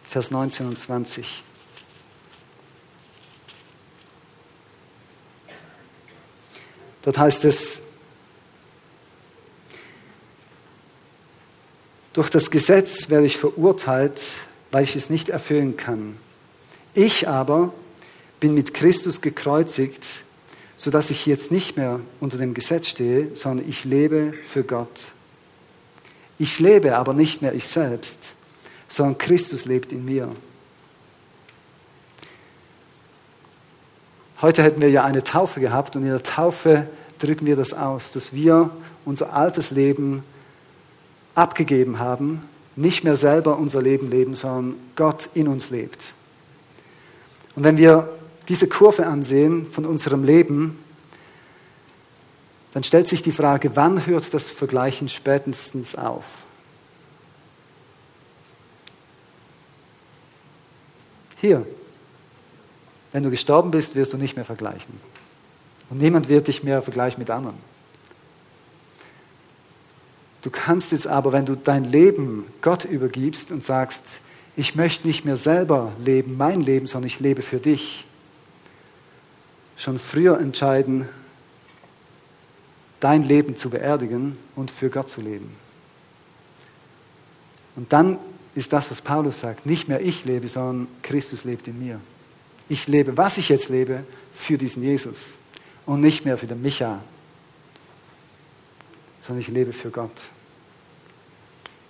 Vers 0.03 0.31
19 0.31 0.67
und 0.67 0.79
20. 0.79 1.43
Dort 7.03 7.17
heißt 7.17 7.45
es, 7.45 7.81
durch 12.13 12.29
das 12.29 12.51
Gesetz 12.51 13.09
werde 13.09 13.25
ich 13.25 13.37
verurteilt, 13.37 14.21
weil 14.71 14.83
ich 14.83 14.95
es 14.95 15.09
nicht 15.09 15.29
erfüllen 15.29 15.77
kann. 15.77 16.17
Ich 16.93 17.27
aber 17.27 17.73
bin 18.39 18.53
mit 18.53 18.73
Christus 18.73 19.21
gekreuzigt, 19.21 20.05
sodass 20.77 21.09
ich 21.09 21.25
jetzt 21.25 21.51
nicht 21.51 21.77
mehr 21.77 21.99
unter 22.19 22.37
dem 22.37 22.53
Gesetz 22.53 22.87
stehe, 22.87 23.35
sondern 23.35 23.67
ich 23.67 23.83
lebe 23.83 24.33
für 24.45 24.63
Gott. 24.63 25.05
Ich 26.39 26.59
lebe 26.59 26.97
aber 26.97 27.13
nicht 27.13 27.41
mehr 27.41 27.53
ich 27.53 27.67
selbst, 27.67 28.33
sondern 28.87 29.17
Christus 29.17 29.65
lebt 29.65 29.91
in 29.91 30.05
mir. 30.05 30.29
Heute 34.43 34.61
hätten 34.61 34.81
wir 34.81 34.91
ja 34.91 35.03
eine 35.03 35.23
Taufe 35.23 35.59
gehabt 35.59 35.95
und 35.95 36.03
in 36.03 36.09
der 36.09 36.21
Taufe 36.21 36.85
drücken 37.17 37.47
wir 37.47 37.55
das 37.55 37.73
aus, 37.73 38.11
dass 38.11 38.33
wir 38.33 38.69
unser 39.05 39.33
altes 39.33 39.71
Leben 39.71 40.23
abgegeben 41.33 41.97
haben 41.97 42.47
nicht 42.75 43.03
mehr 43.03 43.15
selber 43.15 43.57
unser 43.57 43.81
Leben 43.81 44.09
leben, 44.09 44.35
sondern 44.35 44.75
Gott 44.95 45.29
in 45.33 45.47
uns 45.47 45.69
lebt. 45.69 46.13
Und 47.55 47.63
wenn 47.63 47.77
wir 47.77 48.09
diese 48.47 48.67
Kurve 48.67 49.05
ansehen 49.05 49.71
von 49.71 49.85
unserem 49.85 50.23
Leben, 50.23 50.79
dann 52.73 52.83
stellt 52.83 53.07
sich 53.07 53.21
die 53.21 53.31
Frage, 53.31 53.75
wann 53.75 54.05
hört 54.07 54.33
das 54.33 54.49
Vergleichen 54.49 55.07
spätestens 55.07 55.95
auf? 55.95 56.25
Hier, 61.37 61.65
wenn 63.13 63.23
du 63.23 63.29
gestorben 63.29 63.71
bist, 63.71 63.95
wirst 63.95 64.11
du 64.11 64.17
nicht 64.17 64.35
mehr 64.35 64.43
vergleichen. 64.43 64.93
Und 65.89 65.99
niemand 65.99 66.27
wird 66.27 66.47
dich 66.47 66.63
mehr 66.63 66.81
vergleichen 66.81 67.19
mit 67.19 67.29
anderen. 67.29 67.55
Du 70.41 70.49
kannst 70.49 70.91
jetzt 70.91 71.07
aber, 71.07 71.31
wenn 71.31 71.45
du 71.45 71.55
dein 71.55 71.85
Leben 71.85 72.45
Gott 72.61 72.83
übergibst 72.83 73.51
und 73.51 73.63
sagst, 73.63 74.19
ich 74.57 74.75
möchte 74.75 75.07
nicht 75.07 75.25
mehr 75.25 75.37
selber 75.37 75.93
leben, 75.99 76.35
mein 76.37 76.61
Leben, 76.61 76.87
sondern 76.87 77.07
ich 77.07 77.19
lebe 77.19 77.43
für 77.43 77.59
dich, 77.59 78.05
schon 79.77 79.99
früher 79.99 80.39
entscheiden, 80.39 81.07
dein 82.99 83.23
Leben 83.23 83.57
zu 83.57 83.69
beerdigen 83.69 84.37
und 84.55 84.71
für 84.71 84.89
Gott 84.89 85.09
zu 85.09 85.21
leben. 85.21 85.55
Und 87.75 87.93
dann 87.93 88.17
ist 88.55 88.73
das, 88.73 88.89
was 88.89 89.01
Paulus 89.01 89.39
sagt, 89.39 89.65
nicht 89.65 89.87
mehr 89.87 90.01
ich 90.01 90.25
lebe, 90.25 90.47
sondern 90.47 90.87
Christus 91.03 91.43
lebt 91.43 91.67
in 91.67 91.79
mir. 91.79 91.99
Ich 92.73 92.87
lebe, 92.87 93.15
was 93.17 93.37
ich 93.37 93.49
jetzt 93.49 93.69
lebe, 93.69 94.03
für 94.33 94.57
diesen 94.57 94.83
Jesus 94.83 95.35
und 95.85 96.01
nicht 96.01 96.25
mehr 96.25 96.37
für 96.37 96.47
den 96.47 96.61
Micha, 96.61 97.01
sondern 99.21 99.41
ich 99.41 99.47
lebe 99.47 99.71
für 99.71 99.89
Gott. 99.89 100.21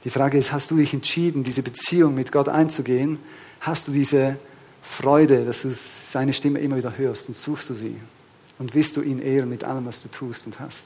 Die 0.04 0.10
Frage 0.10 0.38
ist, 0.38 0.52
hast 0.52 0.70
du 0.70 0.76
dich 0.76 0.94
entschieden, 0.94 1.44
diese 1.44 1.64
Beziehung 1.64 2.14
mit 2.14 2.32
Gott 2.32 2.50
einzugehen? 2.50 3.20
Hast 3.62 3.88
du 3.88 3.92
diese 3.92 4.38
Freude, 4.82 5.46
dass 5.46 5.62
du 5.62 5.74
seine 5.74 6.34
Stimme 6.34 6.60
immer 6.60 6.76
wieder 6.76 6.98
hörst 6.98 7.30
und 7.30 7.38
suchst 7.38 7.70
du 7.70 7.74
sie? 7.74 7.96
Und 8.60 8.76
willst 8.76 8.98
du 8.98 9.02
ihn 9.02 9.20
ehren 9.20 9.50
mit 9.50 9.64
allem, 9.64 9.86
was 9.86 10.02
du 10.02 10.10
tust 10.10 10.46
und 10.46 10.60
hast? 10.60 10.86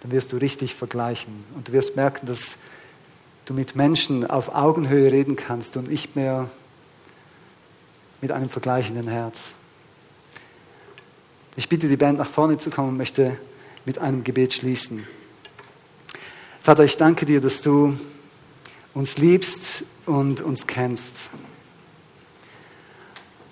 Dann 0.00 0.10
wirst 0.10 0.32
du 0.32 0.38
richtig 0.38 0.74
vergleichen 0.74 1.44
und 1.54 1.68
du 1.68 1.72
wirst 1.72 1.96
merken, 1.96 2.26
dass 2.26 2.56
du 3.44 3.54
mit 3.54 3.76
Menschen 3.76 4.26
auf 4.28 4.54
Augenhöhe 4.54 5.12
reden 5.12 5.36
kannst 5.36 5.76
und 5.76 5.88
nicht 5.88 6.16
mehr 6.16 6.50
mit 8.20 8.32
einem 8.32 8.48
vergleichenden 8.48 9.08
Herz. 9.08 9.54
Ich 11.56 11.68
bitte 11.68 11.88
die 11.88 11.96
Band 11.96 12.18
nach 12.18 12.28
vorne 12.28 12.56
zu 12.56 12.70
kommen 12.70 12.90
und 12.90 12.96
möchte 12.96 13.36
mit 13.84 13.98
einem 13.98 14.24
Gebet 14.24 14.54
schließen. 14.54 15.06
Vater, 16.62 16.84
ich 16.84 16.96
danke 16.96 17.26
dir, 17.26 17.40
dass 17.40 17.62
du 17.62 17.98
uns 18.94 19.18
liebst 19.18 19.84
und 20.06 20.40
uns 20.40 20.66
kennst. 20.66 21.30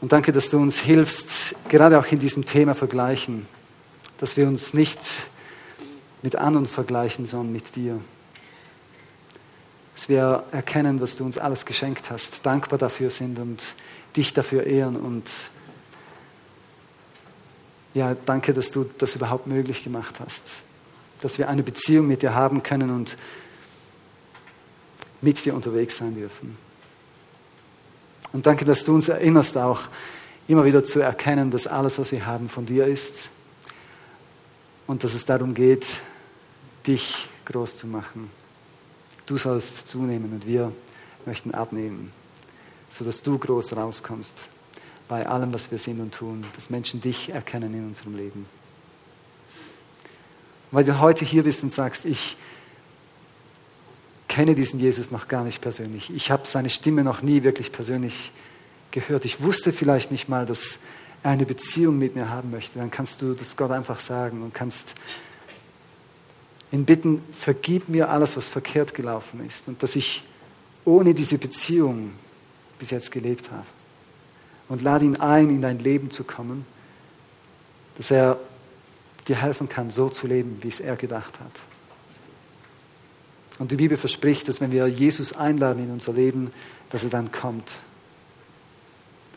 Und 0.00 0.12
danke, 0.12 0.32
dass 0.32 0.50
du 0.50 0.58
uns 0.58 0.78
hilfst, 0.78 1.56
gerade 1.68 1.98
auch 1.98 2.06
in 2.06 2.18
diesem 2.18 2.44
Thema 2.44 2.74
vergleichen, 2.74 3.48
dass 4.18 4.36
wir 4.36 4.46
uns 4.46 4.74
nicht 4.74 5.00
mit 6.22 6.36
anderen 6.36 6.66
vergleichen, 6.66 7.26
sondern 7.26 7.52
mit 7.52 7.76
dir. 7.76 8.00
Dass 9.94 10.08
wir 10.08 10.44
erkennen, 10.52 11.00
was 11.00 11.16
du 11.16 11.24
uns 11.24 11.38
alles 11.38 11.64
geschenkt 11.64 12.10
hast, 12.10 12.44
dankbar 12.44 12.78
dafür 12.78 13.10
sind 13.10 13.38
und 13.38 13.74
dich 14.16 14.32
dafür 14.32 14.64
ehren. 14.64 14.96
Und 14.96 15.28
ja, 17.94 18.14
danke, 18.26 18.52
dass 18.52 18.70
du 18.70 18.84
das 18.98 19.14
überhaupt 19.14 19.46
möglich 19.46 19.84
gemacht 19.84 20.20
hast. 20.20 20.44
Dass 21.20 21.38
wir 21.38 21.48
eine 21.48 21.62
Beziehung 21.62 22.06
mit 22.06 22.22
dir 22.22 22.34
haben 22.34 22.62
können 22.62 22.90
und 22.90 23.16
mit 25.20 25.44
dir 25.44 25.54
unterwegs 25.54 25.96
sein 25.96 26.14
dürfen. 26.14 26.56
Und 28.32 28.46
danke, 28.46 28.64
dass 28.64 28.84
du 28.84 28.94
uns 28.94 29.08
erinnerst, 29.08 29.56
auch 29.56 29.82
immer 30.48 30.64
wieder 30.64 30.84
zu 30.84 31.00
erkennen, 31.00 31.50
dass 31.50 31.66
alles, 31.66 31.98
was 31.98 32.12
wir 32.12 32.26
haben, 32.26 32.48
von 32.48 32.66
dir 32.66 32.86
ist 32.86 33.30
und 34.86 35.02
dass 35.02 35.14
es 35.14 35.24
darum 35.24 35.54
geht, 35.54 36.00
dich 36.86 37.28
groß 37.46 37.78
zu 37.78 37.86
machen. 37.86 38.30
Du 39.26 39.36
sollst 39.38 39.88
zunehmen 39.88 40.32
und 40.32 40.46
wir 40.46 40.72
möchten 41.24 41.52
abnehmen, 41.52 42.12
sodass 42.98 43.22
du 43.22 43.38
groß 43.38 43.76
rauskommst 43.76 44.48
bei 45.08 45.26
allem, 45.26 45.52
was 45.52 45.70
wir 45.70 45.78
sind 45.78 46.00
und 46.00 46.14
tun, 46.14 46.46
dass 46.54 46.70
Menschen 46.70 47.00
dich 47.00 47.30
erkennen 47.30 47.74
in 47.74 47.86
unserem 47.86 48.16
Leben. 48.16 48.46
weil 50.72 50.84
du 50.84 50.98
heute 50.98 51.24
hier 51.24 51.44
bist 51.44 51.62
und 51.62 51.72
sagst, 51.72 52.04
ich 52.04 52.36
kenne 54.26 54.54
diesen 54.54 54.80
Jesus 54.80 55.10
noch 55.10 55.28
gar 55.28 55.44
nicht 55.44 55.62
persönlich. 55.62 56.12
Ich 56.14 56.30
habe 56.30 56.42
seine 56.46 56.68
Stimme 56.68 57.04
noch 57.04 57.22
nie 57.22 57.44
wirklich 57.44 57.72
persönlich 57.72 58.32
gehört. 58.90 59.24
Ich 59.24 59.40
wusste 59.40 59.72
vielleicht 59.72 60.10
nicht 60.10 60.28
mal, 60.28 60.44
dass 60.44 60.78
er 61.22 61.30
eine 61.30 61.46
Beziehung 61.46 61.98
mit 61.98 62.16
mir 62.16 62.28
haben 62.28 62.50
möchte. 62.50 62.78
Dann 62.78 62.90
kannst 62.90 63.22
du 63.22 63.34
das 63.34 63.56
Gott 63.56 63.70
einfach 63.70 64.00
sagen 64.00 64.42
und 64.42 64.52
kannst 64.52 64.96
ihn 66.72 66.84
bitten, 66.84 67.22
vergib 67.30 67.88
mir 67.88 68.10
alles, 68.10 68.36
was 68.36 68.48
verkehrt 68.48 68.92
gelaufen 68.92 69.46
ist 69.46 69.68
und 69.68 69.82
dass 69.82 69.96
ich 69.96 70.24
ohne 70.84 71.14
diese 71.14 71.38
Beziehung 71.38 72.10
bis 72.78 72.90
jetzt 72.90 73.10
gelebt 73.12 73.50
habe. 73.50 73.66
Und 74.68 74.82
lade 74.82 75.04
ihn 75.04 75.16
ein, 75.16 75.50
in 75.50 75.62
dein 75.62 75.78
Leben 75.78 76.10
zu 76.10 76.24
kommen, 76.24 76.66
dass 77.96 78.10
er 78.10 78.38
dir 79.28 79.36
helfen 79.36 79.68
kann, 79.68 79.90
so 79.90 80.08
zu 80.08 80.26
leben, 80.26 80.58
wie 80.60 80.68
es 80.68 80.80
er 80.80 80.96
gedacht 80.96 81.40
hat. 81.40 81.60
Und 83.58 83.70
die 83.70 83.76
Bibel 83.76 83.96
verspricht, 83.96 84.48
dass 84.48 84.60
wenn 84.60 84.70
wir 84.70 84.86
Jesus 84.86 85.32
einladen 85.32 85.84
in 85.84 85.90
unser 85.90 86.12
Leben, 86.12 86.52
dass 86.90 87.04
er 87.04 87.10
dann 87.10 87.32
kommt. 87.32 87.78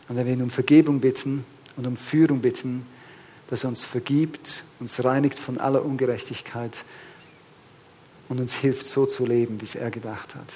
Und 0.08 0.18
wenn 0.18 0.26
wir 0.26 0.34
ihn 0.34 0.42
um 0.42 0.50
Vergebung 0.50 1.00
bitten 1.00 1.46
und 1.78 1.88
um 1.88 1.96
Führung 1.96 2.42
bitten, 2.42 2.86
dass 3.48 3.64
er 3.64 3.70
uns 3.70 3.86
vergibt, 3.86 4.64
uns 4.80 5.04
reinigt 5.04 5.40
von 5.40 5.58
aller 5.58 5.84
Ungerechtigkeit 5.84 6.78
und 8.28 8.40
uns 8.40 8.54
hilft, 8.54 8.86
so 8.86 9.06
zu 9.06 9.26
leben, 9.26 9.62
wie 9.62 9.66
es 9.66 9.76
er 9.76 9.90
gedacht 9.90 10.36
hat. 10.36 10.54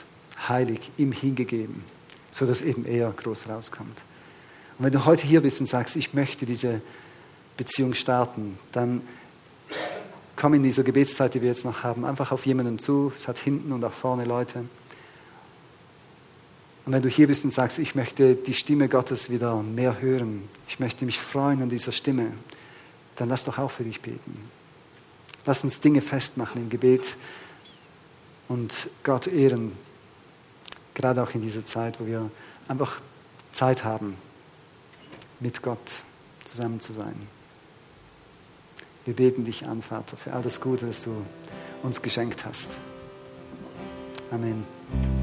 Heilig, 0.47 0.91
ihm 0.97 1.11
hingegeben, 1.11 1.83
so 2.33 2.45
dass 2.45 2.61
eben 2.61 2.85
er 2.85 3.11
groß 3.11 3.47
rauskommt. 3.47 4.03
Und 4.77 4.85
wenn 4.85 4.91
du 4.91 5.05
heute 5.05 5.25
hier 5.25 5.41
bist 5.41 5.61
und 5.61 5.67
sagst, 5.67 5.95
ich 5.95 6.13
möchte 6.13 6.45
diese 6.45 6.81
Beziehung 7.55 7.93
starten, 7.93 8.57
dann 8.71 9.01
komm 10.35 10.55
in 10.55 10.63
dieser 10.63 10.83
Gebetszeit, 10.83 11.35
die 11.35 11.41
wir 11.41 11.49
jetzt 11.49 11.63
noch 11.63 11.83
haben, 11.83 12.03
einfach 12.03 12.31
auf 12.31 12.45
jemanden 12.45 12.79
zu. 12.79 13.13
Es 13.15 13.27
hat 13.27 13.37
hinten 13.37 13.71
und 13.71 13.85
auch 13.85 13.93
vorne 13.93 14.25
Leute. 14.25 14.65
Und 16.85 16.91
wenn 16.91 17.03
du 17.03 17.07
hier 17.07 17.27
bist 17.27 17.45
und 17.45 17.51
sagst, 17.51 17.77
ich 17.77 17.95
möchte 17.95 18.35
die 18.35 18.53
Stimme 18.53 18.89
Gottes 18.89 19.29
wieder 19.29 19.61
mehr 19.61 20.01
hören, 20.01 20.43
ich 20.67 20.79
möchte 20.79 21.05
mich 21.05 21.19
freuen 21.19 21.61
an 21.61 21.69
dieser 21.69 21.91
Stimme, 21.91 22.33
dann 23.15 23.29
lass 23.29 23.43
doch 23.43 23.59
auch 23.59 23.71
für 23.71 23.83
dich 23.83 24.01
beten. 24.01 24.49
Lass 25.45 25.63
uns 25.63 25.81
Dinge 25.81 26.01
festmachen 26.01 26.63
im 26.63 26.69
Gebet 26.69 27.15
und 28.49 28.89
Gott 29.03 29.27
ehren, 29.27 29.73
gerade 30.93 31.21
auch 31.21 31.31
in 31.31 31.41
dieser 31.41 31.65
Zeit, 31.65 31.99
wo 31.99 32.05
wir 32.05 32.29
einfach 32.67 33.01
Zeit 33.51 33.83
haben, 33.83 34.17
mit 35.39 35.61
Gott 35.61 36.03
zusammen 36.45 36.79
zu 36.79 36.93
sein. 36.93 37.27
Wir 39.05 39.15
beten 39.15 39.43
dich 39.43 39.65
an, 39.65 39.81
Vater, 39.81 40.15
für 40.15 40.33
all 40.33 40.41
das 40.41 40.61
Gute, 40.61 40.87
das 40.87 41.03
du 41.03 41.25
uns 41.81 42.01
geschenkt 42.01 42.45
hast. 42.45 42.77
Amen. 44.31 45.22